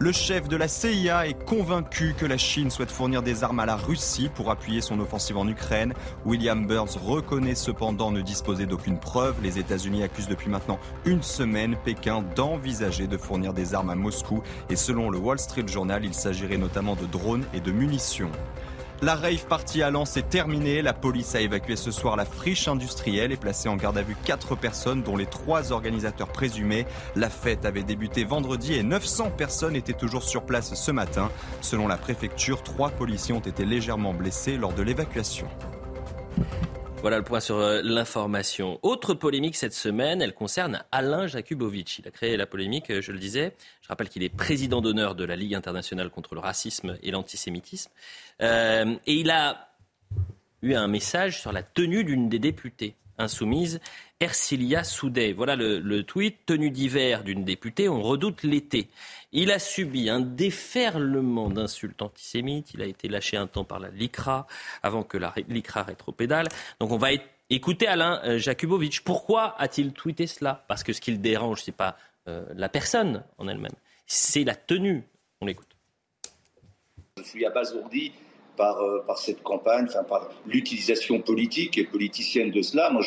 Le 0.02 0.12
chef 0.12 0.48
de 0.48 0.56
la 0.56 0.66
CIA 0.66 1.28
est 1.28 1.44
convaincu 1.44 2.14
que 2.16 2.24
la 2.24 2.38
Chine 2.38 2.70
souhaite 2.70 2.90
fournir 2.90 3.22
des 3.22 3.44
armes 3.44 3.60
à 3.60 3.66
la 3.66 3.76
Russie 3.76 4.30
pour 4.34 4.50
appuyer 4.50 4.80
son 4.80 4.98
offensive 4.98 5.36
en 5.36 5.46
Ukraine. 5.46 5.92
William 6.24 6.66
Burns 6.66 6.96
reconnaît 6.96 7.54
cependant 7.54 8.10
ne 8.10 8.22
disposer 8.22 8.64
d'aucune 8.64 8.98
preuve. 8.98 9.34
Les 9.42 9.58
États-Unis 9.58 10.02
accusent 10.02 10.26
depuis 10.26 10.48
maintenant 10.48 10.78
une 11.04 11.22
semaine 11.22 11.76
Pékin 11.84 12.24
d'envisager 12.34 13.08
de 13.08 13.18
fournir 13.18 13.52
des 13.52 13.74
armes 13.74 13.90
à 13.90 13.94
Moscou. 13.94 14.42
Et 14.70 14.76
selon 14.76 15.10
le 15.10 15.18
Wall 15.18 15.38
Street 15.38 15.68
Journal, 15.68 16.02
il 16.02 16.14
s'agirait 16.14 16.56
notamment 16.56 16.96
de 16.96 17.04
drones 17.04 17.44
et 17.52 17.60
de 17.60 17.70
munitions. 17.70 18.32
La 19.02 19.14
rave 19.14 19.46
party 19.46 19.82
à 19.82 19.90
Lens 19.90 20.18
est 20.18 20.28
terminée. 20.28 20.82
La 20.82 20.92
police 20.92 21.34
a 21.34 21.40
évacué 21.40 21.74
ce 21.74 21.90
soir 21.90 22.16
la 22.16 22.26
friche 22.26 22.68
industrielle 22.68 23.32
et 23.32 23.38
placé 23.38 23.70
en 23.70 23.76
garde 23.76 23.96
à 23.96 24.02
vue 24.02 24.16
quatre 24.26 24.56
personnes, 24.56 25.02
dont 25.02 25.16
les 25.16 25.24
trois 25.24 25.72
organisateurs 25.72 26.28
présumés. 26.28 26.84
La 27.16 27.30
fête 27.30 27.64
avait 27.64 27.82
débuté 27.82 28.24
vendredi 28.24 28.74
et 28.74 28.82
900 28.82 29.30
personnes 29.30 29.74
étaient 29.74 29.94
toujours 29.94 30.22
sur 30.22 30.42
place 30.42 30.74
ce 30.74 30.90
matin. 30.90 31.30
Selon 31.62 31.88
la 31.88 31.96
préfecture, 31.96 32.62
trois 32.62 32.90
policiers 32.90 33.32
ont 33.32 33.40
été 33.40 33.64
légèrement 33.64 34.12
blessés 34.12 34.58
lors 34.58 34.74
de 34.74 34.82
l'évacuation. 34.82 35.48
Voilà 37.02 37.16
le 37.16 37.24
point 37.24 37.40
sur 37.40 37.56
euh, 37.56 37.80
l'information. 37.82 38.78
Autre 38.82 39.14
polémique 39.14 39.56
cette 39.56 39.72
semaine, 39.72 40.20
elle 40.20 40.34
concerne 40.34 40.84
Alain 40.92 41.26
Jakubowicz. 41.26 41.98
Il 41.98 42.06
a 42.06 42.10
créé 42.10 42.36
la 42.36 42.44
polémique, 42.44 42.90
euh, 42.90 43.00
je 43.00 43.10
le 43.10 43.18
disais. 43.18 43.54
Je 43.80 43.88
rappelle 43.88 44.10
qu'il 44.10 44.22
est 44.22 44.28
président 44.28 44.82
d'honneur 44.82 45.14
de 45.14 45.24
la 45.24 45.34
Ligue 45.34 45.54
internationale 45.54 46.10
contre 46.10 46.34
le 46.34 46.40
racisme 46.40 46.98
et 47.02 47.10
l'antisémitisme. 47.10 47.90
Euh, 48.42 48.96
et 49.06 49.14
il 49.14 49.30
a 49.30 49.70
eu 50.60 50.74
un 50.74 50.88
message 50.88 51.40
sur 51.40 51.52
la 51.52 51.62
tenue 51.62 52.04
d'une 52.04 52.28
des 52.28 52.38
députées 52.38 52.96
insoumises, 53.16 53.80
Ercilia 54.20 54.84
Soudet. 54.84 55.32
Voilà 55.32 55.56
le, 55.56 55.78
le 55.78 56.02
tweet. 56.02 56.44
Tenue 56.44 56.70
d'hiver 56.70 57.24
d'une 57.24 57.44
députée, 57.44 57.88
on 57.88 58.02
redoute 58.02 58.42
l'été. 58.42 58.88
Il 59.32 59.52
a 59.52 59.60
subi 59.60 60.10
un 60.10 60.20
déferlement 60.20 61.50
d'insultes 61.50 62.02
antisémites. 62.02 62.74
Il 62.74 62.82
a 62.82 62.86
été 62.86 63.08
lâché 63.08 63.36
un 63.36 63.46
temps 63.46 63.64
par 63.64 63.78
la 63.78 63.88
LICRA 63.90 64.46
avant 64.82 65.04
que 65.04 65.18
la 65.18 65.32
LICRA 65.48 65.84
rétropédale. 65.84 66.48
Donc 66.80 66.90
on 66.90 66.98
va 66.98 67.10
écouter 67.48 67.86
Alain 67.86 68.20
euh, 68.24 68.38
Jakubowicz. 68.38 69.00
Pourquoi 69.00 69.54
a-t-il 69.60 69.92
tweeté 69.92 70.26
cela? 70.26 70.64
Parce 70.66 70.82
que 70.82 70.92
ce 70.92 71.00
qui 71.00 71.12
le 71.12 71.18
dérange, 71.18 71.62
c'est 71.62 71.76
pas 71.76 71.96
euh, 72.28 72.44
la 72.56 72.68
personne 72.68 73.22
en 73.38 73.46
elle-même, 73.46 73.72
c'est 74.06 74.44
la 74.44 74.56
tenue. 74.56 75.04
On 75.40 75.46
l'écoute. 75.46 75.76
Je 77.18 77.22
suis 77.22 77.46
abasourdi 77.46 78.12
par, 78.56 78.80
euh, 78.82 79.04
par 79.06 79.18
cette 79.18 79.42
campagne, 79.42 79.86
par 80.08 80.28
l'utilisation 80.44 81.20
politique 81.20 81.78
et 81.78 81.84
politicienne 81.84 82.50
de 82.50 82.62
cela. 82.62 82.90
Moi, 82.90 83.02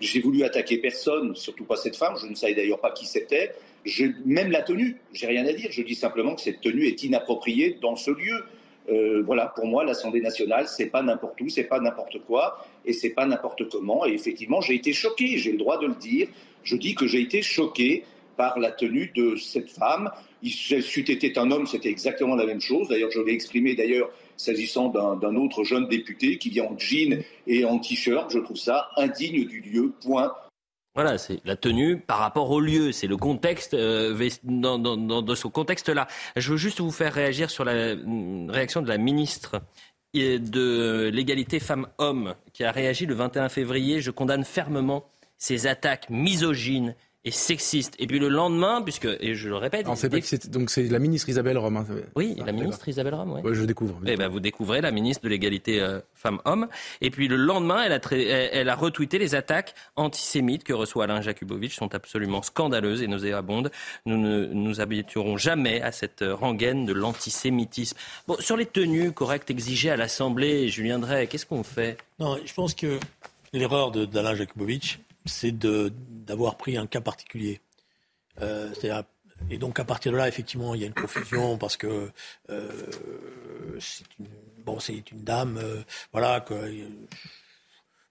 j'ai 0.00 0.20
voulu 0.20 0.42
attaquer 0.42 0.78
personne, 0.78 1.36
surtout 1.36 1.64
pas 1.64 1.76
cette 1.76 1.96
femme. 1.96 2.16
Je 2.20 2.26
ne 2.26 2.34
savais 2.34 2.54
d'ailleurs 2.54 2.80
pas 2.80 2.90
qui 2.90 3.06
c'était. 3.06 3.54
Même 4.24 4.50
la 4.50 4.62
tenue, 4.62 4.96
j'ai 5.12 5.26
rien 5.26 5.46
à 5.46 5.52
dire. 5.52 5.70
Je 5.70 5.82
dis 5.82 5.94
simplement 5.94 6.34
que 6.34 6.40
cette 6.40 6.60
tenue 6.60 6.86
est 6.86 7.02
inappropriée 7.02 7.78
dans 7.80 7.96
ce 7.96 8.10
lieu. 8.10 8.44
Euh, 8.90 9.22
voilà, 9.24 9.52
pour 9.54 9.66
moi, 9.66 9.84
l'Assemblée 9.84 10.20
nationale, 10.20 10.66
c'est 10.66 10.86
pas 10.86 11.02
n'importe 11.02 11.40
où, 11.40 11.48
c'est 11.48 11.64
pas 11.64 11.78
n'importe 11.78 12.20
quoi, 12.26 12.64
et 12.86 12.92
c'est 12.92 13.10
pas 13.10 13.26
n'importe 13.26 13.68
comment. 13.68 14.06
Et 14.06 14.12
effectivement, 14.12 14.60
j'ai 14.60 14.74
été 14.74 14.92
choqué. 14.92 15.36
J'ai 15.38 15.52
le 15.52 15.58
droit 15.58 15.78
de 15.78 15.86
le 15.86 15.94
dire. 15.94 16.28
Je 16.62 16.76
dis 16.76 16.94
que 16.94 17.06
j'ai 17.06 17.20
été 17.20 17.42
choqué 17.42 18.04
par 18.36 18.58
la 18.58 18.70
tenue 18.70 19.10
de 19.14 19.36
cette 19.36 19.70
femme. 19.70 20.10
Il 20.42 20.52
c'eût 20.52 21.10
été 21.10 21.36
un 21.38 21.50
homme, 21.50 21.66
c'était 21.66 21.90
exactement 21.90 22.36
la 22.36 22.46
même 22.46 22.60
chose. 22.60 22.88
D'ailleurs, 22.88 23.10
je 23.10 23.20
l'ai 23.20 23.32
exprimé 23.32 23.74
d'ailleurs 23.74 24.10
s'agissant 24.36 24.88
d'un 24.88 25.34
autre 25.34 25.64
jeune 25.64 25.88
député 25.88 26.38
qui 26.38 26.48
vient 26.50 26.64
en 26.64 26.78
jean 26.78 27.24
et 27.46 27.64
en 27.64 27.78
t-shirt. 27.80 28.30
Je 28.30 28.38
trouve 28.38 28.56
ça 28.56 28.88
indigne 28.96 29.44
du 29.44 29.60
lieu. 29.60 29.92
Point. 30.00 30.32
Voilà, 30.98 31.16
c'est 31.16 31.38
la 31.44 31.54
tenue 31.54 32.00
par 32.00 32.18
rapport 32.18 32.50
au 32.50 32.58
lieu, 32.58 32.90
c'est 32.90 33.06
le 33.06 33.16
contexte 33.16 33.72
euh, 33.74 34.18
dans, 34.42 34.80
dans, 34.80 35.34
ce 35.36 35.46
contexte-là. 35.46 36.08
Je 36.34 36.50
veux 36.50 36.56
juste 36.56 36.80
vous 36.80 36.90
faire 36.90 37.12
réagir 37.12 37.50
sur 37.50 37.64
la 37.64 37.94
mm, 37.94 38.50
réaction 38.50 38.82
de 38.82 38.88
la 38.88 38.98
ministre 38.98 39.62
de 40.12 41.08
l'égalité 41.12 41.60
femmes-hommes 41.60 42.34
qui 42.52 42.64
a 42.64 42.72
réagi 42.72 43.06
le 43.06 43.14
21 43.14 43.48
février. 43.48 44.00
Je 44.00 44.10
condamne 44.10 44.42
fermement 44.42 45.04
ces 45.36 45.68
attaques 45.68 46.10
misogynes 46.10 46.96
et 47.24 47.30
sexiste. 47.30 47.94
Et 47.98 48.06
puis 48.06 48.18
le 48.18 48.28
lendemain, 48.28 48.80
puisque, 48.82 49.08
et 49.20 49.34
je 49.34 49.48
le 49.48 49.56
répète. 49.56 49.86
donc 50.50 50.70
c'est 50.70 50.88
la 50.88 50.98
ministre 50.98 51.28
Isabelle 51.28 51.58
Rome. 51.58 51.76
Hein. 51.76 51.86
Oui, 52.14 52.36
la 52.44 52.52
ministre 52.52 52.88
Isabelle 52.88 53.14
Rome, 53.14 53.40
oui. 53.44 53.50
je 53.54 53.64
découvre. 53.64 53.98
Eh 54.06 54.16
ben, 54.16 54.28
vous 54.28 54.40
découvrez 54.40 54.80
la 54.80 54.92
ministre 54.92 55.24
de 55.24 55.28
l'égalité 55.28 55.80
euh, 55.80 56.00
femmes-hommes. 56.14 56.68
Et 57.00 57.10
puis 57.10 57.28
le 57.28 57.36
lendemain, 57.36 57.82
elle 57.82 57.92
a, 57.92 58.00
elle 58.12 58.68
a 58.68 58.74
retweeté 58.76 59.18
les 59.18 59.34
attaques 59.34 59.74
antisémites 59.96 60.64
que 60.64 60.72
reçoit 60.72 61.04
Alain 61.04 61.20
Jakubowicz 61.20 61.74
sont 61.74 61.94
absolument 61.94 62.42
scandaleuses 62.42 63.02
et 63.02 63.08
nauséabondes. 63.08 63.70
Nous 64.06 64.16
ne 64.16 64.46
nous 64.46 64.80
habituerons 64.80 65.36
jamais 65.36 65.82
à 65.82 65.92
cette 65.92 66.24
rengaine 66.26 66.86
de 66.86 66.92
l'antisémitisme. 66.92 67.96
Bon, 68.26 68.36
sur 68.38 68.56
les 68.56 68.66
tenues 68.66 69.12
correctes 69.12 69.50
exigées 69.50 69.90
à 69.90 69.96
l'Assemblée, 69.96 70.68
Julien 70.68 70.98
Drey, 70.98 71.26
qu'est-ce 71.26 71.46
qu'on 71.46 71.64
fait? 71.64 71.96
Non, 72.18 72.38
je 72.44 72.54
pense 72.54 72.74
que 72.74 72.98
l'erreur 73.52 73.90
d'Alain 73.90 74.34
Jakubowicz, 74.34 74.98
c'est 75.24 75.56
d'avoir 75.58 76.56
pris 76.56 76.76
un 76.76 76.86
cas 76.86 77.00
particulier. 77.00 77.60
Euh, 78.40 78.72
et 79.50 79.58
donc 79.58 79.78
à 79.78 79.84
partir 79.84 80.12
de 80.12 80.16
là, 80.16 80.28
effectivement, 80.28 80.74
il 80.74 80.80
y 80.80 80.84
a 80.84 80.86
une 80.86 80.94
confusion 80.94 81.58
parce 81.58 81.76
que 81.76 82.10
euh, 82.50 82.70
c'est 83.80 84.04
une, 84.18 84.26
bon, 84.64 84.80
c'est 84.80 85.10
une 85.10 85.24
dame, 85.24 85.58
euh, 85.58 85.82
voilà. 86.12 86.40
Que, 86.40 86.54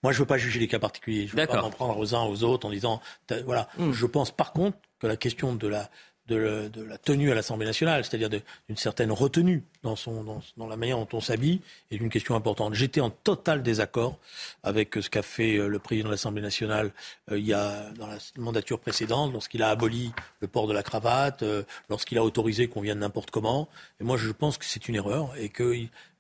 moi, 0.04 0.12
je 0.12 0.20
veux 0.20 0.26
pas 0.26 0.38
juger 0.38 0.60
les 0.60 0.68
cas 0.68 0.80
particuliers. 0.80 1.28
Je 1.28 1.36
veux 1.36 1.48
pas 1.48 1.62
m'en 1.62 1.70
prendre 1.70 1.98
aux 1.98 2.16
uns 2.16 2.24
aux 2.24 2.44
autres 2.44 2.68
en 2.68 2.72
disant, 2.72 3.02
voilà. 3.46 3.68
Hmm. 3.78 3.92
Je 3.92 4.06
pense 4.06 4.32
par 4.32 4.54
contre 4.54 4.78
que 5.00 5.08
la 5.08 5.18
question 5.18 5.56
de 5.56 5.68
la 5.68 5.90
de, 6.28 6.70
la 6.88 6.98
tenue 6.98 7.32
à 7.32 7.36
l'Assemblée 7.36 7.66
nationale, 7.66 8.04
c'est-à-dire 8.04 8.30
d'une 8.30 8.78
certaine 8.78 9.12
retenue 9.12 9.64
dans, 9.84 9.96
son, 9.96 10.42
dans, 10.58 10.68
la 10.68 10.76
manière 10.76 10.98
dont 10.98 11.08
on 11.14 11.22
s'habille, 11.22 11.62
est 11.92 11.98
une 11.98 12.10
question 12.10 12.36
importante. 12.36 12.74
J'étais 12.74 13.02
en 13.02 13.10
total 13.10 13.64
désaccord 13.64 14.18
avec 14.64 14.96
ce 14.96 15.10
qu'a 15.10 15.22
fait 15.22 15.58
euh, 15.58 15.68
le 15.68 15.80
président 15.80 16.08
de 16.08 16.14
l'Assemblée 16.14 16.42
nationale 16.42 16.92
euh, 17.32 17.40
il 17.40 17.46
y 17.46 17.54
a, 17.54 17.92
dans 17.92 18.08
la 18.08 18.18
mandature 18.38 18.80
précédente, 18.80 19.32
lorsqu'il 19.34 19.64
a 19.64 19.70
aboli 19.70 20.12
le 20.42 20.48
port 20.48 20.68
de 20.68 20.74
la 20.74 20.84
cravate, 20.84 21.44
euh, 21.44 21.64
lorsqu'il 21.90 22.18
a 22.18 22.24
autorisé 22.24 22.68
qu'on 22.68 22.82
vienne 22.82 23.00
n'importe 23.00 23.32
comment. 23.32 23.70
Et 24.00 24.04
moi, 24.04 24.18
je 24.18 24.32
pense 24.32 24.58
que 24.58 24.66
c'est 24.66 24.88
une 24.88 24.96
erreur 24.96 25.34
et 25.38 25.50
que, 25.50 25.74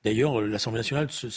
d'ailleurs, 0.03 0.41
l'Assemblée 0.41 0.79
nationale 0.79 1.11
se 1.11 1.27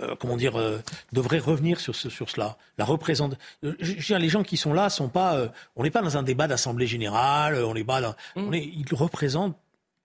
euh, 0.00 0.14
comment 0.18 0.38
dire, 0.38 0.58
euh, 0.58 0.78
devrait 1.12 1.38
revenir 1.38 1.78
sur, 1.78 1.94
sur 1.94 2.30
cela. 2.30 2.56
La 2.78 2.86
représente. 2.86 3.36
Euh, 3.62 3.74
les 3.78 4.28
gens 4.30 4.42
qui 4.42 4.56
sont 4.56 4.72
là 4.72 4.88
sont 4.88 5.08
pas. 5.08 5.50
on 5.76 5.82
n'est 5.82 5.90
pas 5.90 6.00
dans 6.00 6.16
un 6.16 6.22
débat 6.22 6.46
d'assemblée 6.46 6.86
générale. 6.86 7.62
On 7.62 7.74
n'est 7.74 7.84
pas. 7.84 8.00
Dans, 8.00 8.10
mmh. 8.10 8.14
on 8.36 8.52
est, 8.54 8.64
ils 8.64 8.94
représentent 8.94 9.56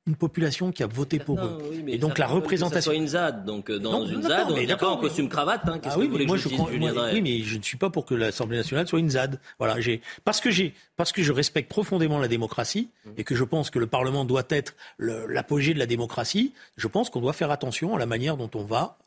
une 0.05 0.17
population 0.17 0.73
qui 0.73 0.83
a 0.83 0.87
voté 0.87 1.19
pour 1.19 1.39
eux. 1.39 1.61
et 1.87 1.97
donc 1.97 2.17
la 2.17 2.27
représentation. 2.27 2.77
Que 2.77 2.83
ça 2.83 2.91
soit 2.91 2.95
une 2.95 3.07
ZAD, 3.07 3.45
donc 3.45 3.71
dans 3.71 4.05
une 4.05 4.23
ZAD, 4.23 4.47
on 4.49 4.55
n'est 4.55 4.67
pas 4.75 4.89
en 4.89 4.97
costume 4.97 5.29
cravate. 5.29 5.61
Hein, 5.67 5.79
ah 5.83 5.97
oui, 5.97 6.09
mais 6.11 6.25
moi 6.25 6.37
je, 6.37 6.49
crois, 6.49 6.69
oui, 6.69 7.21
mais 7.21 7.39
je 7.39 7.57
ne 7.57 7.63
suis 7.63 7.77
pas 7.77 7.89
pour 7.89 8.05
que 8.05 8.15
l'Assemblée 8.15 8.57
nationale 8.57 8.87
soit 8.87 8.99
une 8.99 9.09
ZAD. 9.09 9.39
Voilà, 9.57 9.79
j'ai 9.79 10.01
parce 10.25 10.41
que 10.41 10.49
j'ai 10.49 10.73
parce 10.97 11.13
que 11.13 11.23
je 11.23 11.31
respecte 11.31 11.69
profondément 11.69 12.19
la 12.19 12.27
démocratie 12.27 12.89
mmh. 13.05 13.09
et 13.17 13.23
que 13.23 13.35
je 13.35 13.43
pense 13.45 13.69
que 13.69 13.79
le 13.79 13.87
Parlement 13.87 14.25
doit 14.25 14.45
être 14.49 14.75
l'apogée 14.99 15.73
de 15.73 15.79
la 15.79 15.85
démocratie. 15.85 16.53
Je 16.75 16.87
pense 16.87 17.09
qu'on 17.09 17.21
doit 17.21 17.33
faire 17.33 17.51
attention 17.51 17.95
à 17.95 17.99
la 17.99 18.05
manière 18.05 18.35
dont 18.35 18.51
on 18.53 18.63
va 18.63 18.97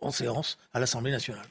en 0.00 0.10
séance 0.10 0.58
à 0.72 0.80
l'Assemblée 0.80 1.10
nationale. 1.10 1.46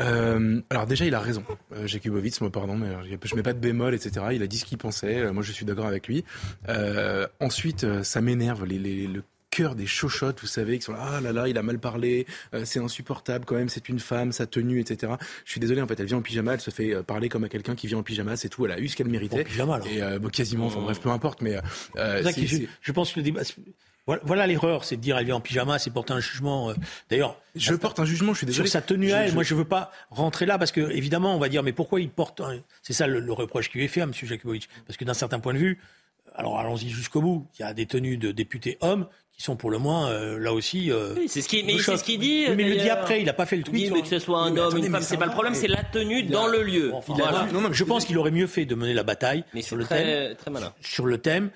Euh, 0.00 0.60
alors 0.70 0.86
déjà, 0.86 1.04
il 1.04 1.14
a 1.14 1.20
raison, 1.20 1.44
euh, 1.74 1.86
Jakubowicz, 1.86 2.40
moi 2.40 2.50
pardon, 2.50 2.76
mais 2.76 2.88
je 3.22 3.34
mets 3.34 3.42
pas 3.42 3.52
de 3.52 3.58
bémol, 3.58 3.94
etc. 3.94 4.26
Il 4.32 4.42
a 4.42 4.46
dit 4.46 4.58
ce 4.58 4.64
qu'il 4.64 4.78
pensait, 4.78 5.18
euh, 5.18 5.32
moi 5.32 5.42
je 5.42 5.52
suis 5.52 5.66
d'accord 5.66 5.86
avec 5.86 6.06
lui. 6.08 6.24
Euh, 6.68 7.26
ensuite, 7.40 8.02
ça 8.02 8.20
m'énerve, 8.20 8.64
les, 8.64 8.78
les, 8.78 9.06
le 9.06 9.22
cœur 9.50 9.74
des 9.74 9.86
chochottes, 9.86 10.40
vous 10.40 10.46
savez, 10.46 10.78
qui 10.78 10.84
sont 10.84 10.92
là, 10.92 11.00
ah 11.16 11.20
là 11.20 11.32
là, 11.32 11.48
il 11.48 11.58
a 11.58 11.62
mal 11.62 11.80
parlé, 11.80 12.26
c'est 12.64 12.78
insupportable 12.78 13.44
quand 13.44 13.56
même, 13.56 13.68
c'est 13.68 13.88
une 13.88 13.98
femme, 13.98 14.30
sa 14.30 14.46
tenue, 14.46 14.78
etc. 14.80 15.14
Je 15.44 15.50
suis 15.50 15.60
désolé, 15.60 15.82
en 15.82 15.88
fait, 15.88 15.98
elle 15.98 16.06
vient 16.06 16.18
en 16.18 16.22
pyjama, 16.22 16.54
elle 16.54 16.60
se 16.60 16.70
fait 16.70 17.02
parler 17.02 17.28
comme 17.28 17.42
à 17.44 17.48
quelqu'un 17.48 17.74
qui 17.74 17.88
vient 17.88 17.98
en 17.98 18.04
pyjama, 18.04 18.36
c'est 18.36 18.48
tout, 18.48 18.64
elle 18.64 18.72
a 18.72 18.78
eu 18.78 18.86
ce 18.86 18.96
qu'elle 18.96 19.08
méritait. 19.08 19.40
En 19.40 19.44
pyjama, 19.44 19.74
alors. 19.74 19.88
Et, 19.88 20.18
bon, 20.20 20.28
quasiment, 20.28 20.66
enfin 20.66 20.80
bref, 20.80 21.00
peu 21.00 21.10
importe, 21.10 21.42
mais... 21.42 21.58
je, 21.96 22.64
je, 22.80 22.92
pense 22.92 23.12
que 23.12 23.18
le 23.18 23.24
débat 23.24 23.42
voilà, 24.22 24.46
l'erreur, 24.46 24.84
c'est 24.84 24.96
de 24.96 25.00
dire 25.00 25.18
elle 25.18 25.26
vient 25.26 25.36
en 25.36 25.40
pyjama, 25.40 25.78
c'est 25.78 25.90
porter 25.90 26.12
un 26.12 26.20
jugement. 26.20 26.70
Euh, 26.70 26.74
d'ailleurs, 27.08 27.40
je 27.54 27.74
porte 27.74 28.00
un 28.00 28.04
jugement, 28.04 28.32
je 28.32 28.38
suis 28.38 28.46
désolé. 28.46 28.68
Sur 28.68 28.72
sa 28.72 28.82
tenue 28.82 29.12
à 29.12 29.26
elle, 29.26 29.34
moi 29.34 29.42
je 29.42 29.54
veux 29.54 29.64
pas 29.64 29.90
rentrer 30.10 30.46
là 30.46 30.58
parce 30.58 30.72
que 30.72 30.90
évidemment 30.90 31.34
on 31.34 31.38
va 31.38 31.48
dire 31.48 31.62
mais 31.62 31.72
pourquoi 31.72 32.00
il 32.00 32.10
porte 32.10 32.42
C'est 32.82 32.92
ça 32.92 33.06
le, 33.06 33.32
reproche 33.32 33.70
qui 33.70 33.78
lui 33.78 33.84
est 33.84 33.88
fait 33.88 34.00
à 34.00 34.04
M. 34.04 34.12
Jakubowicz, 34.12 34.68
parce 34.86 34.96
que 34.96 35.04
d'un 35.04 35.14
certain 35.14 35.40
point 35.40 35.54
de 35.54 35.58
vue, 35.58 35.80
alors 36.34 36.58
allons-y 36.58 36.88
jusqu'au 36.88 37.20
bout. 37.20 37.46
Il 37.58 37.62
y 37.62 37.64
a 37.64 37.72
des 37.74 37.86
tenues 37.86 38.16
de 38.16 38.32
députés 38.32 38.78
hommes 38.80 39.06
qui 39.40 39.46
sont 39.46 39.56
pour 39.56 39.70
le 39.70 39.78
moins 39.78 40.10
euh, 40.10 40.38
là 40.38 40.52
aussi. 40.52 40.92
euh, 40.92 41.14
Oui, 41.16 41.24
c'est 41.26 41.40
ce 41.40 41.48
mais 41.64 41.78
c'est 41.78 41.96
ce 41.96 42.04
qu'il 42.04 42.18
dit. 42.20 42.44
Oui, 42.46 42.54
mais 42.56 42.62
il 42.64 42.68
le 42.68 42.72
dit 42.74 42.78
d'ailleurs. 42.80 42.98
après, 42.98 43.20
il 43.20 43.24
n'a 43.24 43.32
pas 43.32 43.46
fait 43.46 43.56
le 43.56 43.62
Il 43.62 43.70
tweet. 43.70 43.84
dit 43.86 43.90
mais 43.90 44.02
que 44.02 44.08
ce 44.08 44.18
soit 44.18 44.38
un 44.42 44.52
Oui, 44.52 44.58
homme, 44.58 44.68
attendez, 44.68 44.86
une 44.86 44.92
femme, 44.92 45.00
c'est 45.02 45.16
pas 45.16 45.24
le 45.24 45.32
problème, 45.32 45.54
c'est 45.54 45.66
la 45.66 45.82
tenue 45.82 46.24
dans 46.24 46.46
le 46.46 46.62
lieu. 46.62 46.90
Enfin, 46.92 47.14
Voilà. 47.16 47.30
voilà. 47.38 47.52
Non, 47.52 47.62
non, 47.62 47.68
mais 47.70 47.74
je 47.74 47.84
pense 47.84 48.04
qu'il 48.04 48.18
aurait 48.18 48.32
mieux 48.32 48.46
fait 48.46 48.66
de 48.66 48.74
mener 48.74 48.92
la 48.92 49.02
bataille 49.02 49.44
Mais 49.54 49.62
sur 49.62 49.76
le 49.76 49.86
thème. 49.86 50.02
très, 50.02 50.34
très 50.34 50.50
malin. 50.50 50.74
Sur 50.82 51.06
le 51.06 51.16
thème, 51.16 51.48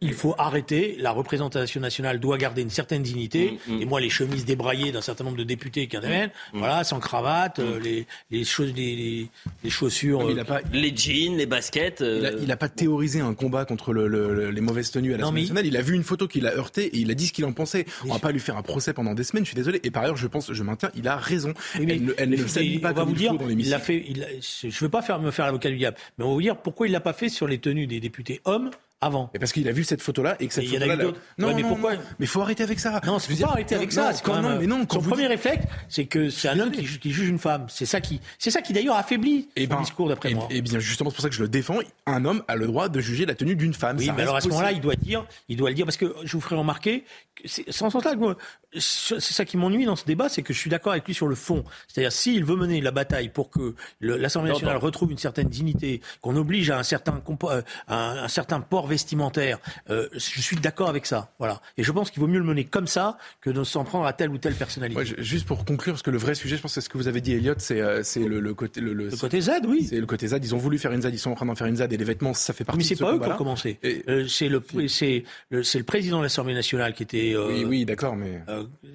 il 0.00 0.14
faut 0.14 0.34
arrêter. 0.36 0.96
La 0.98 1.12
représentation 1.12 1.80
nationale 1.80 2.18
doit 2.18 2.38
garder 2.38 2.62
une 2.62 2.70
certaine 2.70 3.04
dignité. 3.04 3.56
Mm, 3.68 3.76
mm. 3.76 3.82
Et 3.82 3.84
moi, 3.84 4.00
les 4.00 4.10
chemises 4.10 4.44
débraillées 4.44 4.90
d'un 4.90 5.00
certain 5.00 5.22
nombre 5.22 5.36
de 5.36 5.44
députés 5.44 5.86
qui 5.86 5.96
interviennent, 5.96 6.30
voilà, 6.54 6.82
sans 6.82 6.98
cravate, 6.98 7.60
euh, 7.60 7.78
les, 7.78 8.08
les, 8.32 8.42
choses, 8.44 8.72
les, 8.74 8.96
les- 8.96 9.28
les 9.62 9.70
chaussures. 9.70 10.26
Mais 10.26 10.32
il 10.32 10.38
euh, 10.38 10.42
a 10.42 10.44
pas, 10.44 10.60
Les 10.72 10.92
jeans, 10.96 11.36
les 11.36 11.46
baskets. 11.46 12.00
euh, 12.00 12.18
il 12.18 12.26
a, 12.26 12.30
il 12.42 12.50
a 12.50 12.56
pas 12.56 12.68
théorisé 12.68 13.20
un 13.20 13.34
combat 13.34 13.64
contre 13.64 13.92
le- 13.92 14.08
le- 14.08 14.34
le- 14.34 14.50
les 14.50 14.60
mauvaises 14.60 14.90
tenues 14.90 15.10
à 15.10 15.18
Non, 15.18 15.18
l'Assemblée 15.18 15.42
mais- 15.42 15.46
nationale. 15.46 15.66
Il 15.66 15.76
a 15.76 15.82
vu 15.82 15.94
une 15.94 16.02
photo 16.02 16.26
qui 16.26 16.40
l'a 16.40 16.52
heurté 16.56 16.86
et 16.86 16.98
il 16.98 17.10
a 17.12 17.14
dit 17.14 17.27
ce 17.28 17.32
qu'il 17.32 17.44
en 17.44 17.52
pensait. 17.52 17.86
On 18.04 18.12
va 18.12 18.18
pas 18.18 18.32
lui 18.32 18.40
faire 18.40 18.56
un 18.56 18.62
procès 18.62 18.92
pendant 18.92 19.14
des 19.14 19.24
semaines. 19.24 19.44
Je 19.44 19.50
suis 19.50 19.56
désolé. 19.56 19.80
Et 19.84 19.90
par 19.90 20.02
ailleurs, 20.02 20.16
je 20.16 20.26
pense, 20.26 20.52
je 20.52 20.62
maintiens, 20.62 20.90
il 20.96 21.06
a 21.08 21.16
raison. 21.16 21.54
Oui, 21.78 21.86
mais 21.86 21.94
elle 21.96 22.04
ne, 22.04 22.12
elle 22.18 22.30
ne 22.30 22.46
s'habille 22.46 22.78
pas 22.80 22.90
on 22.90 22.94
va 22.94 23.00
comme 23.02 23.08
vous 23.10 23.14
il 23.14 23.18
dire, 23.18 23.30
faut 23.32 23.36
dans 23.38 23.44
il 23.44 23.48
l'hémicycle. 23.50 23.70
l'a 23.76 23.80
fait. 23.80 24.04
Il, 24.08 24.22
a- 24.24 24.26
je 24.40 24.78
veux 24.80 24.88
pas 24.88 25.02
faire 25.02 25.20
me 25.20 25.30
faire 25.30 25.46
l'avocat 25.46 25.70
du 25.70 25.76
diable, 25.76 25.96
mais 26.18 26.24
on 26.24 26.28
va 26.28 26.34
vous 26.34 26.42
dire 26.42 26.56
pourquoi 26.56 26.86
il 26.88 26.92
l'a 26.92 27.00
pas 27.00 27.12
fait 27.12 27.28
sur 27.28 27.46
les 27.46 27.58
tenues 27.58 27.86
des 27.86 28.00
députés 28.00 28.40
hommes 28.44 28.70
avant. 29.00 29.30
Et 29.34 29.38
parce 29.38 29.52
qu'il 29.52 29.68
a 29.68 29.72
vu 29.72 29.84
cette 29.84 30.02
photo-là 30.02 30.36
et 30.40 30.48
que 30.48 30.54
cette 30.54 30.66
photo-là. 30.66 30.96
Non, 31.38 31.48
Ouais, 31.48 31.54
mais 31.54 31.62
non, 31.62 31.68
pourquoi 31.68 31.94
non. 31.94 32.00
Mais 32.18 32.26
faut 32.26 32.40
arrêter 32.40 32.62
avec 32.64 32.80
ça. 32.80 33.00
Non, 33.06 33.18
c'est 33.18 33.38
pas 33.40 33.48
arrêter 33.50 33.74
avec 33.76 33.90
non, 33.90 33.94
ça. 33.94 34.10
non, 34.10 34.16
c'est 34.16 34.22
quand 34.24 34.32
quand 34.32 34.42
même, 34.42 34.52
non, 34.54 34.58
mais 34.60 34.66
non, 34.66 34.86
quand 34.86 34.96
son 35.00 35.08
premier 35.08 35.22
dites- 35.22 35.30
réflexe, 35.30 35.64
c'est 35.88 36.06
que 36.06 36.30
c'est 36.30 36.48
un 36.48 36.58
homme 36.58 36.72
qui, 36.72 36.84
ju- 36.84 36.98
qui 36.98 37.12
juge 37.12 37.28
une 37.28 37.38
femme. 37.38 37.66
C'est 37.68 37.86
ça 37.86 38.00
qui, 38.00 38.20
c'est 38.38 38.50
ça 38.50 38.60
qui 38.60 38.72
d'ailleurs 38.72 38.96
affaiblit 38.96 39.48
Et 39.56 39.64
son 39.64 39.70
ben, 39.74 39.80
discours 39.80 40.08
d'après 40.08 40.30
et- 40.32 40.34
moi. 40.34 40.48
Et 40.50 40.60
bien 40.62 40.78
justement, 40.80 41.10
c'est 41.10 41.16
pour 41.16 41.22
ça 41.22 41.28
que 41.28 41.34
je 41.36 41.42
le 41.42 41.48
défends. 41.48 41.78
Un 42.06 42.24
homme 42.24 42.42
a 42.48 42.56
le 42.56 42.66
droit 42.66 42.88
de 42.88 43.00
juger 43.00 43.24
la 43.26 43.34
tenue 43.34 43.54
d'une 43.56 43.74
femme. 43.74 43.96
Oui, 43.98 44.06
Ça 44.06 44.12
mais 44.14 44.22
alors 44.22 44.36
à 44.36 44.40
ce 44.40 44.48
moment-là, 44.48 44.72
il 44.72 44.80
doit 44.80 44.96
dire, 44.96 45.24
il 45.48 45.56
doit 45.56 45.68
le 45.68 45.74
dire 45.76 45.84
parce 45.84 45.96
que 45.96 46.14
je 46.24 46.32
vous 46.32 46.40
ferai 46.40 46.56
remarquer, 46.56 47.04
que 47.36 47.42
c'est 47.46 47.70
sans 47.70 47.90
sens 47.90 48.04
là, 48.04 48.16
moi, 48.16 48.36
c'est 48.76 49.20
ça 49.20 49.44
qui 49.44 49.56
m'ennuie 49.56 49.84
dans 49.84 49.96
ce 49.96 50.04
débat, 50.04 50.28
c'est 50.28 50.42
que 50.42 50.52
je 50.52 50.58
suis 50.58 50.70
d'accord 50.70 50.92
avec 50.92 51.06
lui 51.06 51.14
sur 51.14 51.28
le 51.28 51.34
fond. 51.34 51.64
C'est-à-dire 51.86 52.12
s'il 52.12 52.44
veut 52.44 52.56
mener 52.56 52.80
la 52.80 52.90
bataille 52.90 53.28
pour 53.28 53.48
que 53.50 53.74
l'Assemblée 54.00 54.50
nationale 54.50 54.76
retrouve 54.76 55.12
une 55.12 55.18
certaine 55.18 55.48
dignité, 55.48 56.00
qu'on 56.20 56.36
oblige 56.36 56.70
à 56.70 56.78
un 56.78 56.82
certain 56.82 57.22
euh, 57.44 57.62
un, 57.88 57.96
un 58.24 58.28
certain 58.28 58.60
port 58.60 58.87
vestimentaire, 58.88 59.58
euh, 59.90 60.08
je 60.12 60.40
suis 60.40 60.56
d'accord 60.56 60.88
avec 60.88 61.06
ça. 61.06 61.32
Voilà. 61.38 61.60
Et 61.76 61.84
je 61.84 61.92
pense 61.92 62.10
qu'il 62.10 62.20
vaut 62.20 62.26
mieux 62.26 62.38
le 62.40 62.44
mener 62.44 62.64
comme 62.64 62.86
ça 62.88 63.16
que 63.40 63.50
de 63.50 63.62
s'en 63.62 63.84
prendre 63.84 64.06
à 64.06 64.12
telle 64.12 64.30
ou 64.30 64.38
telle 64.38 64.54
personnalité. 64.54 64.98
Ouais, 65.00 65.22
juste 65.22 65.46
pour 65.46 65.64
conclure, 65.64 65.92
parce 65.94 66.02
que 66.02 66.10
le 66.10 66.18
vrai 66.18 66.34
sujet, 66.34 66.56
je 66.56 66.62
pense, 66.62 66.72
c'est 66.72 66.80
ce 66.80 66.88
que 66.88 66.98
vous 66.98 67.06
avez 67.08 67.20
dit, 67.20 67.32
Elliot, 67.34 67.54
c'est 67.58 67.80
euh, 67.80 68.02
c'est 68.02 68.24
le, 68.24 68.40
le 68.40 68.54
côté 68.54 68.80
le, 68.80 68.92
Le 68.94 69.16
côté 69.16 69.40
Z, 69.40 69.50
oui. 69.68 69.84
C'est 69.88 70.00
le 70.00 70.06
côté 70.06 70.26
Z. 70.26 70.38
Ils 70.42 70.54
ont 70.54 70.58
voulu 70.58 70.78
faire 70.78 70.92
une 70.92 71.02
Z, 71.02 71.10
ils 71.12 71.18
sont 71.18 71.30
en 71.30 71.34
train 71.34 71.46
d'en 71.46 71.54
faire 71.54 71.66
une 71.68 71.76
Z, 71.76 71.82
et 71.82 71.96
les 71.96 72.04
vêtements, 72.04 72.34
ça 72.34 72.52
fait 72.52 72.64
partie 72.64 72.78
Mais 72.78 72.84
c'est 72.84 72.96
ce 72.96 73.04
pas 73.04 73.14
eux 73.14 73.20
qui 73.20 73.28
ont 73.28 73.36
commencé. 73.36 73.78
Et- 73.82 74.02
Euh, 74.08 74.26
c'est 74.26 74.48
le, 74.48 74.62
c'est 74.88 75.24
le, 75.50 75.62
c'est 75.62 75.78
le 75.78 75.84
président 75.84 76.18
de 76.18 76.22
l'Assemblée 76.22 76.54
nationale 76.54 76.94
qui 76.94 77.02
était 77.02 77.34
euh, 77.34 77.48
Oui, 77.48 77.64
oui, 77.64 77.84
d'accord, 77.84 78.16
mais 78.16 78.40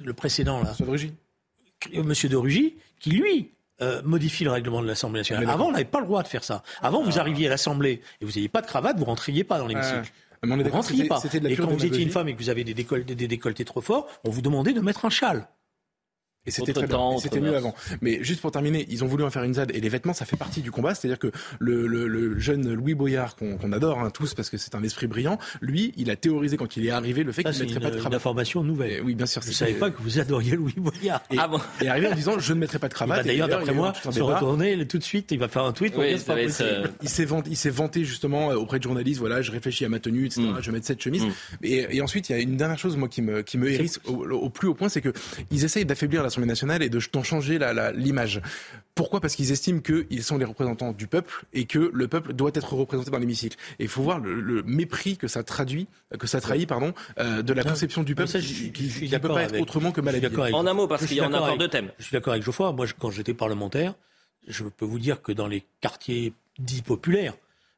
le 0.04 0.14
précédent 0.14 0.60
là. 0.60 0.66
François 0.66 0.86
de 0.88 0.92
Rugy. 0.92 1.14
Monsieur 2.04 2.30
de 2.30 2.36
Rugy, 2.38 2.76
qui 3.00 3.12
lui 3.12 3.52
euh, 3.82 4.02
modifie 4.04 4.44
le 4.44 4.52
règlement 4.52 4.82
de 4.82 4.88
l'Assemblée 4.88 5.22
nationale. 5.22 5.46
D'accord. 5.46 5.62
Avant, 5.62 5.70
on 5.70 5.72
n'avait 5.72 5.86
pas 5.86 6.00
le 6.00 6.06
droit 6.06 6.24
de 6.24 6.28
faire 6.28 6.44
ça. 6.44 6.64
Avant, 6.82 7.04
vous 7.04 7.20
arriviez 7.20 7.48
à 7.48 7.50
l'Assemblée 7.50 8.02
et 8.22 8.26
vous 8.26 8.32
n'aviez 8.32 8.50
pas 8.50 8.62
de 8.62 8.68
cravate, 8.68 8.98
vous 8.98 9.06
rentriez 9.06 9.44
pas 9.44 9.58
dans 9.58 9.68
l'hémicycle. 9.68 10.12
Ah, 10.42 10.46
mais 10.46 10.56
on 10.56 10.60
est 10.60 10.64
vous 10.64 10.70
rentriez 10.70 11.06
pas. 11.06 11.22
Et 11.34 11.56
quand 11.56 11.68
vous 11.68 11.86
étiez 11.86 12.04
une 12.04 12.10
femme 12.10 12.28
et 12.28 12.34
que 12.34 12.40
vous 12.40 12.50
avez 12.50 12.64
des 12.64 12.74
décolletés, 12.74 13.16
des 13.16 13.28
décolletés 13.28 13.66
trop 13.66 13.82
forts, 13.82 14.08
on 14.24 14.30
vous 14.30 14.42
demandait 14.42 14.74
de 14.74 14.82
mettre 14.82 15.06
un 15.06 15.10
châle. 15.10 15.48
Et 16.46 16.52
c'était 16.52 16.74
très 16.74 16.88
bien. 16.88 16.98
temps, 16.98 17.18
C'était 17.20 17.40
mieux 17.40 17.56
avant. 17.56 17.74
Mais 18.02 18.24
juste 18.24 18.42
pour 18.42 18.52
terminer, 18.52 18.86
ils 18.90 19.04
ont 19.04 19.08
voulu 19.08 19.24
en 19.24 19.30
faire 19.30 19.44
une 19.44 19.54
ZAD 19.54 19.72
et 19.74 19.80
les 19.80 19.90
vêtements, 19.90 20.14
ça 20.14 20.26
fait 20.26 20.36
partie 20.36 20.62
du 20.62 20.72
combat. 20.72 20.94
C'est-à-dire 20.94 21.20
que 21.20 21.32
le, 21.60 21.88
le, 21.88 22.08
le 22.08 22.38
jeune 22.40 22.74
Louis 22.74 22.94
Boyard, 22.96 23.36
qu'on 23.36 23.58
qu'on 23.58 23.72
adore 23.72 24.00
hein, 24.00 24.10
tous 24.10 24.34
parce 24.34 24.50
que 24.50 24.58
c'est 24.58 24.76
un 24.76 24.84
esprit 24.84 25.08
brillant, 25.08 25.38
lui, 25.62 25.94
il 25.96 26.10
a 26.12 26.16
théorisé 26.16 26.58
quand 26.58 26.76
il 26.76 26.86
est 26.86 26.90
arrivé 26.92 27.24
le 27.24 27.32
fait 27.32 27.44
qu'il 27.44 27.54
c'est 27.54 27.64
ne 27.64 27.70
une, 27.70 27.74
mettrait 27.76 27.82
pas 27.82 27.90
de 27.92 27.96
une 27.96 28.02
cravate. 28.02 28.18
information 28.18 28.64
nouvelle. 28.64 28.92
Et 28.92 29.02
oui, 29.02 29.16
bien 29.16 29.26
sûr. 29.26 29.42
Je 29.42 29.48
ne 29.50 29.54
savais 29.54 29.74
pas 29.74 29.90
que 29.90 30.02
vous 30.02 30.20
adoriez 30.20 30.56
Louis 30.56 30.74
Boyard. 30.78 31.22
Et, 31.32 31.38
Ah 31.40 31.48
bon 31.48 31.60
et 31.82 31.88
arrivé 31.88 32.08
en 32.08 32.16
disant 32.16 32.38
je 32.40 32.54
ne 32.54 32.60
mettrai 32.60 32.80
pas 32.80 32.90
de 32.90 32.94
cravate. 32.94 33.18
va 33.20 33.24
D'ailleurs, 33.24 33.48
d'après 33.48 33.74
moi, 33.74 33.94
se 33.94 34.22
retourner 34.22 34.86
tout 34.88 34.98
de 34.98 35.04
suite, 35.04 35.32
il 35.32 35.40
va 35.40 35.48
faire 35.48 35.64
un 35.64 35.72
tweet. 35.72 35.94
pour 35.94 36.04
Oui, 36.04 36.18
ça 36.18 36.26
c'est 36.26 36.34
va 36.34 36.42
être, 36.42 36.62
euh, 36.62 36.88
Il 37.02 37.56
s'est 37.58 37.70
vanté, 37.70 38.04
justement 38.04 38.52
euh, 38.52 38.56
auprès 38.56 38.80
de 38.80 38.84
journalistes. 38.84 39.20
Voilà, 39.20 39.42
je 39.42 39.52
réfléchis 39.52 39.86
à 39.86 39.90
ma 39.90 40.00
tenue, 40.00 40.26
etc. 40.26 40.42
Mm. 40.42 40.56
Je 40.60 40.66
vais 40.66 40.72
mettre 40.74 40.88
cette 40.88 41.02
chemise. 41.02 41.24
Mm. 41.24 41.32
Et, 41.64 41.98
et 41.98 42.02
ensuite, 42.02 42.30
il 42.30 42.34
y 42.34 42.36
a 42.36 42.40
une 42.40 42.58
dernière 42.58 42.78
chose 42.80 42.98
moi 42.98 43.08
qui 43.08 43.22
me 43.22 43.42
qui 43.44 43.58
me 43.58 43.70
hérisse 43.72 44.00
au, 44.06 44.26
au 44.30 44.50
plus 44.50 44.68
haut 44.68 44.74
point, 44.74 44.90
c'est 44.90 45.02
que 45.02 45.14
ils 45.52 45.64
essayent 45.64 45.86
d'affaiblir 45.86 46.22
l'Assemblée 46.34 46.48
nationale 46.48 46.84
et 46.84 46.90
de 46.90 47.00
d'en 47.12 47.24
changer 47.24 47.58
la- 47.60 47.74
la- 47.74 47.92
l'image. 47.92 48.42
Pourquoi? 48.96 49.22
Parce 49.22 49.36
qu'ils 49.36 49.52
estiment 49.52 49.80
qu'ils 49.82 50.24
sont 50.24 50.38
les 50.38 50.46
représentants 50.46 50.92
du 50.92 51.08
peuple 51.08 51.46
et 51.54 51.66
que 51.66 51.92
le 51.94 52.08
peuple 52.08 52.34
doit 52.34 52.52
être 52.54 52.74
représenté 52.74 53.12
dans 53.12 53.18
l'hémicycle. 53.20 53.58
Et 53.80 53.84
il 53.84 53.90
faut 53.90 54.02
voir 54.04 54.20
le, 54.20 54.40
le 54.40 54.64
mépris 54.64 55.18
que 55.18 55.28
ça 55.28 55.44
traduit, 55.44 55.88
que 56.20 56.28
ça 56.28 56.42
trahit, 56.42 56.68
pardon, 56.68 56.94
euh, 57.20 57.42
de 57.42 57.54
la 57.54 57.64
conception 57.64 58.04
du 58.04 58.16
peuple 58.16 58.30
ça, 58.30 58.40
je- 58.40 58.70
qui, 58.70 58.90
je 58.90 59.06
ne 59.06 59.18
peut 59.20 59.28
pas 59.30 59.44
être 59.44 59.50
avec- 59.52 59.62
autrement 59.62 59.92
que 59.92 60.02
je 60.02 60.02
suis 60.02 60.06
mal 60.06 60.16
habillée. 60.16 60.30
d'accord 60.30 60.44
avec- 60.46 60.56
En 60.56 60.66
un 60.68 60.74
mot, 60.74 60.88
parce 60.88 61.06
qu'il 61.06 61.18
y 61.18 61.22
en 61.22 61.34
a 61.34 61.38
encore 61.40 61.58
deux 61.58 61.68
thèmes. 61.68 61.92
Je 62.00 62.04
suis 62.06 62.14
d'accord 62.14 62.34
avec 62.34 62.44
Geoffroy. 62.44 62.72
Moi, 62.74 62.86
je- 62.86 62.94
quand 62.98 63.12
j'étais 63.12 63.34
parlementaire, 63.34 63.94
je 64.48 64.64
peux 64.64 64.86
vous 64.86 65.00
dire 65.00 65.22
que 65.22 65.32
dans 65.32 65.48
les 65.48 65.64
quartiers 65.82 66.34
dits 66.60 66.82
populaires, 66.82 67.34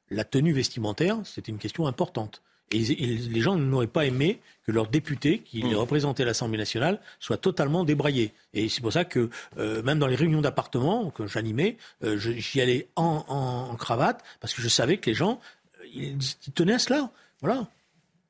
la 0.10 0.24
tenue 0.24 0.54
vestimentaire, 0.54 1.18
c'était 1.24 1.52
une 1.52 1.58
question 1.58 1.88
importante. 1.88 2.41
Et 2.71 2.80
les 2.80 3.41
gens 3.41 3.56
n'auraient 3.56 3.86
pas 3.88 4.06
aimé 4.06 4.39
que 4.65 4.71
leurs 4.71 4.88
députés, 4.88 5.39
qui 5.39 5.62
les 5.62 5.75
représentaient 5.75 6.23
à 6.23 6.25
l'Assemblée 6.25 6.58
nationale, 6.58 6.99
soient 7.19 7.38
totalement 7.38 7.84
débraillés. 7.84 8.34
Et 8.56 8.67
c'est 8.69 8.82
pour 8.82 8.91
ça 8.91 9.06
que, 9.06 9.30
euh, 9.58 9.84
même 9.84 9.99
dans 9.99 10.08
les 10.08 10.15
réunions 10.15 10.41
d'appartement 10.41 11.12
que 11.12 11.28
j'animais, 11.28 11.78
euh, 12.04 12.17
j'y 12.17 12.62
allais 12.62 12.88
en, 12.95 13.23
en- 13.28 13.71
en 13.71 13.75
cravate, 13.75 14.23
parce 14.39 14.54
que 14.56 14.63
je 14.63 14.67
savais 14.67 14.97
que 14.97 15.10
les 15.12 15.13
gens, 15.13 15.39
euh, 15.80 15.86
ils, 15.93 16.17
ils 16.47 16.54
tenaient 16.54 16.73
à 16.73 16.80
cela. 16.80 17.12
Voilà. 17.41 17.67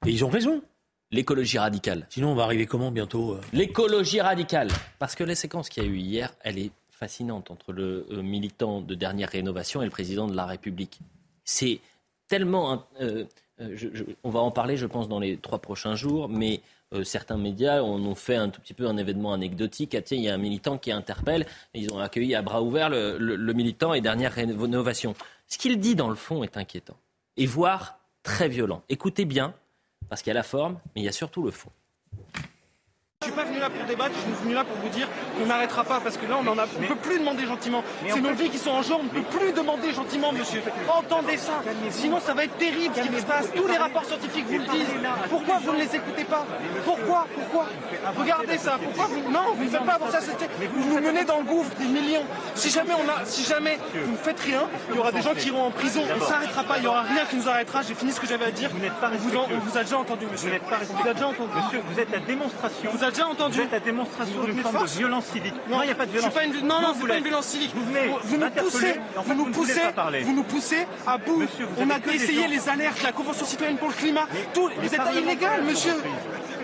Et 0.06 0.12
ils 0.12 0.26
ont 0.26 0.30
raison. 0.30 0.62
L'écologie 1.12 1.58
radicale. 1.58 2.06
Sinon, 2.10 2.32
on 2.34 2.36
va 2.36 2.44
arriver 2.44 2.66
comment 2.66 2.92
bientôt 2.92 3.36
euh? 3.36 3.42
L'écologie 3.54 4.20
radicale. 4.20 4.68
Parce 5.00 5.16
que 5.16 5.24
la 5.24 5.36
séquence 5.36 5.70
qu'il 5.70 5.84
y 5.84 5.86
a 5.86 5.90
eu 5.90 5.98
hier, 5.98 6.34
elle 6.42 6.60
est 6.60 6.72
fascinante 6.92 7.52
entre 7.52 7.72
le 7.72 8.06
euh, 8.12 8.22
militant 8.22 8.82
de 8.82 8.96
dernière 8.96 9.30
rénovation 9.30 9.82
et 9.82 9.86
le 9.86 9.92
président 9.92 10.28
de 10.28 10.36
la 10.36 10.46
République. 10.46 11.00
C'est 11.46 11.80
tellement... 12.28 12.86
euh, 13.00 13.24
je- 13.60 14.04
on 14.24 14.30
va 14.30 14.40
en 14.42 14.52
parler, 14.52 14.78
je 14.78 14.86
pense, 14.86 15.08
dans 15.08 15.20
les 15.20 15.38
trois 15.38 15.60
prochains 15.60 15.96
jours, 15.96 16.28
mais 16.30 16.62
euh, 16.94 17.04
certains 17.04 17.38
médias 17.38 17.82
en 17.82 18.00
ont 18.04 18.16
fait 18.16 18.36
un 18.36 18.50
tout 18.50 18.62
petit 18.62 18.74
peu 18.74 18.88
un 18.88 18.98
événement 18.98 19.34
anecdotique. 19.34 19.96
Ah, 19.96 20.02
tiens, 20.02 20.18
il 20.18 20.24
y 20.24 20.30
a 20.30 20.34
un 20.34 20.38
militant 20.38 20.78
qui 20.78 20.92
interpelle, 20.92 21.46
ils 21.74 21.92
ont 21.92 22.00
accueilli 22.00 22.36
à 22.36 22.42
bras 22.42 22.62
ouverts 22.62 22.90
le, 22.90 23.18
le- 23.18 23.36
le 23.36 23.54
militant 23.54 23.94
et 23.94 24.02
dernière 24.02 24.34
rénovation. 24.34 25.16
Ce 25.48 25.58
qu'il 25.58 25.80
dit 25.80 25.96
dans 25.96 26.10
le 26.10 26.16
fond 26.16 26.44
est 26.44 26.58
inquiétant, 26.58 26.98
et 27.38 27.46
voire 27.46 28.00
très 28.24 28.50
violent. 28.50 28.82
Écoutez 28.90 29.26
bien, 29.26 29.54
parce 30.10 30.22
qu'il 30.22 30.30
y 30.30 30.32
a 30.32 30.36
la 30.36 30.44
forme, 30.44 30.80
mais 30.96 31.02
il 31.02 31.06
y 31.06 31.10
a 31.10 31.12
surtout 31.12 31.44
le 31.44 31.52
fond. 31.52 31.70
Je 33.56 33.62
suis 33.62 33.68
pas 33.68 33.70
venu 33.70 33.70
là 33.70 33.70
pour 33.70 33.86
débattre, 33.88 34.12
je 34.16 34.22
suis 34.36 34.44
venu 34.44 34.54
là 34.54 34.64
pour 34.64 34.76
vous 34.78 34.90
dire 34.90 35.08
qu'on 35.38 35.46
n'arrêtera 35.46 35.84
pas 35.84 36.00
parce 36.02 36.18
que 36.18 36.26
là 36.26 36.38
on 36.44 36.48
en 36.48 36.58
a, 36.58 36.64
on 36.66 36.88
peut 36.88 36.96
plus 36.96 37.20
demander 37.20 37.46
gentiment. 37.46 37.84
C'est 38.10 38.22
nos 38.22 38.34
vies 38.34 38.50
qui 38.50 38.58
sont 38.58 38.72
en 38.72 38.82
jeu, 38.82 38.94
on 39.00 39.04
ne 39.04 39.10
peut 39.10 39.22
plus 39.38 39.52
demander 39.54 39.94
gentiment, 39.94 40.32
monsieur. 40.32 40.62
Entendez 40.90 41.38
ça, 41.38 41.62
sinon 41.92 42.20
ça 42.20 42.34
va 42.34 42.44
être 42.46 42.58
terrible 42.58 42.94
ce 42.96 43.02
qui 43.02 43.20
se 43.22 43.26
passe. 43.26 43.48
Tous 43.56 43.68
les 43.68 43.78
rapports 43.78 44.04
scientifiques 44.06 44.46
vous 44.48 44.58
le 44.60 44.66
disent. 44.66 44.88
Pourquoi 45.30 45.60
vous 45.64 45.72
ne 45.74 45.78
les 45.78 45.96
écoutez 45.96 46.24
pas 46.26 46.46
Pourquoi 46.84 47.28
Pourquoi 47.34 47.66
Regardez 48.18 48.58
ça. 48.58 48.78
Pourquoi 48.84 49.06
vous 49.08 49.32
Non, 49.32 49.54
vous 49.56 49.64
ne 49.64 49.70
faites 49.70 49.86
pas 49.86 50.00
ça. 50.12 50.22
c'était- 50.22 50.50
Vous 50.76 50.90
nous 50.96 51.02
menez 51.02 51.24
dans 51.24 51.38
le 51.38 51.44
gouffre 51.44 51.72
des 51.80 51.86
millions. 51.86 52.26
Si 52.56 52.70
jamais 52.70 52.94
on 52.94 53.10
a, 53.10 53.26
si 53.26 53.44
jamais 53.44 53.78
vous 53.94 54.12
ne 54.12 54.18
faites 54.18 54.40
rien, 54.40 54.64
il 54.90 54.96
y 54.96 55.00
aura 55.00 55.12
des 55.12 55.22
gens 55.22 55.34
qui 55.34 55.48
iront 55.48 55.64
en 55.68 55.72
prison. 55.72 56.04
On 56.12 56.16
ne 56.20 56.22
s'arrêtera 56.26 56.64
pas. 56.64 56.78
Il 56.78 56.82
n'y 56.82 56.88
aura 56.88 57.02
rien 57.04 57.26
qui 57.30 57.38
nous 57.38 57.48
arrêtera. 57.48 57.82
J'ai 57.82 57.96
fini 57.96 58.12
ce 58.12 58.20
que 58.20 58.28
j'avais 58.28 58.46
à 58.46 58.52
dire. 58.52 58.70
Vous 58.72 58.80
n'êtes 58.80 58.94
pas 59.00 59.10
on 59.16 59.60
vous 59.60 59.78
a 59.78 59.84
déjà 59.84 59.98
entendu, 59.98 60.26
monsieur. 60.32 60.48
Vous 60.50 60.54
n'êtes 60.54 60.64
pas 60.64 60.78
vous 60.78 61.10
a 61.10 61.14
déjà 61.14 61.28
entendu. 61.28 61.52
Monsieur, 61.56 61.82
vous 61.90 62.00
êtes 62.00 62.14
à 62.14 62.20
démonstration. 62.20 62.90
Vous 62.92 63.04
a 63.04 63.10
déjà 63.10 63.28
entendu. 63.28 63.45
Vous 63.50 63.60
êtes 63.62 63.74
à 63.74 63.80
démonstration 63.80 64.44
d'une 64.44 64.62
forme 64.62 64.82
de 64.84 64.90
violence 64.90 65.26
civique. 65.26 65.54
Non, 65.70 65.82
il 65.84 65.86
n'y 65.88 65.92
a 65.92 65.96
pas 65.96 66.06
de 66.06 66.12
violence. 66.12 66.34
Pas 66.34 66.44
une, 66.44 66.54
non, 66.68 66.82
non, 66.82 66.94
c'est 67.00 67.08
pas 67.08 67.18
une 67.18 67.24
violence 67.24 67.46
civique. 67.46 67.72
Vous, 67.76 67.84
vous 68.24 68.38
nous 68.38 68.50
poussez, 68.50 69.00
vous 69.26 69.34
nous 69.36 69.46
poussez, 69.46 69.82
vous 70.24 70.34
nous 70.34 70.44
poussez 70.44 70.88
à 71.08 71.18
bout. 71.18 71.44
on 71.78 71.90
a 71.90 72.14
essayé 72.14 72.48
les 72.48 72.70
alertes, 72.70 73.02
la 73.04 73.12
Convention 73.12 73.46
citoyenne 73.46 73.78
pour 73.78 73.90
le 73.90 73.94
climat. 73.94 74.28
Tout, 74.54 74.70
vous 74.78 74.96
êtes 74.96 75.02
illégal, 75.16 75.64
monsieur. 75.64 75.94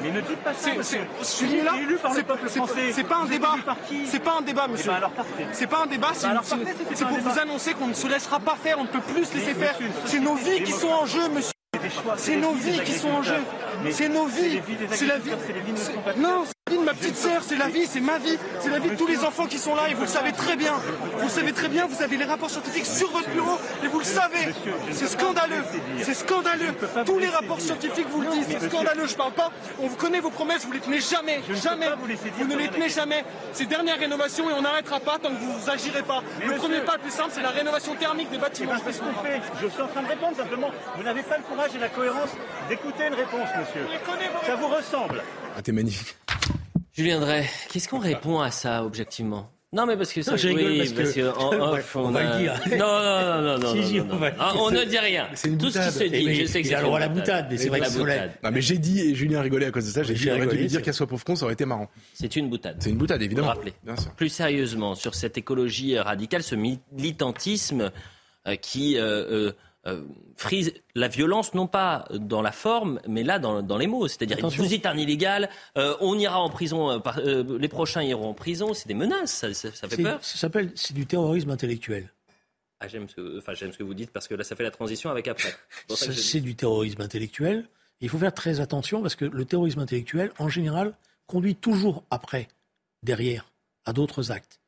Mais 0.03 0.09
ne 0.11 0.21
dites 0.21 0.37
pas 0.37 0.53
ça. 0.53 0.71
Je 1.19 1.23
suis 1.25 1.45
venu 1.45 1.61
là. 1.61 1.73
C'est 2.47 3.03
pas 3.03 3.17
un 3.17 3.25
débat. 3.25 3.55
C'est 4.05 4.19
pas 4.19 4.33
un 4.39 4.41
débat, 4.41 4.67
monsieur. 4.67 4.91
C'est 5.53 5.67
pas 5.67 5.83
un 5.83 5.85
débat. 5.87 6.07
C'est 6.13 6.27
c'est- 6.43 6.55
c'est 6.95 7.05
pour 7.07 7.17
vous 7.19 7.39
annoncer 7.39 7.73
qu'on 7.73 7.87
ne 7.87 7.93
se 7.93 8.07
laissera 8.07 8.39
pas 8.39 8.55
faire. 8.61 8.79
On 8.79 8.83
ne 8.83 8.87
peut 8.87 8.99
plus 9.13 9.25
se 9.25 9.35
laisser 9.35 9.53
faire. 9.53 9.75
C'est 10.05 10.19
nos 10.19 10.35
vies 10.35 10.63
qui 10.63 10.71
sont 10.71 10.89
en 10.89 11.05
jeu, 11.05 11.27
monsieur. 11.29 11.51
C'est 12.17 12.35
nos 12.35 12.53
vies 12.53 12.79
qui 12.83 12.93
sont 12.93 13.09
en 13.09 13.21
jeu. 13.21 13.35
C'est 13.91 14.09
nos 14.09 14.25
vies. 14.25 14.59
C'est 14.91 15.05
la 15.05 15.17
vie. 15.19 15.31
Non, 16.17 16.45
c'est 16.71 16.77
vie 16.77 16.81
de 16.81 16.85
ma 16.85 16.93
petite 16.93 17.17
sœur, 17.17 17.41
c'est 17.43 17.57
la 17.57 17.67
vie, 17.67 17.85
c'est 17.85 17.99
ma 17.99 18.17
vie, 18.17 18.37
c'est 18.59 18.69
la 18.69 18.79
vie 18.79 18.89
de 18.89 18.95
tous 18.95 19.07
les 19.07 19.19
enfants 19.23 19.45
qui 19.45 19.57
sont 19.57 19.75
là 19.75 19.89
et 19.89 19.93
vous 19.93 20.01
le 20.03 20.07
savez 20.07 20.31
très 20.31 20.55
bien. 20.55 20.73
Vous 21.17 21.23
le 21.23 21.29
savez 21.29 21.51
très 21.51 21.67
bien, 21.67 21.85
vous 21.85 22.01
avez 22.01 22.17
les 22.17 22.23
rapports 22.25 22.49
scientifiques 22.49 22.85
sur 22.85 23.11
votre 23.11 23.29
bureau 23.29 23.57
et 23.83 23.87
vous 23.87 23.99
le 23.99 24.05
savez. 24.05 24.53
C'est 24.91 25.07
scandaleux, 25.07 25.63
c'est 26.01 26.13
scandaleux. 26.13 26.73
Tous 27.05 27.19
les 27.19 27.27
rapports 27.27 27.59
scientifiques 27.59 28.07
vous 28.09 28.21
le 28.21 28.29
disent, 28.29 28.47
c'est 28.49 28.69
scandaleux. 28.69 29.07
Je 29.07 29.15
parle 29.15 29.33
pas, 29.33 29.51
on 29.79 29.87
vous 29.87 29.95
connaît 29.97 30.19
vos 30.19 30.29
promesses, 30.29 30.65
vous 30.65 30.71
les 30.71 30.79
tenez 30.79 31.01
jamais, 31.01 31.41
jamais. 31.61 31.87
Vous 32.37 32.47
ne 32.47 32.55
les 32.55 32.69
tenez 32.69 32.89
jamais. 32.89 33.25
Ces 33.53 33.65
dernières 33.65 33.99
rénovations 33.99 34.49
et 34.49 34.53
on 34.53 34.61
n'arrêtera 34.61 34.99
pas 34.99 35.17
tant 35.19 35.29
que 35.29 35.39
vous 35.39 35.69
agirez 35.69 36.03
pas. 36.03 36.21
Le 36.45 36.55
premier 36.55 36.81
pas 36.81 36.95
le 36.95 37.01
plus 37.01 37.11
simple, 37.11 37.31
c'est 37.33 37.41
la 37.41 37.49
rénovation 37.49 37.95
thermique 37.95 38.29
des 38.31 38.37
bâtiments. 38.37 38.73
Ce 38.77 38.99
qu'on 38.99 39.23
fait. 39.23 39.41
Je 39.61 39.67
suis 39.67 39.81
en 39.81 39.87
train 39.87 40.03
de 40.03 40.07
répondre 40.07 40.37
simplement. 40.37 40.71
Vous 40.95 41.03
n'avez 41.03 41.23
pas 41.23 41.37
le 41.37 41.43
courage 41.43 41.71
et 41.75 41.79
la 41.79 41.89
cohérence 41.89 42.29
d'écouter 42.69 43.07
une 43.07 43.15
réponse, 43.15 43.49
monsieur. 43.57 43.85
Ça 44.45 44.55
vous 44.55 44.67
ressemble. 44.67 45.23
Ah, 45.57 45.61
t'es 45.61 45.71
magnifique. 45.71 46.15
Julien 46.93 47.19
Drey, 47.19 47.45
qu'est-ce 47.71 47.87
qu'on 47.87 47.99
répond 47.99 48.39
à 48.41 48.51
ça 48.51 48.83
objectivement? 48.83 49.49
Non, 49.73 49.85
mais 49.85 49.95
parce 49.95 50.11
que 50.11 50.21
ça, 50.21 50.31
Non, 50.31 50.37
je 50.37 50.47
rigole 50.49 50.63
oui, 50.71 50.91
parce 50.93 51.13
que- 51.13 51.29
en 51.39 51.49
Ouais, 51.71 51.79
off, 51.79 51.95
on 51.95 51.99
on, 52.07 52.11
va 52.11 52.19
a- 52.19 52.33
le 52.37 52.39
dire. 52.43 52.53
Non, 52.71 52.77
non, 52.77 53.41
non, 53.41 53.41
non, 53.41 53.59
non. 53.75 53.83
Si, 53.87 53.95
non, 53.95 54.03
on 54.03 54.07
non. 54.07 54.15
va 54.17 54.29
le 54.31 54.35
Ah, 54.37 54.53
on 54.57 54.69
ne 54.69 54.83
dit 54.83 54.99
rien. 54.99 55.29
C'est 55.33 55.47
une 55.47 55.57
Tout 55.57 55.69
ce 55.69 55.79
qui 55.79 55.85
boutade. 55.85 55.93
se 55.93 56.03
dit, 56.03 56.09
Eh 56.13 56.25
ben, 56.25 56.35
je 56.35 56.45
sais 56.45 56.61
que 56.61 56.67
il 56.67 56.69
c'est 56.69 56.75
a 56.75 56.79
le 56.79 56.83
droit 56.87 56.97
à 56.97 56.99
la 56.99 57.07
boutade, 57.07 57.47
mais 57.49 57.57
c'est 57.57 57.69
vrai 57.69 57.79
la- 57.79 57.89
boutade. 57.89 58.31
Non, 58.43 58.51
mais 58.51 58.61
j'ai 58.61 58.77
dit, 58.77 58.99
et 58.99 59.15
Julien 59.15 59.39
a 59.39 59.41
rigolé 59.43 59.67
à 59.67 59.71
cause 59.71 59.85
de 59.85 59.91
ça, 59.91 60.03
j'ai 60.03 60.13
dit, 60.15 60.29
on 60.29 60.35
aurait 60.35 60.47
dû 60.47 60.57
lui 60.57 60.67
dire 60.67 60.79
c'est- 60.79 60.81
qu'elle 60.83 60.93
soit 60.93 61.07
pauvre 61.07 61.23
con, 61.23 61.37
ça 61.37 61.45
aurait 61.45 61.53
été 61.53 61.65
marrant. 61.65 61.87
C'est 62.13 62.35
une 62.35 62.49
boutade. 62.49 62.75
C'est 62.81 62.89
une 62.89 62.97
boutade, 62.97 63.21
évidemment. 63.21 63.47
Rappelez. 63.47 63.71
Bien 63.85 63.95
sûr. 63.95 64.11
Plus 64.11 64.27
sérieusement, 64.27 64.93
sur 64.93 65.15
cette 65.15 65.37
écologie 65.37 65.97
radicale, 65.97 66.43
ce 66.43 66.55
militantisme 66.55 67.91
euh, 68.47 68.55
qui 68.55 68.97
euh, 68.97 69.03
euh, 69.03 69.51
euh, 69.87 70.03
frise 70.37 70.73
la 70.95 71.07
violence, 71.07 71.53
non 71.53 71.65
pas 71.67 72.07
dans 72.13 72.41
la 72.41 72.51
forme, 72.51 72.99
mais 73.07 73.23
là 73.23 73.39
dans, 73.39 73.61
dans 73.63 73.77
les 73.77 73.87
mots. 73.87 74.07
C'est-à-dire, 74.07 74.37
Attention. 74.37 74.63
vous 74.63 74.73
êtes 74.73 74.85
un 74.85 74.97
illégal, 74.97 75.49
euh, 75.77 75.95
on 76.01 76.17
ira 76.19 76.39
en 76.39 76.49
prison, 76.49 76.91
euh, 76.91 76.99
par- 76.99 77.19
les 77.19 77.67
prochains 77.67 78.03
iront 78.03 78.29
en 78.29 78.33
prison. 78.33 78.73
C'est 78.73 78.87
des 78.87 78.93
menaces, 78.93 79.31
ça, 79.33 79.53
ça- 79.53 79.71
ça 79.71 79.87
fait 79.89 79.95
C'est- 79.97 80.03
peur. 80.03 80.23
Ça 80.23 80.37
s'appelle, 80.37 80.71
c'est 80.75 80.93
du 80.93 81.05
terrorisme 81.07 81.49
intellectuel. 81.49 82.11
Ah, 82.79 82.87
j'aime 82.87 83.07
ce, 83.09 83.15
que- 83.15 83.37
enfin, 83.39 83.53
j'aime 83.53 83.71
ce 83.71 83.77
que 83.77 83.83
vous 83.83 83.93
dites 83.93 84.11
parce 84.11 84.27
que 84.27 84.33
là, 84.35 84.43
ça 84.43 84.55
fait 84.55 84.63
la 84.63 84.71
transition 84.71 85.09
avec 85.09 85.27
après. 85.27 85.53
C'est 85.89 86.39
du 86.41 86.55
terrorisme 86.55 87.01
intellectuel. 87.01 87.65
Il 88.01 88.09
faut 88.09 88.17
faire 88.17 88.33
très 88.33 88.59
attention 88.59 89.01
parce 89.01 89.15
que 89.15 89.25
le 89.25 89.45
terrorisme 89.45 89.79
intellectuel, 89.79 90.31
en 90.39 90.49
général, 90.49 90.93
conduit 91.27 91.55
toujours 91.55 92.03
après, 92.09 92.47
derrière, 93.03 93.51
à 93.85 93.93
d'autres 93.93 94.31
actes. 94.31 94.59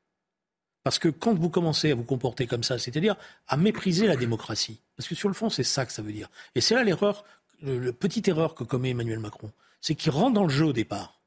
Parce 0.84 1.00
que 1.00 1.08
quand 1.08 1.34
vous 1.34 1.50
commencez 1.50 1.92
à 1.92 1.96
vous 1.96 2.04
comporter 2.04 2.46
comme 2.46 2.64
ça, 2.64 2.78
c'est-à-dire 2.78 3.16
à 3.48 3.58
mépriser 3.58 4.08
la 4.08 4.16
démocratie, 4.16 4.80
parce 4.98 5.08
que 5.08 5.16
sur 5.16 5.30
le 5.30 5.34
fond, 5.34 5.50
c'est 5.50 5.64
ça 5.64 5.86
que 5.86 5.94
ça 5.94 6.02
veut 6.02 6.12
dire. 6.12 6.30
Et 6.56 6.62
c'est 6.62 6.76
là 6.76 6.84
l'erreur, 6.84 7.24
le, 7.62 7.80
le 7.80 7.94
petite 7.94 8.28
erreur 8.28 8.54
que 8.54 8.64
commet 8.64 8.90
Emmanuel 8.90 9.20
Macron, 9.20 9.52
c'est 9.82 9.96
qu'il 9.96 10.12
rentre 10.12 10.34
dans 10.34 10.44
le 10.44 10.50
jeu 10.50 10.66
au 10.66 10.74
départ. 10.74 11.20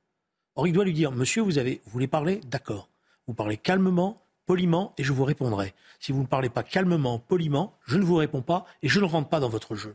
Or, 0.57 0.67
il 0.67 0.73
doit 0.73 0.85
lui 0.85 0.93
dire, 0.93 1.13
monsieur, 1.13 1.43
vous 1.43 1.59
avez, 1.59 1.81
vous 1.85 1.93
voulez 1.93 2.07
parler? 2.07 2.41
D'accord. 2.47 2.89
Vous 3.27 3.35
parlez 3.35 3.57
calmement, 3.57 4.23
poliment, 4.47 4.95
et 4.97 5.05
je 5.05 5.13
vous 5.13 5.25
répondrai. 5.25 5.75
Si 6.01 6.13
vous 6.13 6.23
ne 6.23 6.27
parlez 6.27 6.49
pas 6.49 6.63
calmement, 6.63 7.19
poliment, 7.19 7.75
je 7.87 7.99
ne 7.99 8.05
vous 8.05 8.17
réponds 8.17 8.43
pas 8.43 8.67
et 8.83 8.89
je 8.89 9.01
ne 9.01 9.05
rentre 9.05 9.29
pas 9.29 9.41
dans 9.41 9.49
votre 9.49 9.75
jeu. 9.75 9.95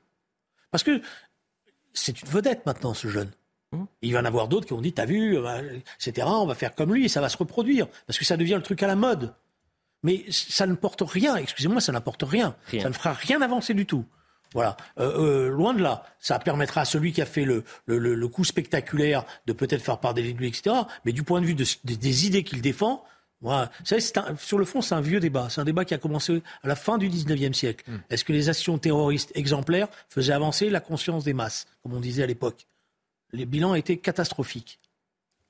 Parce 0.70 0.84
que 0.84 1.01
c'est 1.93 2.22
une 2.22 2.28
vedette 2.28 2.66
maintenant, 2.66 2.93
ce 2.93 3.07
jeune. 3.07 3.32
Il 4.01 4.12
va 4.14 4.20
y 4.20 4.22
en 4.22 4.26
avoir 4.26 4.49
d'autres 4.49 4.68
qui 4.68 4.74
ont 4.74 4.82
dit, 4.82 4.91
t'as 4.91 5.05
vu, 5.05 5.38
euh, 5.38 5.80
etc., 5.95 6.28
on 6.30 6.45
va 6.45 6.55
faire 6.55 6.76
comme 6.76 6.93
lui 6.93 7.05
et 7.05 7.07
ça 7.07 7.22
va 7.22 7.30
se 7.30 7.38
reproduire. 7.38 7.88
Parce 8.05 8.20
que 8.20 8.26
ça 8.26 8.36
devient 8.36 8.55
le 8.55 8.64
truc 8.64 8.84
à 8.84 8.88
la 8.88 8.97
mode. 8.97 9.34
Mais 10.04 10.26
ça 10.32 10.66
ne 10.66 10.74
porte 10.76 11.02
rien, 11.06 11.36
excusez-moi, 11.36 11.80
ça 11.82 11.91
n'apporte 11.91 12.24
rien. 12.24 12.56
Rien. 12.68 12.82
Ça 12.84 12.89
ne 12.89 12.93
fera 12.93 13.14
rien 13.14 13.41
avancer 13.41 13.74
du 13.74 13.86
tout. 13.86 14.06
Voilà, 14.54 14.76
Euh, 14.99 15.47
euh, 15.47 15.49
loin 15.49 15.74
de 15.74 15.82
là. 15.82 16.04
Ça 16.20 16.38
permettra 16.39 16.82
à 16.82 16.86
celui 16.86 17.14
qui 17.14 17.22
a 17.22 17.26
fait 17.26 17.45
le, 17.45 17.64
le, 17.86 17.97
le- 17.99 18.16
le 18.16 18.28
coup 18.28 18.43
spectaculaire 18.43 19.24
de 19.45 19.54
peut-être 19.54 19.82
faire 19.82 19.99
part 19.99 20.14
des 20.14 20.24
lui, 20.34 20.47
etc. 20.47 20.76
Mais 21.06 21.14
du 21.14 21.24
point 21.24 21.39
de 21.39 21.45
vue 21.45 21.54
de- 21.56 21.64
des- 21.86 21.95
des 21.95 22.28
idées 22.28 22.43
qu'il 22.43 22.62
défend, 22.62 23.06
voilà. 23.39 23.72
Vous 23.80 23.86
savez, 23.86 24.02
c'est 24.02 24.18
un- 24.18 24.36
sur 24.36 24.58
le 24.58 24.66
fond, 24.66 24.82
c'est 24.82 24.93
un 24.93 24.99
vieux 25.02 25.22
débat. 25.22 25.47
C'est 25.49 25.62
un 25.62 25.66
débat 25.66 25.86
qui 25.86 25.93
a 25.93 25.97
commencé 25.97 26.43
à 26.64 26.68
la 26.68 26.76
fin 26.76 26.97
du 26.97 27.08
19e 27.08 27.54
siècle. 27.54 27.86
Est-ce 28.10 28.26
que 28.26 28.34
les 28.34 28.49
actions 28.49 28.78
terroristes 28.78 29.32
exemplaires 29.36 29.88
faisaient 30.10 30.34
avancer 30.34 30.70
la 30.70 30.82
conscience 30.82 31.24
des 31.24 31.34
masses, 31.34 31.66
comme 31.82 31.93
on 31.93 32.02
disait 32.02 32.24
à 32.24 32.28
l'époque? 32.28 32.68
Les 33.32 33.45
bilans 33.45 33.74
étaient 33.76 33.97
catastrophiques. 33.97 34.80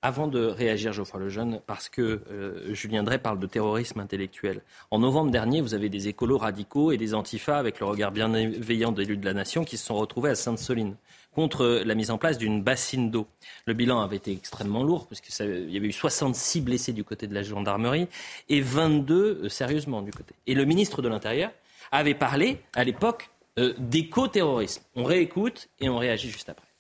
Avant 0.03 0.27
de 0.27 0.45
réagir, 0.45 0.93
Geoffroy 0.93 1.19
Lejeune, 1.19 1.61
parce 1.67 1.87
que 1.87 2.21
euh, 2.31 2.73
Julien 2.73 3.03
Drey 3.03 3.19
parle 3.19 3.37
de 3.37 3.45
terrorisme 3.45 3.99
intellectuel. 3.99 4.61
En 4.89 4.97
novembre 4.97 5.29
dernier, 5.29 5.61
vous 5.61 5.75
avez 5.75 5.89
des 5.89 6.07
écolos 6.07 6.39
radicaux 6.39 6.91
et 6.91 6.97
des 6.97 7.13
antifas 7.13 7.59
avec 7.59 7.79
le 7.79 7.85
regard 7.85 8.11
bienveillant 8.11 8.91
d'élus 8.91 9.17
de 9.17 9.25
la 9.25 9.33
nation 9.33 9.63
qui 9.63 9.77
se 9.77 9.85
sont 9.85 9.95
retrouvés 9.95 10.31
à 10.31 10.35
Sainte-Soline 10.35 10.95
contre 11.35 11.83
la 11.85 11.93
mise 11.93 12.09
en 12.09 12.17
place 12.17 12.39
d'une 12.39 12.63
bassine 12.63 13.11
d'eau. 13.11 13.27
Le 13.67 13.75
bilan 13.75 14.01
avait 14.01 14.17
été 14.17 14.31
extrêmement 14.31 14.83
lourd 14.83 15.05
parce 15.07 15.21
qu'il 15.21 15.69
y 15.71 15.77
avait 15.77 15.87
eu 15.87 15.91
66 15.91 16.61
blessés 16.61 16.93
du 16.93 17.03
côté 17.03 17.27
de 17.27 17.35
la 17.35 17.43
gendarmerie 17.43 18.07
et 18.49 18.59
22 18.59 19.15
euh, 19.43 19.49
sérieusement 19.49 20.01
du 20.01 20.09
côté. 20.09 20.33
Et 20.47 20.55
le 20.55 20.65
ministre 20.65 21.03
de 21.03 21.09
l'Intérieur 21.09 21.51
avait 21.91 22.15
parlé 22.15 22.59
à 22.73 22.83
l'époque 22.83 23.29
euh, 23.59 23.75
d'éco-terrorisme. 23.77 24.81
On 24.95 25.03
réécoute 25.03 25.69
et 25.79 25.89
on 25.89 25.97
réagit 25.97 26.31
juste 26.31 26.49
après. 26.49 26.70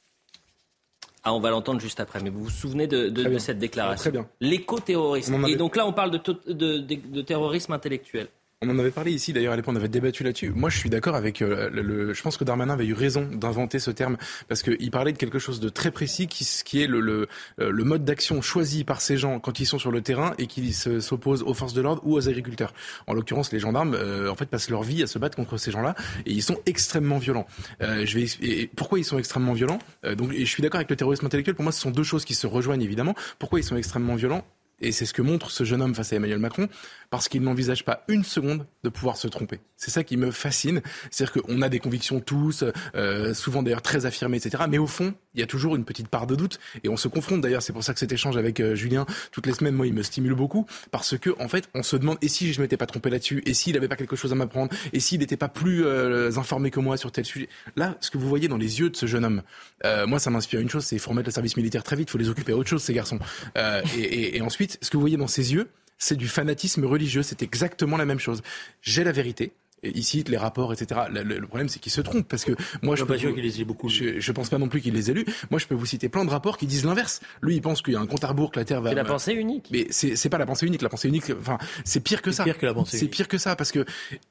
Ah, 1.23 1.33
on 1.33 1.39
va 1.39 1.51
l'entendre 1.51 1.79
juste 1.79 1.99
après, 1.99 2.19
mais 2.21 2.29
vous 2.31 2.43
vous 2.45 2.49
souvenez 2.49 2.87
de, 2.87 3.37
cette 3.37 3.59
déclaration 3.59 4.01
Très 4.01 4.11
bien. 4.11 4.27
L'éco-terrorisme. 4.39 5.35
Avait- 5.35 5.51
Et 5.51 5.55
donc 5.55 5.75
là, 5.75 5.85
on 5.85 5.93
parle 5.93 6.09
de, 6.11 6.17
to- 6.17 6.33
de- 6.47 6.79
de- 6.79 6.95
de 6.95 7.21
terrorisme 7.21 7.73
intellectuel. 7.73 8.27
On 8.63 8.69
en 8.69 8.77
avait 8.77 8.91
parlé 8.91 9.11
ici, 9.11 9.33
d'ailleurs, 9.33 9.53
à 9.53 9.55
l'époque, 9.55 9.73
on 9.73 9.75
avait 9.75 9.87
débattu 9.87 10.23
là-dessus. 10.23 10.51
Moi, 10.51 10.69
je 10.69 10.77
suis 10.77 10.91
d'accord 10.91 11.15
avec 11.15 11.41
euh, 11.41 11.67
le, 11.71 11.81
le- 11.81 12.13
Je 12.13 12.21
pense 12.21 12.37
que 12.37 12.43
Darmanin 12.43 12.71
avait 12.73 12.85
eu 12.85 12.93
raison 12.93 13.27
d'inventer 13.27 13.79
ce 13.79 13.89
terme, 13.89 14.17
parce 14.47 14.61
qu'il 14.61 14.91
parlait 14.91 15.13
de 15.13 15.17
quelque 15.17 15.39
chose 15.39 15.59
de 15.59 15.67
très 15.67 15.89
précis, 15.89 16.27
qui, 16.27 16.47
qui 16.63 16.79
est 16.83 16.85
le, 16.85 16.99
le, 16.99 17.27
euh, 17.59 17.71
le 17.71 17.83
mode 17.83 18.05
d'action 18.05 18.39
choisi 18.43 18.83
par 18.83 19.01
ces 19.01 19.17
gens 19.17 19.39
quand 19.39 19.59
ils 19.59 19.65
sont 19.65 19.79
sur 19.79 19.89
le 19.89 20.01
terrain 20.01 20.35
et 20.37 20.45
qui 20.45 20.73
se- 20.73 20.99
s'opposent 20.99 21.41
aux 21.41 21.55
forces 21.55 21.73
de 21.73 21.81
l'ordre 21.81 22.03
ou 22.05 22.13
aux 22.15 22.29
agriculteurs. 22.29 22.75
En 23.07 23.15
l'occurrence, 23.15 23.51
les 23.51 23.57
gendarmes, 23.59 23.95
euh, 23.95 24.29
en 24.29 24.35
fait, 24.35 24.45
passent 24.45 24.69
leur 24.69 24.83
vie 24.83 25.01
à 25.01 25.07
se 25.07 25.17
battre 25.17 25.35
contre 25.37 25.57
ces 25.57 25.71
gens-là, 25.71 25.95
et 26.27 26.31
ils 26.31 26.43
sont 26.43 26.59
extrêmement 26.67 27.17
violents. 27.17 27.47
Euh, 27.81 28.05
je 28.05 28.19
vais, 28.19 28.27
et 28.43 28.67
pourquoi 28.75 28.99
ils 28.99 29.05
sont 29.05 29.17
extrêmement 29.17 29.53
violents? 29.53 29.79
Euh, 30.05 30.13
Donc, 30.13 30.33
et 30.33 30.45
je 30.45 30.51
suis 30.51 30.61
d'accord 30.61 30.77
avec 30.77 30.89
le 30.91 30.95
terrorisme 30.95 31.25
intellectuel. 31.25 31.55
Pour 31.55 31.63
moi, 31.63 31.71
ce 31.71 31.81
sont 31.81 31.89
deux 31.89 32.03
choses 32.03 32.25
qui 32.25 32.35
se 32.35 32.45
rejoignent 32.45 32.83
évidemment. 32.83 33.15
Pourquoi 33.39 33.59
ils 33.59 33.63
sont 33.63 33.75
extrêmement 33.75 34.13
violents? 34.13 34.45
Et 34.83 34.91
c'est 34.91 35.05
ce 35.05 35.13
que 35.13 35.21
montre 35.21 35.51
ce 35.51 35.63
jeune 35.63 35.79
homme 35.83 35.93
face 35.93 36.11
à 36.11 36.15
Emmanuel 36.15 36.39
Macron, 36.39 36.67
parce 37.11 37.27
qu'il 37.29 37.43
n'envisage 37.43 37.83
pas 37.85 38.03
une 38.07 38.23
seconde 38.23 38.65
de 38.83 38.89
pouvoir 38.89 39.17
se 39.17 39.27
tromper. 39.27 39.59
C'est 39.75 39.91
ça 39.91 40.03
qui 40.03 40.15
me 40.15 40.31
fascine. 40.31 40.81
C'est-à-dire 41.11 41.43
qu'on 41.43 41.61
a 41.61 41.67
des 41.69 41.79
convictions 41.79 42.21
tous, 42.21 42.63
euh, 42.95 43.33
souvent 43.33 43.61
d'ailleurs 43.61 43.81
très 43.81 44.05
affirmées, 44.05 44.37
etc. 44.37 44.63
Mais 44.69 44.77
au 44.77 44.87
fond, 44.87 45.13
il 45.35 45.41
y 45.41 45.43
a 45.43 45.45
toujours 45.45 45.75
une 45.75 45.83
petite 45.83 46.07
part 46.07 46.25
de 46.25 46.35
doute. 46.35 46.59
Et 46.85 46.89
on 46.89 46.95
se 46.95 47.09
confronte 47.09 47.41
d'ailleurs, 47.41 47.61
c'est 47.61 47.73
pour 47.73 47.83
ça 47.83 47.93
que 47.93 47.99
cet 47.99 48.11
échange 48.13 48.37
avec 48.37 48.59
euh, 48.61 48.75
Julien, 48.75 49.05
toutes 49.33 49.45
les 49.45 49.53
semaines, 49.53 49.75
moi, 49.75 49.87
il 49.87 49.93
me 49.93 50.03
stimule 50.03 50.35
beaucoup, 50.35 50.65
parce 50.89 51.17
que 51.17 51.31
en 51.39 51.49
fait, 51.49 51.67
on 51.75 51.83
se 51.83 51.97
demande, 51.97 52.17
et 52.21 52.29
si 52.29 52.53
je 52.53 52.61
m'étais 52.61 52.77
pas 52.77 52.85
trompé 52.85 53.09
là-dessus, 53.09 53.43
et 53.45 53.53
s'il 53.53 53.75
avait 53.75 53.89
pas 53.89 53.97
quelque 53.97 54.15
chose 54.15 54.31
à 54.31 54.35
m'apprendre, 54.35 54.71
et 54.93 54.99
s'il 55.01 55.19
n'était 55.19 55.37
pas 55.37 55.49
plus 55.49 55.83
euh, 55.85 56.31
informé 56.37 56.71
que 56.71 56.79
moi 56.79 56.95
sur 56.95 57.11
tel 57.11 57.25
sujet. 57.25 57.49
Là, 57.75 57.97
ce 57.99 58.09
que 58.09 58.17
vous 58.17 58.29
voyez 58.29 58.47
dans 58.47 58.57
les 58.57 58.79
yeux 58.79 58.89
de 58.89 58.95
ce 58.95 59.05
jeune 59.05 59.25
homme, 59.25 59.41
euh, 59.83 60.07
moi, 60.07 60.17
ça 60.19 60.29
m'inspire 60.29 60.61
une 60.61 60.69
chose, 60.69 60.85
c'est 60.85 60.95
qu'il 60.95 61.01
faut 61.01 61.09
remettre 61.11 61.27
le 61.27 61.33
service 61.33 61.57
militaire 61.57 61.83
très 61.83 61.97
vite, 61.97 62.07
il 62.07 62.11
faut 62.11 62.17
les 62.17 62.29
occuper 62.29 62.53
à 62.53 62.55
autre 62.57 62.69
chose, 62.69 62.81
ces 62.83 62.93
garçons. 62.93 63.19
Euh, 63.57 63.81
et- 63.97 64.37
et 64.37 64.41
ensuite, 64.41 64.77
ce 64.81 64.89
que 64.89 64.95
vous 64.95 65.01
voyez 65.01 65.17
dans 65.17 65.27
ses 65.27 65.53
yeux, 65.53 65.67
c'est 66.03 66.15
du 66.17 66.27
fanatisme 66.27 66.83
religieux. 66.85 67.21
C'est 67.21 67.43
exactement 67.43 67.95
la 67.95 68.05
même 68.05 68.19
chose. 68.19 68.41
J'ai 68.81 69.03
la 69.03 69.11
vérité. 69.11 69.51
Et 69.83 69.97
ici, 69.97 70.23
les 70.27 70.37
rapports, 70.37 70.71
etc. 70.73 71.01
Le, 71.11 71.23
le- 71.23 71.39
le 71.39 71.47
problème, 71.47 71.67
c'est 71.67 71.79
qu'il 71.79 71.91
se 71.91 72.01
trompe 72.01 72.27
parce 72.27 72.45
que 72.45 72.51
moi, 72.83 72.95
je 72.95 73.01
suis 73.01 73.07
pas 73.07 73.17
sûr 73.17 73.33
qu'il 73.33 73.43
les 73.43 73.61
ait 73.61 73.65
beaucoup. 73.65 73.89
Je, 73.89 74.19
je 74.19 74.31
pense 74.31 74.47
pas 74.49 74.59
non 74.59 74.67
plus 74.69 74.79
qu'il 74.79 74.93
les 74.93 75.09
ait 75.09 75.13
lus. 75.15 75.25
Moi, 75.49 75.59
je 75.59 75.65
peux 75.65 75.73
vous 75.73 75.87
citer 75.87 76.07
plein 76.07 76.23
de 76.23 76.29
rapports 76.29 76.59
qui 76.59 76.67
disent 76.67 76.85
l'inverse. 76.85 77.19
Lui, 77.41 77.55
il 77.55 77.61
pense 77.63 77.81
qu'il 77.81 77.93
y 77.93 77.95
a 77.95 77.99
un 77.99 78.05
compte 78.05 78.23
à 78.23 78.27
rebours, 78.27 78.51
que 78.51 78.59
la 78.59 78.65
Terre 78.65 78.79
va. 78.79 78.89
C'est 78.89 78.95
la 78.95 79.05
pensée 79.05 79.33
unique. 79.33 79.69
Mais 79.71 79.87
c'est 79.89 80.15
c'est 80.15 80.29
pas 80.29 80.37
la 80.37 80.45
pensée 80.45 80.67
unique. 80.67 80.83
La 80.83 80.89
pensée 80.89 81.07
unique, 81.07 81.31
enfin, 81.39 81.57
c'est 81.83 81.99
pire 81.99 82.21
que 82.21 82.29
C'est 82.29 82.37
ça. 82.37 82.43
pire 82.43 82.59
que 82.59 82.65
la 82.67 82.75
pensée 82.75 82.99
C'est 82.99 83.07
pire 83.07 83.27
que 83.27 83.39
ça 83.39 83.55
parce 83.55 83.71
que 83.71 83.83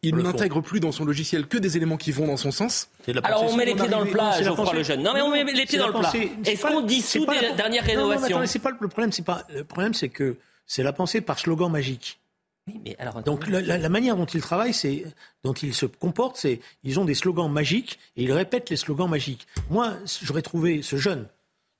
il 0.04 0.14
le 0.14 0.22
n'intègre 0.22 0.60
plus 0.60 0.78
dans 0.78 0.92
son 0.92 1.04
logiciel 1.04 1.48
que 1.48 1.58
des 1.58 1.76
éléments 1.76 1.96
qui 1.96 2.12
vont 2.12 2.28
dans 2.28 2.36
son 2.36 2.52
sens. 2.52 2.88
C'est 3.04 3.12
la 3.12 3.20
Alors 3.22 3.42
on 3.52 3.56
met 3.56 3.64
les 3.64 3.74
pieds 3.74 3.88
dans 3.88 4.04
le 4.04 4.10
plat, 4.12 4.22
Non, 4.26 4.30
c'est 4.34 4.40
la 4.42 4.46
Geoffroy 4.50 4.64
pensée- 4.66 4.76
Lejeune. 4.78 5.02
Non 5.02 5.14
mais 5.14 5.20
on 5.22 5.32
met 5.32 5.42
les 5.42 5.56
c'est 5.62 5.66
pieds 5.66 5.78
dans 5.78 5.88
le 5.88 5.94
plat. 5.94 6.10
c'est 6.12 6.30
Est-ce 6.48 6.62
qu'on 6.64 6.82
dissout 6.82 7.26
c'est 7.28 7.42
la- 7.48 7.54
dernières 7.54 7.82
Non, 7.82 7.88
non, 7.88 8.08
mais 8.10 8.14
rénovations 8.14 8.40
c'est 8.46 8.60
pas 8.60 8.70
le 8.70 8.76
le 8.80 8.86
problème, 8.86 9.10
c'est 9.10 9.24
pas 9.24 9.44
le 9.52 9.64
problème, 9.64 9.94
c'est 9.94 10.10
que 10.10 10.36
c'est 10.70 10.84
la 10.84 10.92
pensée 10.92 11.20
par 11.20 11.38
slogan 11.38 11.70
magique. 11.70 12.20
Oui, 12.68 12.80
mais 12.84 12.96
alors, 12.98 13.22
Donc 13.22 13.48
la, 13.48 13.60
la- 13.60 13.78
la 13.78 13.88
manière 13.88 14.16
dont 14.16 14.26
ils 14.26 14.40
travaillent, 14.40 14.74
c'est 14.74 15.04
dont 15.42 15.52
ils 15.54 15.74
se 15.74 15.86
comportent, 15.86 16.36
c'est 16.36 16.60
ils 16.84 17.00
ont 17.00 17.04
des 17.04 17.14
slogans 17.14 17.50
magiques 17.50 17.98
et 18.16 18.22
ils 18.22 18.32
répètent 18.32 18.70
les 18.70 18.76
slogans 18.76 19.08
magiques. 19.10 19.46
Moi, 19.70 19.94
j'aurais 20.22 20.42
trouvé 20.42 20.82
ce 20.82 20.96
jeune, 20.96 21.26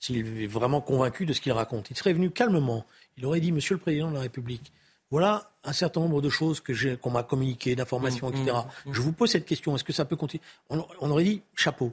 s'il 0.01 0.43
est 0.43 0.47
vraiment 0.47 0.81
convaincu 0.81 1.27
de 1.27 1.33
ce 1.33 1.41
qu'il 1.41 1.53
raconte, 1.53 1.91
il 1.91 1.97
serait 1.97 2.15
venu 2.15 2.31
calmement. 2.31 2.85
Il 3.17 3.27
aurait 3.27 3.41
dit, 3.41 3.53
Monsieur 3.53 3.75
le 3.75 3.81
Président 3.81 4.09
de 4.11 4.15
la 4.17 4.23
République, 4.23 4.73
voilà 5.11 5.53
un 5.63 5.73
certain 5.75 6.01
nombre 6.01 6.23
de 6.23 6.31
choses 6.31 6.59
que 6.61 6.95
qu'on 6.97 7.11
m'a 7.11 7.23
communiquées, 7.23 7.77
d'informations, 7.77 8.31
Mmh, 8.31 8.37
etc. 8.43 8.57
Je 8.91 9.01
vous 9.03 9.13
pose 9.13 9.31
cette 9.31 9.47
question. 9.47 9.77
Est-ce 9.77 9.85
que 9.85 9.93
ça 9.93 10.05
peut 10.07 10.17
continuer? 10.17 10.43
On, 10.71 10.85
on 11.01 11.11
aurait 11.11 11.25
dit 11.25 11.43
chapeau. 11.55 11.93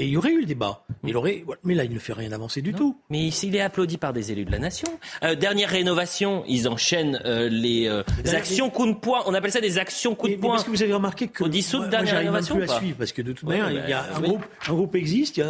Et 0.00 0.04
il 0.04 0.10
y 0.10 0.16
aurait 0.16 0.30
eu 0.30 0.40
le 0.40 0.46
débat. 0.46 0.84
Il 1.04 1.16
aurait, 1.16 1.44
mais 1.64 1.74
là, 1.74 1.82
il 1.84 1.92
ne 1.92 1.98
fait 1.98 2.12
rien 2.12 2.30
avancer 2.30 2.62
du 2.62 2.72
tout. 2.72 2.96
Mais 3.10 3.26
il 3.28 3.56
est 3.56 3.60
applaudi 3.60 3.98
par 3.98 4.12
des 4.12 4.30
élus 4.30 4.44
de 4.44 4.52
la 4.52 4.60
nation. 4.60 4.88
Euh, 5.24 5.34
dernière 5.34 5.68
rénovation, 5.70 6.44
ils 6.46 6.68
enchaînent 6.68 7.20
euh, 7.24 7.48
les 7.48 7.88
euh, 7.88 8.02
actions 8.32 8.70
coup 8.70 8.86
de 8.86 8.92
poing. 8.92 9.22
On 9.26 9.34
appelle 9.34 9.50
ça 9.50 9.60
des 9.60 9.76
actions 9.78 10.14
coup 10.14 10.28
de 10.28 10.36
poing. 10.36 10.52
Parce 10.52 10.64
que 10.64 10.70
vous 10.70 10.82
avez 10.84 10.92
remarqué 10.94 11.26
que 11.26 11.42
on 11.42 11.48
dissout 11.48 11.78
moi, 11.78 11.88
dernière 11.88 12.12
moi, 12.14 12.20
rénovation 12.20 12.54
plus 12.56 12.64
ou 12.64 12.66
pas 12.68 12.74
à 12.76 12.78
suivre 12.78 12.96
parce 12.96 13.10
que 13.12 13.22
de 13.22 13.32
toute 13.32 13.48
Ouais, 13.48 13.58
manière, 13.58 13.84
il 13.86 13.90
y 13.90 13.92
a 13.92 14.06
un 14.14 14.20
groupe, 14.20 14.44
un 14.68 14.72
groupe 14.72 14.94
existe. 14.94 15.40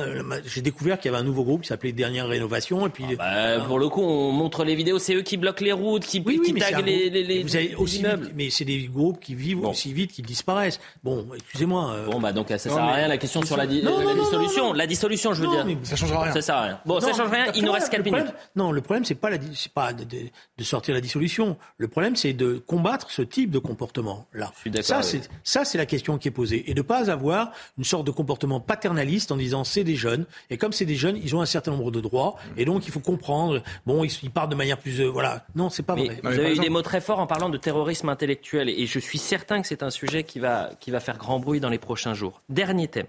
J'ai 0.46 0.62
découvert 0.62 0.98
qu'il 0.98 1.10
y 1.10 1.14
avait 1.14 1.22
un 1.22 1.26
nouveau 1.26 1.44
groupe 1.44 1.62
qui 1.62 1.68
s'appelait 1.68 1.92
Dernière 1.92 2.26
Rénovation 2.28 2.86
et 2.86 2.90
puis. 2.90 3.04
Bah, 3.18 3.60
pour 3.66 3.78
le 3.78 3.88
coup, 3.90 4.02
on 4.02 4.32
montre 4.32 4.64
les 4.64 4.74
vidéos, 4.76 4.98
c'est 4.98 5.14
eux 5.14 5.22
qui 5.22 5.36
bloquent 5.36 5.64
les 5.64 5.72
routes, 5.72 6.06
qui, 6.06 6.22
Oui, 6.24 6.40
qui 6.42 6.54
taguent 6.54 6.86
les, 6.86 7.10
les, 7.10 7.22
les- 7.22 7.42
vous 7.42 7.54
avez 7.56 7.74
aussi 7.74 7.98
immeubles. 7.98 8.24
vite- 8.24 8.32
mais 8.34 8.48
c'est 8.50 8.64
des 8.64 8.84
groupes 8.84 9.20
qui 9.20 9.34
vivent 9.34 9.64
aussi 9.66 9.92
vite 9.92 10.12
qu'ils 10.12 10.24
disparaissent. 10.24 10.80
Bon, 11.04 11.26
excusez-moi. 11.36 11.96
Bon, 12.10 12.18
bah 12.18 12.32
donc 12.32 12.48
ça 12.48 12.56
sert 12.58 12.78
à 12.78 12.94
rien 12.94 13.08
la 13.08 13.18
question 13.18 13.42
sur 13.42 13.56
la, 13.58 13.66
la 14.38 14.44
dissolution. 14.46 14.62
non, 14.64 14.68
non. 14.70 14.74
La 14.74 14.86
dissolution, 14.86 15.34
je 15.34 15.40
veux 15.40 15.46
Non, 15.46 15.52
dire. 15.64 15.64
mais 15.66 15.76
Ça 15.84 15.96
changera 15.96 16.22
rien. 16.22 16.32
Ça 16.32 16.42
sert 16.42 16.54
à 16.56 16.62
rien. 16.62 16.80
Bon, 16.86 17.00
ça 17.00 17.12
change 17.12 17.30
rien. 17.30 17.46
Il 17.54 17.64
nous 17.64 17.72
reste 17.72 17.88
4 17.90 17.98
le 17.98 18.02
problème- 18.04 18.24
minutes. 18.26 18.38
Non, 18.56 18.72
le 18.72 18.80
problème, 18.80 19.04
c'est 19.04 19.14
pas, 19.14 19.30
la, 19.30 19.38
di- 19.38 19.54
c'est 19.54 19.72
pas 19.72 19.92
de, 19.92 20.04
de- 20.04 20.28
de 20.58 20.64
sortir 20.64 20.94
la 20.94 21.00
dissolution. 21.00 21.56
Le 21.76 21.88
problème, 21.88 22.16
c'est 22.16 22.32
de 22.32 22.58
combattre 22.58 23.10
ce 23.10 23.22
type 23.22 23.50
de 23.50 23.58
comportement-là. 23.58 24.52
d'accord 24.66 24.84
Ça, 24.84 24.96
avec 24.98 25.04
c'est, 25.06 25.28
ça, 25.44 25.64
c'est 25.64 25.78
la 25.78 25.86
question 25.86 26.18
qui 26.18 26.28
est 26.28 26.32
posée. 26.32 26.70
Et 26.70 26.74
de 26.74 26.82
pas 26.82 27.10
avoir 27.10 27.52
une 27.76 27.84
sorte 27.84 28.06
de 28.06 28.10
comportement 28.10 28.60
paternaliste 28.60 29.32
en 29.32 29.36
disant 29.36 29.64
c'est 29.64 29.84
des 29.84 29.96
jeunes. 29.96 30.26
Et 30.50 30.56
comme 30.58 30.72
c'est 30.72 30.84
des 30.86 30.96
jeunes, 30.96 31.18
ils 31.22 31.34
ont 31.36 31.40
un 31.40 31.46
certain 31.46 31.70
nombre 31.72 31.90
de 31.90 32.00
droits. 32.00 32.36
Et 32.56 32.64
donc, 32.64 32.86
il 32.86 32.92
faut 32.92 33.00
comprendre. 33.00 33.62
Bon, 33.86 34.04
ils, 34.04 34.12
ils 34.22 34.30
parlent 34.30 34.48
de 34.50 34.54
manière 34.54 34.78
plus, 34.78 35.00
euh, 35.00 35.06
voilà. 35.08 35.44
Non, 35.54 35.70
c'est 35.70 35.82
pas 35.82 35.94
Mais 35.94 36.06
vrai. 36.06 36.20
vous 36.22 36.28
avez 36.28 36.54
eu 36.56 36.58
des 36.58 36.68
mots 36.70 36.82
très 36.82 37.00
forts 37.00 37.18
en 37.20 37.26
parlant 37.26 37.48
de 37.48 37.56
terrorisme 37.58 38.08
intellectuel 38.08 38.68
et 38.68 38.86
je 38.86 38.98
suis 38.98 39.18
certain 39.18 39.60
que 39.62 39.66
c'est 39.68 39.82
un 39.82 39.90
sujet 39.90 40.22
qui 40.24 40.38
va, 40.38 40.70
qui 40.80 40.90
va 40.90 41.00
faire 41.00 41.16
grand 41.18 41.38
bruit 41.38 41.60
dans 41.60 41.68
les 41.68 41.78
prochains 41.78 42.14
jours. 42.14 42.40
Dernier 42.48 42.88
thème. 42.88 43.06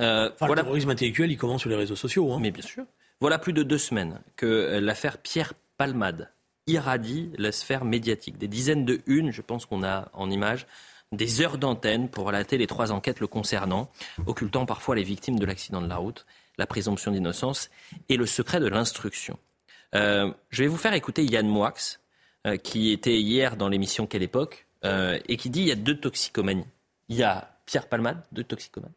Euh, 0.00 0.30
Enfin, 0.34 0.46
voilà, 0.46 0.62
Le 0.62 0.66
terrorisme 0.66 0.90
intellectuel, 0.90 1.30
il 1.30 1.36
commence 1.36 1.62
sur 1.62 1.70
les 1.70 1.76
réseaux 1.76 1.96
sociaux. 1.96 2.32
Hein. 2.32 2.38
mais 2.40 2.50
bien 2.50 2.62
sûr. 2.62 2.84
Voilà 3.20 3.38
plus 3.38 3.52
de 3.52 3.62
deux 3.62 3.78
semaines 3.78 4.20
que 4.36 4.46
euh, 4.46 4.80
l'affaire 4.80 5.18
Pierre 5.18 5.54
Palmade 5.76 6.30
irradie 6.66 7.30
la 7.38 7.52
sphère 7.52 7.84
médiatique. 7.84 8.38
Des 8.38 8.48
dizaines 8.48 8.84
de 8.84 9.00
unes, 9.06 9.30
je 9.30 9.42
pense 9.42 9.66
qu'on 9.66 9.84
a 9.84 10.08
en 10.14 10.30
image, 10.30 10.66
des 11.12 11.40
heures 11.40 11.58
d'antenne 11.58 12.08
pour 12.08 12.24
relater 12.26 12.58
les 12.58 12.66
trois 12.66 12.92
enquêtes 12.92 13.20
le 13.20 13.26
concernant, 13.26 13.90
occultant 14.26 14.66
parfois 14.66 14.96
les 14.96 15.02
victimes 15.02 15.38
de 15.38 15.46
l'accident 15.46 15.80
de 15.80 15.88
la 15.88 15.96
route, 15.96 16.26
la 16.58 16.66
présomption 16.66 17.12
d'innocence 17.12 17.70
et 18.08 18.16
le 18.16 18.26
secret 18.26 18.60
de 18.60 18.66
l'instruction. 18.66 19.38
Euh, 19.94 20.32
je 20.50 20.62
vais 20.62 20.68
vous 20.68 20.76
faire 20.76 20.94
écouter 20.94 21.24
Yann 21.24 21.46
Moix, 21.46 21.74
euh, 22.46 22.56
qui 22.56 22.90
était 22.90 23.18
hier 23.20 23.56
dans 23.56 23.68
l'émission 23.68 24.06
Quelle 24.06 24.22
époque, 24.22 24.66
euh, 24.84 25.18
et 25.28 25.36
qui 25.36 25.50
dit 25.50 25.60
il 25.60 25.68
y 25.68 25.72
a 25.72 25.76
deux 25.76 25.98
toxicomanies. 25.98 26.66
Il 27.08 27.16
y 27.16 27.22
a 27.22 27.58
Pierre 27.66 27.88
Palmade, 27.88 28.22
deux 28.32 28.44
toxicomanes, 28.44 28.92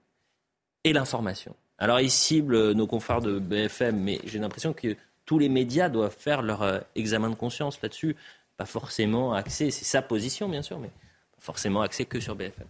l'information. 0.94 1.56
Alors 1.78 2.00
il 2.00 2.12
cible 2.12 2.56
euh, 2.56 2.74
nos 2.74 2.88
confrères 2.88 3.22
de 3.22 3.40
BFM, 3.40 4.00
mais 4.00 4.20
j'ai 4.26 4.40
l'impression 4.40 4.74
que 4.74 4.96
tous 5.26 5.40
les 5.40 5.50
médias 5.50 5.90
doivent 5.90 6.16
faire 6.18 6.42
leur 6.42 6.64
euh, 6.64 6.80
examen 6.96 7.30
de 7.30 7.36
conscience 7.36 7.80
là-dessus. 7.82 8.16
Pas 8.58 8.66
forcément 8.66 9.34
axé, 9.34 9.70
c'est 9.70 9.86
sa 9.86 10.02
position 10.02 10.50
bien 10.50 10.62
sûr, 10.62 10.80
mais 10.80 10.88
pas 10.88 11.42
forcément 11.42 11.82
axé 11.82 12.06
que 12.06 12.20
sur 12.20 12.36
BFM. 12.36 12.66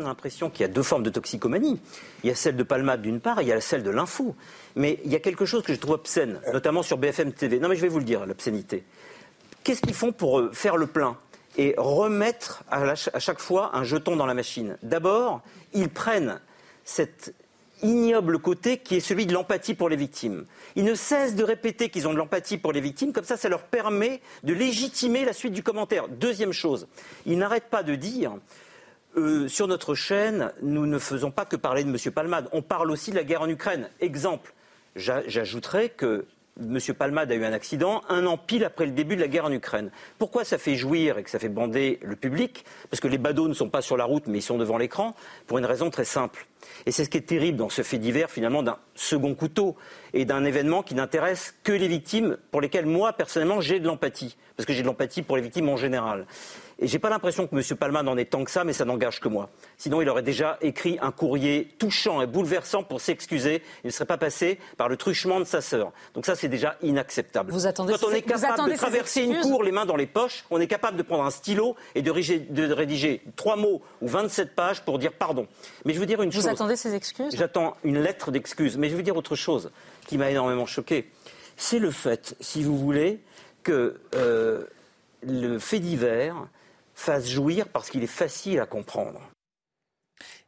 J'ai 0.00 0.06
l'impression 0.06 0.48
qu'il 0.48 0.60
y 0.60 0.64
a 0.64 0.68
deux 0.68 0.84
formes 0.84 1.02
de 1.02 1.10
toxicomanie. 1.10 1.80
Il 2.22 2.28
y 2.28 2.30
a 2.30 2.36
celle 2.36 2.54
de 2.54 2.62
Palmade 2.62 3.02
d'une 3.02 3.18
part, 3.18 3.42
il 3.42 3.48
y 3.48 3.52
a 3.52 3.60
celle 3.60 3.82
de 3.82 3.90
l'info. 3.90 4.36
Mais 4.76 5.00
il 5.04 5.10
y 5.10 5.16
a 5.16 5.18
quelque 5.18 5.44
chose 5.44 5.64
que 5.64 5.74
je 5.74 5.80
trouve 5.80 5.94
obscène, 5.94 6.40
notamment 6.52 6.84
sur 6.84 6.98
BFM 6.98 7.32
TV. 7.32 7.58
Non 7.58 7.68
mais 7.68 7.74
je 7.74 7.82
vais 7.82 7.88
vous 7.88 7.98
le 7.98 8.04
dire, 8.04 8.24
l'obscénité. 8.24 8.84
Qu'est-ce 9.64 9.82
qu'ils 9.82 9.94
font 9.94 10.12
pour 10.12 10.38
euh, 10.38 10.52
faire 10.52 10.76
le 10.76 10.86
plein? 10.86 11.16
Et 11.58 11.74
remettre 11.76 12.62
à, 12.70 12.94
chaque 12.94 13.40
fois 13.40 13.76
un 13.76 13.84
jeton 13.84 14.16
dans 14.16 14.26
la 14.26 14.32
machine 14.34 14.78
D'abord, 14.82 15.42
ils 15.74 15.90
prennent 15.90 16.40
cet 16.84 17.34
ignoble 17.82 18.38
côté 18.38 18.78
qui 18.78 18.96
est 18.96 19.00
celui 19.00 19.26
de 19.26 19.32
l'empathie 19.32 19.74
pour 19.74 19.88
les 19.88 19.96
victimes. 19.96 20.46
Ils 20.76 20.84
ne 20.84 20.94
cessent 20.94 21.34
de 21.36 21.44
répéter 21.44 21.90
qu'ils 21.90 22.08
ont 22.08 22.12
de 22.12 22.18
l'empathie 22.18 22.58
pour 22.58 22.72
les 22.72 22.80
victimes, 22.80 23.12
comme 23.12 23.24
ça, 23.24 23.36
ça 23.36 23.48
leur 23.48 23.62
permet 23.64 24.20
de 24.44 24.54
légitimer 24.54 25.24
la 25.24 25.32
suite 25.32 25.52
du 25.52 25.62
commentaire. 25.62 26.08
Deuxième 26.08 26.52
chose, 26.52 26.88
ils 27.26 27.38
n'arrêtent 27.38 27.70
pas 27.70 27.82
de 27.82 27.94
dire 27.94 28.36
euh, 29.16 29.48
sur 29.48 29.68
notre 29.68 29.94
chaîne, 29.94 30.52
nous 30.62 30.86
ne 30.86 30.98
faisons 30.98 31.30
pas 31.30 31.44
que 31.44 31.56
parler 31.56 31.84
de 31.84 31.90
M. 31.90 32.12
Palmade. 32.12 32.48
On 32.52 32.62
parle 32.62 32.90
aussi 32.90 33.10
de 33.10 33.16
la 33.16 33.24
guerre 33.24 33.42
en 33.42 33.48
Ukraine. 33.48 33.88
Exemple, 34.00 34.52
j'a- 34.96 35.26
j'ajouterais 35.26 35.88
que 35.88 36.26
M. 36.60 36.78
Palmade 36.94 37.30
a 37.30 37.34
eu 37.36 37.44
un 37.44 37.52
accident 37.52 38.02
un 38.08 38.26
an 38.26 38.36
pile 38.36 38.64
après 38.64 38.86
le 38.86 38.92
début 38.92 39.14
de 39.14 39.20
la 39.20 39.28
guerre 39.28 39.44
en 39.44 39.52
Ukraine. 39.52 39.90
Pourquoi 40.18 40.44
ça 40.44 40.58
fait 40.58 40.74
jouir 40.74 41.18
et 41.18 41.22
que 41.22 41.30
ça 41.30 41.38
fait 41.38 41.48
bander 41.48 42.00
le 42.02 42.16
public? 42.16 42.64
Parce 42.90 43.00
que 43.00 43.08
les 43.08 43.18
badauds 43.18 43.48
ne 43.48 43.54
sont 43.54 43.70
pas 43.70 43.82
sur 43.82 43.96
la 43.96 44.04
route, 44.04 44.26
mais 44.26 44.38
ils 44.38 44.42
sont 44.42 44.58
devant 44.58 44.76
l'écran, 44.76 45.14
pour 45.46 45.58
une 45.58 45.66
raison 45.66 45.90
très 45.90 46.04
simple. 46.04 46.46
Et 46.86 46.90
c'est 46.90 47.04
ce 47.04 47.10
qui 47.10 47.18
est 47.18 47.22
terrible 47.22 47.58
dans 47.58 47.68
ce 47.68 47.82
fait 47.82 47.98
divers, 47.98 48.30
finalement, 48.30 48.62
d'un 48.62 48.78
second 48.94 49.34
couteau 49.34 49.76
et 50.12 50.24
d'un 50.24 50.44
événement 50.44 50.82
qui 50.82 50.94
n'intéresse 50.94 51.54
que 51.62 51.72
les 51.72 51.88
victimes 51.88 52.36
pour 52.50 52.60
lesquelles, 52.60 52.86
moi, 52.86 53.12
personnellement, 53.12 53.60
j'ai 53.60 53.78
de 53.78 53.86
l'empathie. 53.86 54.36
Parce 54.56 54.66
que 54.66 54.72
j'ai 54.72 54.82
de 54.82 54.86
l'empathie 54.86 55.22
pour 55.22 55.36
les 55.36 55.42
victimes 55.42 55.68
en 55.68 55.76
général. 55.76 56.26
Et 56.80 56.86
j'ai 56.86 57.00
pas 57.00 57.10
l'impression 57.10 57.48
que 57.48 57.56
M. 57.56 57.76
Palma 57.76 58.04
n'en 58.04 58.16
ait 58.16 58.24
tant 58.24 58.44
que 58.44 58.50
ça, 58.52 58.62
mais 58.62 58.72
ça 58.72 58.84
n'engage 58.84 59.18
que 59.18 59.28
moi. 59.28 59.50
Sinon, 59.78 60.00
il 60.00 60.08
aurait 60.08 60.22
déjà 60.22 60.58
écrit 60.60 60.96
un 61.02 61.10
courrier 61.10 61.68
touchant 61.78 62.22
et 62.22 62.26
bouleversant 62.28 62.84
pour 62.84 63.00
s'excuser. 63.00 63.62
Il 63.82 63.88
ne 63.88 63.92
serait 63.92 64.06
pas 64.06 64.16
passé 64.16 64.60
par 64.76 64.88
le 64.88 64.96
truchement 64.96 65.40
de 65.40 65.44
sa 65.44 65.60
sœur. 65.60 65.92
Donc 66.14 66.24
ça, 66.24 66.36
c'est 66.36 66.48
déjà 66.48 66.76
inacceptable. 66.82 67.50
Vous 67.50 67.66
attendez 67.66 67.94
Quand 67.94 68.06
on 68.06 68.12
est 68.12 68.20
vous 68.20 68.28
capable 68.28 68.70
de 68.70 68.76
traverser 68.76 69.22
une 69.22 69.40
cour 69.40 69.64
les 69.64 69.72
mains 69.72 69.86
dans 69.86 69.96
les 69.96 70.06
poches, 70.06 70.44
on 70.50 70.60
est 70.60 70.68
capable 70.68 70.96
de 70.96 71.02
prendre 71.02 71.24
un 71.24 71.30
stylo 71.30 71.74
et 71.96 72.02
de 72.02 72.10
rédiger, 72.12 72.38
de 72.38 72.72
rédiger 72.72 73.22
trois 73.34 73.56
mots 73.56 73.82
ou 74.00 74.06
27 74.06 74.54
pages 74.54 74.82
pour 74.82 75.00
dire 75.00 75.12
pardon. 75.12 75.48
Mais 75.84 75.94
je 75.94 75.98
veux 75.98 76.06
dire 76.06 76.22
une 76.22 76.30
Vous 76.30 76.36
chose. 76.36 76.46
attendez 76.48 76.76
ces 76.76 76.94
excuses 76.94 77.34
J'attends 77.34 77.76
une 77.82 77.98
lettre 77.98 78.30
d'excuse. 78.30 78.76
Mais 78.76 78.88
je 78.88 78.94
veux 78.94 79.02
dire 79.02 79.16
autre 79.16 79.34
chose 79.34 79.72
qui 80.06 80.16
m'a 80.16 80.30
énormément 80.30 80.66
choqué. 80.66 81.10
C'est 81.56 81.80
le 81.80 81.90
fait, 81.90 82.36
si 82.40 82.62
vous 82.62 82.78
voulez, 82.78 83.18
que 83.64 84.00
euh, 84.14 84.62
le 85.26 85.58
fait 85.58 85.80
divers 85.80 86.36
fasse 86.98 87.28
jouir 87.28 87.68
parce 87.68 87.90
qu'il 87.90 88.02
est 88.02 88.06
facile 88.08 88.58
à 88.60 88.66
comprendre. 88.66 89.20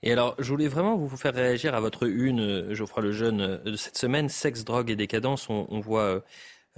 Et 0.02 0.10
alors, 0.12 0.34
je 0.38 0.48
voulais 0.50 0.66
vraiment 0.68 0.96
vous 0.96 1.16
faire 1.16 1.34
réagir 1.34 1.74
à 1.74 1.80
votre 1.80 2.08
une, 2.08 2.74
Geoffroy 2.74 3.02
Lejeune, 3.04 3.60
de 3.64 3.76
cette 3.76 3.96
semaine, 3.96 4.28
sexe, 4.28 4.64
drogue 4.64 4.90
et 4.90 4.96
décadence. 4.96 5.48
On, 5.48 5.66
on 5.70 5.80
voit 5.80 6.02
euh, 6.04 6.20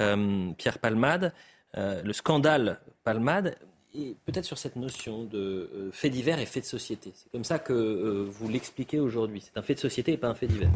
euh, 0.01 0.51
Pierre 0.59 0.79
Palmade, 0.79 1.33
euh, 1.77 2.03
le 2.03 2.13
scandale 2.13 2.81
Palmade, 3.05 3.57
et 3.95 4.17
peut-être 4.27 4.45
sur 4.45 4.59
cette 4.59 4.77
notion 4.77 5.25
de 5.25 5.39
euh, 5.75 5.91
fait 5.93 6.11
divers 6.11 6.39
et 6.39 6.47
fait 6.47 6.61
de 6.61 6.67
société. 6.67 7.13
C'est 7.15 7.31
comme 7.31 7.45
ça 7.45 7.59
que 7.59 7.73
euh, 7.73 8.27
vous 8.29 8.49
l'expliquez 8.49 8.99
aujourd'hui. 9.01 9.41
C'est 9.43 9.59
un 9.59 9.63
fait 9.63 9.75
de 9.75 9.81
société 9.81 10.13
et 10.13 10.17
pas 10.19 10.29
un 10.29 10.35
fait 10.35 10.47
divers. 10.49 10.71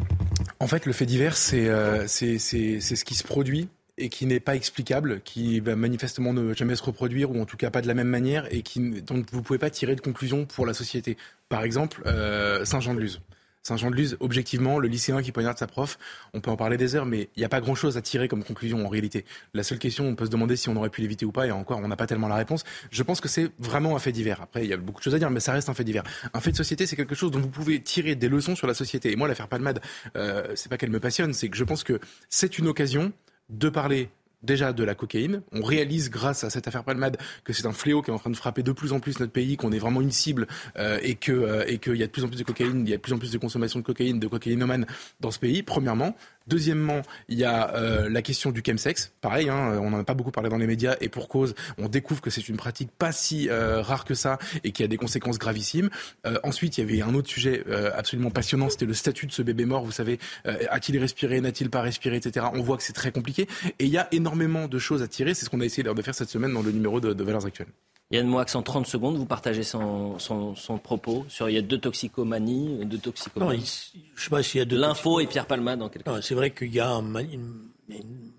En 0.59 0.67
fait, 0.67 0.85
le 0.85 0.93
fait 0.93 1.05
divers, 1.05 1.35
euh, 1.53 2.05
c'est- 2.07 2.39
c'est 2.39 2.79
ce 2.79 3.05
qui 3.05 3.13
se 3.15 3.23
produit 3.23 3.69
et 3.97 4.09
qui 4.09 4.25
n'est 4.25 4.39
pas 4.39 4.55
explicable, 4.55 5.21
qui 5.21 5.59
va 5.59 5.75
manifestement 5.75 6.33
ne 6.33 6.53
jamais 6.53 6.75
se 6.75 6.83
reproduire, 6.83 7.31
ou 7.31 7.41
en 7.41 7.45
tout 7.45 7.57
cas 7.57 7.71
pas 7.71 7.81
de 7.81 7.87
la 7.87 7.93
même 7.93 8.07
manière, 8.07 8.47
et 8.53 8.61
qui, 8.61 8.79
dont 9.01 9.23
vous 9.31 9.39
ne 9.39 9.43
pouvez 9.43 9.59
pas 9.59 9.69
tirer 9.69 9.95
de 9.95 10.01
conclusion 10.01 10.45
pour 10.45 10.65
la 10.65 10.73
société. 10.73 11.17
Par 11.49 11.63
exemple, 11.63 12.03
euh, 12.05 12.63
Saint-Jean-de-Luz. 12.65 13.21
Saint-Jean-de-Luz, 13.63 14.15
objectivement, 14.21 14.79
le 14.79 14.87
lycéen 14.87 15.21
qui 15.21 15.33
poignarde 15.33 15.57
sa 15.57 15.67
prof, 15.67 15.99
on 16.33 16.39
peut 16.39 16.49
en 16.49 16.55
parler 16.55 16.77
des 16.77 16.95
heures, 16.95 17.05
mais 17.05 17.27
il 17.35 17.39
n'y 17.39 17.43
a 17.43 17.49
pas 17.49 17.59
grand-chose 17.59 17.97
à 17.97 18.01
tirer 18.01 18.29
comme 18.29 18.43
conclusion 18.43 18.85
en 18.85 18.87
réalité. 18.87 19.25
La 19.53 19.63
seule 19.63 19.77
question, 19.77 20.07
on 20.07 20.15
peut 20.15 20.25
se 20.25 20.29
demander 20.29 20.55
si 20.55 20.69
on 20.69 20.75
aurait 20.77 20.89
pu 20.89 21.01
l'éviter 21.01 21.25
ou 21.25 21.33
pas, 21.33 21.47
et 21.47 21.51
encore, 21.51 21.79
on 21.79 21.87
n'a 21.87 21.97
pas 21.97 22.07
tellement 22.07 22.29
la 22.29 22.35
réponse. 22.35 22.63
Je 22.91 23.03
pense 23.03 23.19
que 23.19 23.27
c'est 23.27 23.49
vraiment 23.59 23.95
un 23.95 23.99
fait 23.99 24.13
divers. 24.13 24.41
Après, 24.41 24.63
il 24.63 24.69
y 24.69 24.73
a 24.73 24.77
beaucoup 24.77 24.99
de 24.99 25.03
choses 25.03 25.15
à 25.15 25.19
dire, 25.19 25.29
mais 25.29 25.41
ça 25.41 25.51
reste 25.51 25.67
un 25.67 25.73
fait 25.73 25.83
divers. 25.83 26.03
Un 26.33 26.39
fait 26.39 26.51
de 26.51 26.55
société, 26.55 26.85
c'est 26.85 26.95
quelque 26.95 27.15
chose 27.15 27.31
dont 27.31 27.41
vous 27.41 27.49
pouvez 27.49 27.81
tirer 27.81 28.15
des 28.15 28.29
leçons 28.29 28.55
sur 28.55 28.67
la 28.67 28.73
société. 28.73 29.11
Et 29.11 29.17
moi, 29.17 29.27
l'affaire 29.27 29.49
Palmade, 29.49 29.81
euh, 30.15 30.47
c'est 30.55 30.69
pas 30.69 30.77
qu'elle 30.77 30.91
me 30.91 31.01
passionne, 31.01 31.33
c'est 31.33 31.49
que 31.49 31.57
je 31.57 31.65
pense 31.65 31.83
que 31.83 31.99
c'est 32.29 32.57
une 32.59 32.67
occasion 32.67 33.11
de 33.49 33.69
parler 33.69 34.09
déjà 34.43 34.73
de 34.73 34.83
la 34.83 34.95
cocaïne. 34.95 35.41
On 35.51 35.61
réalise 35.61 36.09
grâce 36.09 36.43
à 36.43 36.49
cette 36.49 36.67
affaire 36.67 36.83
Palmade 36.83 37.17
que 37.43 37.53
c'est 37.53 37.65
un 37.65 37.71
fléau 37.71 38.01
qui 38.01 38.11
est 38.11 38.13
en 38.13 38.19
train 38.19 38.29
de 38.29 38.35
frapper 38.35 38.63
de 38.63 38.71
plus 38.71 38.93
en 38.93 38.99
plus 38.99 39.19
notre 39.19 39.31
pays, 39.31 39.57
qu'on 39.57 39.71
est 39.71 39.79
vraiment 39.79 40.01
une 40.01 40.11
cible 40.11 40.47
euh, 40.77 40.99
et 41.01 41.15
que 41.15 41.31
euh, 41.31 41.65
et 41.67 41.79
qu'il 41.79 41.95
y 41.95 42.03
a 42.03 42.07
de 42.07 42.11
plus 42.11 42.23
en 42.23 42.27
plus 42.27 42.37
de 42.37 42.43
cocaïne, 42.43 42.85
il 42.85 42.89
y 42.89 42.93
a 42.93 42.97
de 42.97 43.01
plus 43.01 43.13
en 43.13 43.17
plus 43.17 43.31
de 43.31 43.37
consommation 43.37 43.79
de 43.79 43.85
cocaïne, 43.85 44.19
de 44.19 44.27
cocaïnomanes 44.27 44.85
dans 45.19 45.31
ce 45.31 45.39
pays. 45.39 45.63
Premièrement. 45.63 46.15
Deuxièmement, 46.47 47.01
il 47.27 47.37
y 47.37 47.43
a 47.43 47.75
euh, 47.75 48.09
la 48.09 48.21
question 48.21 48.51
du 48.51 48.63
chemsex. 48.65 49.11
Pareil, 49.21 49.49
hein, 49.49 49.79
on 49.81 49.89
n'en 49.89 49.99
a 49.99 50.03
pas 50.03 50.13
beaucoup 50.13 50.31
parlé 50.31 50.49
dans 50.49 50.57
les 50.57 50.67
médias 50.67 50.95
et 51.01 51.09
pour 51.09 51.27
cause, 51.27 51.55
on 51.77 51.89
découvre 51.89 52.21
que 52.21 52.29
c'est 52.29 52.47
une 52.47 52.55
pratique 52.55 52.89
pas 52.97 53.11
si 53.11 53.49
euh, 53.49 53.81
rare 53.81 54.05
que 54.05 54.13
ça 54.13 54.37
et 54.63 54.71
qui 54.71 54.83
a 54.83 54.87
des 54.87 54.97
conséquences 54.97 55.39
gravissimes. 55.39 55.89
Euh, 56.25 56.39
ensuite, 56.43 56.77
il 56.77 56.81
y 56.81 56.83
avait 56.83 57.01
un 57.01 57.13
autre 57.13 57.29
sujet 57.29 57.63
absolument 57.95 58.29
passionnant, 58.29 58.69
c'était 58.69 58.85
le 58.85 58.93
statut 58.93 59.25
de 59.25 59.31
ce 59.31 59.41
bébé 59.41 59.65
mort. 59.65 59.83
Vous 59.83 59.91
savez, 59.91 60.19
a-t-il 60.45 60.97
respiré, 60.99 61.41
n'a-t-il 61.41 61.69
pas 61.69 61.81
respiré, 61.81 62.17
etc. 62.17 62.47
On 62.53 62.61
voit 62.61 62.77
que 62.77 62.83
c'est 62.83 62.93
très 62.93 63.11
compliqué 63.11 63.47
et 63.79 63.85
il 63.85 63.89
y 63.89 63.97
a 63.97 64.07
énormément 64.11 64.67
de 64.67 64.79
choses 64.79 65.01
à 65.01 65.07
tirer. 65.07 65.33
C'est 65.33 65.45
ce 65.45 65.49
qu'on 65.49 65.61
a 65.61 65.65
essayé 65.65 65.83
de 65.83 66.01
faire 66.01 66.15
cette 66.15 66.29
semaine 66.29 66.53
dans 66.53 66.61
le 66.61 66.71
numéro 66.71 66.99
de, 66.99 67.13
de 67.13 67.23
Valeurs 67.23 67.45
Actuelles. 67.45 67.67
Yann 68.11 68.25
Moix, 68.25 68.45
en 68.55 68.61
30 68.63 68.87
secondes, 68.87 69.17
vous 69.17 69.25
partagez 69.25 69.63
son, 69.63 70.17
son, 70.17 70.55
son 70.55 70.77
propos 70.77 71.25
sur 71.27 71.49
il 71.49 71.55
y 71.55 71.57
a 71.57 71.61
deux 71.61 71.77
toxicomanies, 71.77 72.85
deux 72.85 72.95
Non, 72.97 73.01
toxicomanies. 73.01 73.91
il- 73.95 74.01
je 74.15 74.23
sais 74.23 74.29
pas 74.29 74.41
s'il 74.43 74.59
y 74.59 74.61
a 74.61 74.65
deux 74.65 74.77
L'info 74.77 75.19
et 75.19 75.27
Pierre 75.27 75.45
Palmade 75.45 75.79
dans 75.79 75.89
quelques 75.89 76.05
Non, 76.07 76.21
C'est 76.21 76.35
vrai 76.35 76.51
qu'il 76.51 76.73
y 76.73 76.79
a 76.79 76.89
un 76.89 77.15
une, 77.15 77.69
une- 77.89 78.31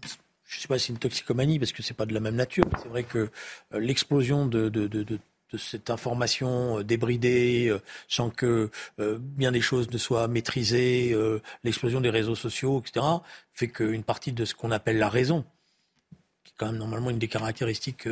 je 0.45 0.61
sais 0.61 0.69
pas 0.69 0.79
si 0.79 0.87
c'est 0.87 0.93
une 0.95 0.99
toxicomanie 0.99 1.59
parce 1.59 1.73
que 1.73 1.83
c'est 1.83 1.93
pas 1.95 2.07
de 2.07 2.15
la 2.15 2.21
même 2.21 2.37
nature. 2.37 2.65
C'est 2.83 2.89
vrai 2.89 3.05
que 3.05 3.29
euh, 3.75 3.79
l'explosion 3.79 4.47
de, 4.47 4.69
de, 4.69 4.87
de, 4.87 5.03
de 5.03 5.19
de 5.51 5.57
cette 5.57 5.89
information 5.89 6.79
euh, 6.81 6.85
débridée, 6.85 7.69
euh, 7.71 7.81
sans 8.07 8.29
que 8.29 8.71
euh, 9.01 9.17
bien 9.19 9.51
des 9.51 9.63
choses 9.63 9.91
ne 9.91 9.97
soient 9.97 10.29
maîtrisées, 10.29 11.17
l'explosion 11.65 12.03
des 12.03 12.11
réseaux 12.11 12.35
sociaux, 12.35 12.81
etc., 12.85 13.05
fait 13.55 13.69
qu'une 13.69 14.03
partie 14.03 14.33
de 14.33 14.45
ce 14.45 14.55
qu'on 14.55 14.71
appelle 14.71 14.99
la 14.99 15.09
raison, 15.09 15.47
qui 16.45 16.51
est 16.53 16.55
quand 16.59 16.67
même 16.67 16.77
normalement 16.77 17.09
une 17.09 17.19
des 17.19 17.29
caractéristiques 17.29 18.07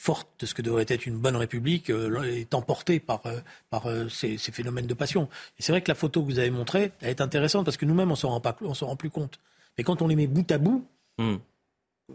fortes 0.00 0.28
de 0.38 0.46
ce 0.46 0.54
que 0.54 0.62
devrait 0.62 0.86
être 0.86 1.06
une 1.06 1.18
bonne 1.18 1.34
république, 1.34 1.90
est 1.90 2.54
emportée 2.54 3.00
par, 3.00 3.22
par 3.68 3.88
ces, 4.08 4.38
ces, 4.38 4.52
phénomènes 4.52 4.86
de 4.86 4.94
passion. 4.94 5.28
Et 5.58 5.62
c'est 5.62 5.72
vrai 5.72 5.82
que 5.82 5.90
la 5.90 5.96
photo 5.96 6.22
que 6.22 6.26
vous 6.26 6.38
avez 6.38 6.50
montrée, 6.50 6.92
elle 7.00 7.10
est 7.10 7.20
intéressante 7.20 7.64
parce 7.64 7.76
que 7.76 7.84
nous-mêmes, 7.84 8.08
on 8.08 8.12
ne 8.12 8.74
s'en 8.74 8.86
rend, 8.86 8.96
plus 8.96 9.10
compte. 9.10 9.40
Mais 9.76 9.82
quand 9.82 10.00
on 10.00 10.06
les 10.06 10.14
met 10.14 10.28
bout 10.28 10.48
à 10.52 10.58
bout, 10.58 10.86
hmm. 11.18 11.34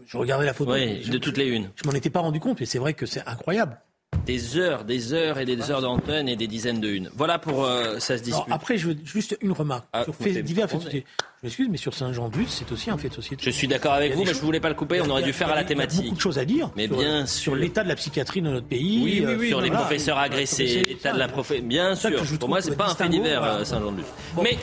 je 0.06 0.16
regardais 0.16 0.46
la 0.46 0.54
photo. 0.54 0.72
Oui, 0.72 1.06
de 1.06 1.18
toutes 1.18 1.36
les 1.36 1.48
unes. 1.48 1.70
Je 1.76 1.86
m'en 1.86 1.94
étais 1.94 2.08
pas 2.08 2.20
rendu 2.20 2.40
compte, 2.40 2.58
mais 2.58 2.66
c'est 2.66 2.78
vrai 2.78 2.94
que 2.94 3.04
c'est 3.04 3.26
incroyable 3.28 3.78
des 4.26 4.56
heures, 4.56 4.84
des 4.84 5.12
heures 5.12 5.38
et 5.38 5.44
des 5.44 5.70
heures 5.70 5.80
d'antenne 5.80 6.28
et 6.28 6.36
des 6.36 6.46
dizaines 6.46 6.80
de 6.80 6.88
unes. 6.88 7.10
Voilà 7.14 7.38
pour 7.38 7.64
euh, 7.64 7.98
ça 7.98 8.18
se 8.18 8.22
dispute. 8.22 8.44
après, 8.50 8.78
je 8.78 8.88
veux 8.88 8.96
juste 9.04 9.36
une 9.40 9.52
remarque. 9.52 9.86
Ah, 9.92 10.04
sur 10.04 10.14
fait, 10.14 10.42
divers 10.42 10.68
faits 10.68 10.80
de 10.80 10.84
société. 10.84 11.06
Je 11.40 11.46
m'excuse, 11.46 11.68
mais 11.70 11.76
sur 11.76 11.92
Saint-Jean-de-Luz, 11.92 12.48
c'est 12.48 12.72
aussi 12.72 12.90
un 12.90 12.96
fait 12.96 13.10
de 13.10 13.14
société. 13.14 13.42
Je 13.44 13.50
suis 13.50 13.68
d'accord 13.68 13.92
avec 13.92 14.14
vous, 14.14 14.24
mais 14.24 14.32
je 14.32 14.38
ne 14.38 14.44
voulais 14.44 14.60
pas 14.60 14.70
le 14.70 14.74
couper. 14.74 15.00
On 15.02 15.10
aurait 15.10 15.22
dû 15.22 15.32
faire 15.32 15.50
à 15.50 15.54
la 15.54 15.64
thématique. 15.64 16.00
Il 16.00 16.04
y 16.04 16.06
a 16.06 16.10
beaucoup 16.10 16.16
de 16.16 16.22
choses 16.22 16.38
à 16.38 16.44
dire. 16.44 16.70
Mais 16.76 16.86
sur, 16.86 16.96
bien 16.96 17.26
Sur 17.26 17.54
l'état 17.54 17.82
de 17.82 17.88
la 17.88 17.96
psychiatrie 17.96 18.40
dans 18.40 18.50
notre 18.50 18.66
pays. 18.66 19.02
Oui, 19.04 19.24
oui, 19.26 19.34
oui. 19.38 19.48
Sur 19.48 19.60
les 19.60 19.70
professeurs 19.70 20.18
agressés, 20.18 20.84
l'état 20.88 21.12
de 21.12 21.18
la 21.18 21.28
profession. 21.28 21.66
Bien 21.66 21.94
sûr. 21.94 22.22
Pour 22.38 22.48
moi, 22.48 22.62
c'est 22.62 22.76
pas 22.76 22.90
un 22.90 22.94
fait 22.94 23.08
divers, 23.08 23.42
euh, 23.42 23.64
Saint-Jean-de-Luz. 23.64 24.06
Mais 24.42 24.56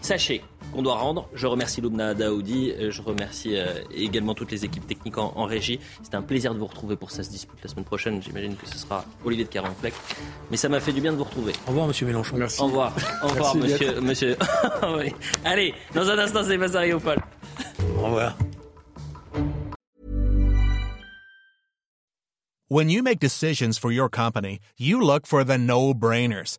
sachez 0.00 0.42
qu'on 0.74 0.82
doit 0.82 0.96
rendre. 0.96 1.28
Je 1.34 1.46
remercie 1.46 1.80
Loubna 1.80 2.14
Daoudi, 2.14 2.72
je 2.90 3.02
remercie 3.02 3.56
euh, 3.56 3.66
également 3.94 4.34
toutes 4.34 4.50
les 4.50 4.64
équipes 4.64 4.86
techniques 4.86 5.18
en, 5.18 5.44
régie. 5.44 5.78
C'était 6.02 6.16
un 6.16 6.22
plaisir 6.22 6.54
de 6.54 6.58
vous 6.58 6.66
retrouver 6.66 6.96
pour 6.96 7.10
ça 7.10 7.22
se 7.22 7.30
dispute 7.30 7.58
la 7.62 7.68
semaine 7.70 7.84
prochaine. 7.84 8.22
J'imagine 8.22 8.56
que 8.56 8.66
ce 8.66 8.78
sera 8.78 9.04
Olivier 9.24 9.44
de 9.44 9.50
Caron-Fleck. 9.50 9.94
Mais 10.50 10.56
ça 10.56 10.68
m'a 10.68 10.80
fait 10.80 10.92
du 10.92 11.00
bien 11.00 11.12
de 11.12 11.16
vous 11.16 11.24
retrouver. 11.24 11.52
Au 11.66 11.70
revoir, 11.70 11.86
monsieur 11.86 12.06
Mélenchon. 12.06 12.36
Merci. 12.36 12.60
Au 12.60 12.66
revoir. 12.66 12.92
Au 13.22 13.28
revoir, 13.28 13.56
monsieur. 13.56 14.00
monsieur... 14.00 14.36
Allez, 15.44 15.74
dans 15.94 16.08
un 16.08 16.18
instant, 16.18 16.42
c'est 16.44 16.56
Massari 16.56 16.92
au 16.92 17.00
Paul. 17.00 17.18
Au 17.98 18.02
revoir. 18.02 18.36
When 22.68 22.88
you 22.88 23.02
make 23.02 23.20
decisions 23.20 23.78
for 23.78 23.92
your 23.92 24.08
company, 24.08 24.58
you 24.78 25.00
look 25.00 25.26
for 25.26 25.44
the 25.44 25.58
no-brainers. 25.58 26.58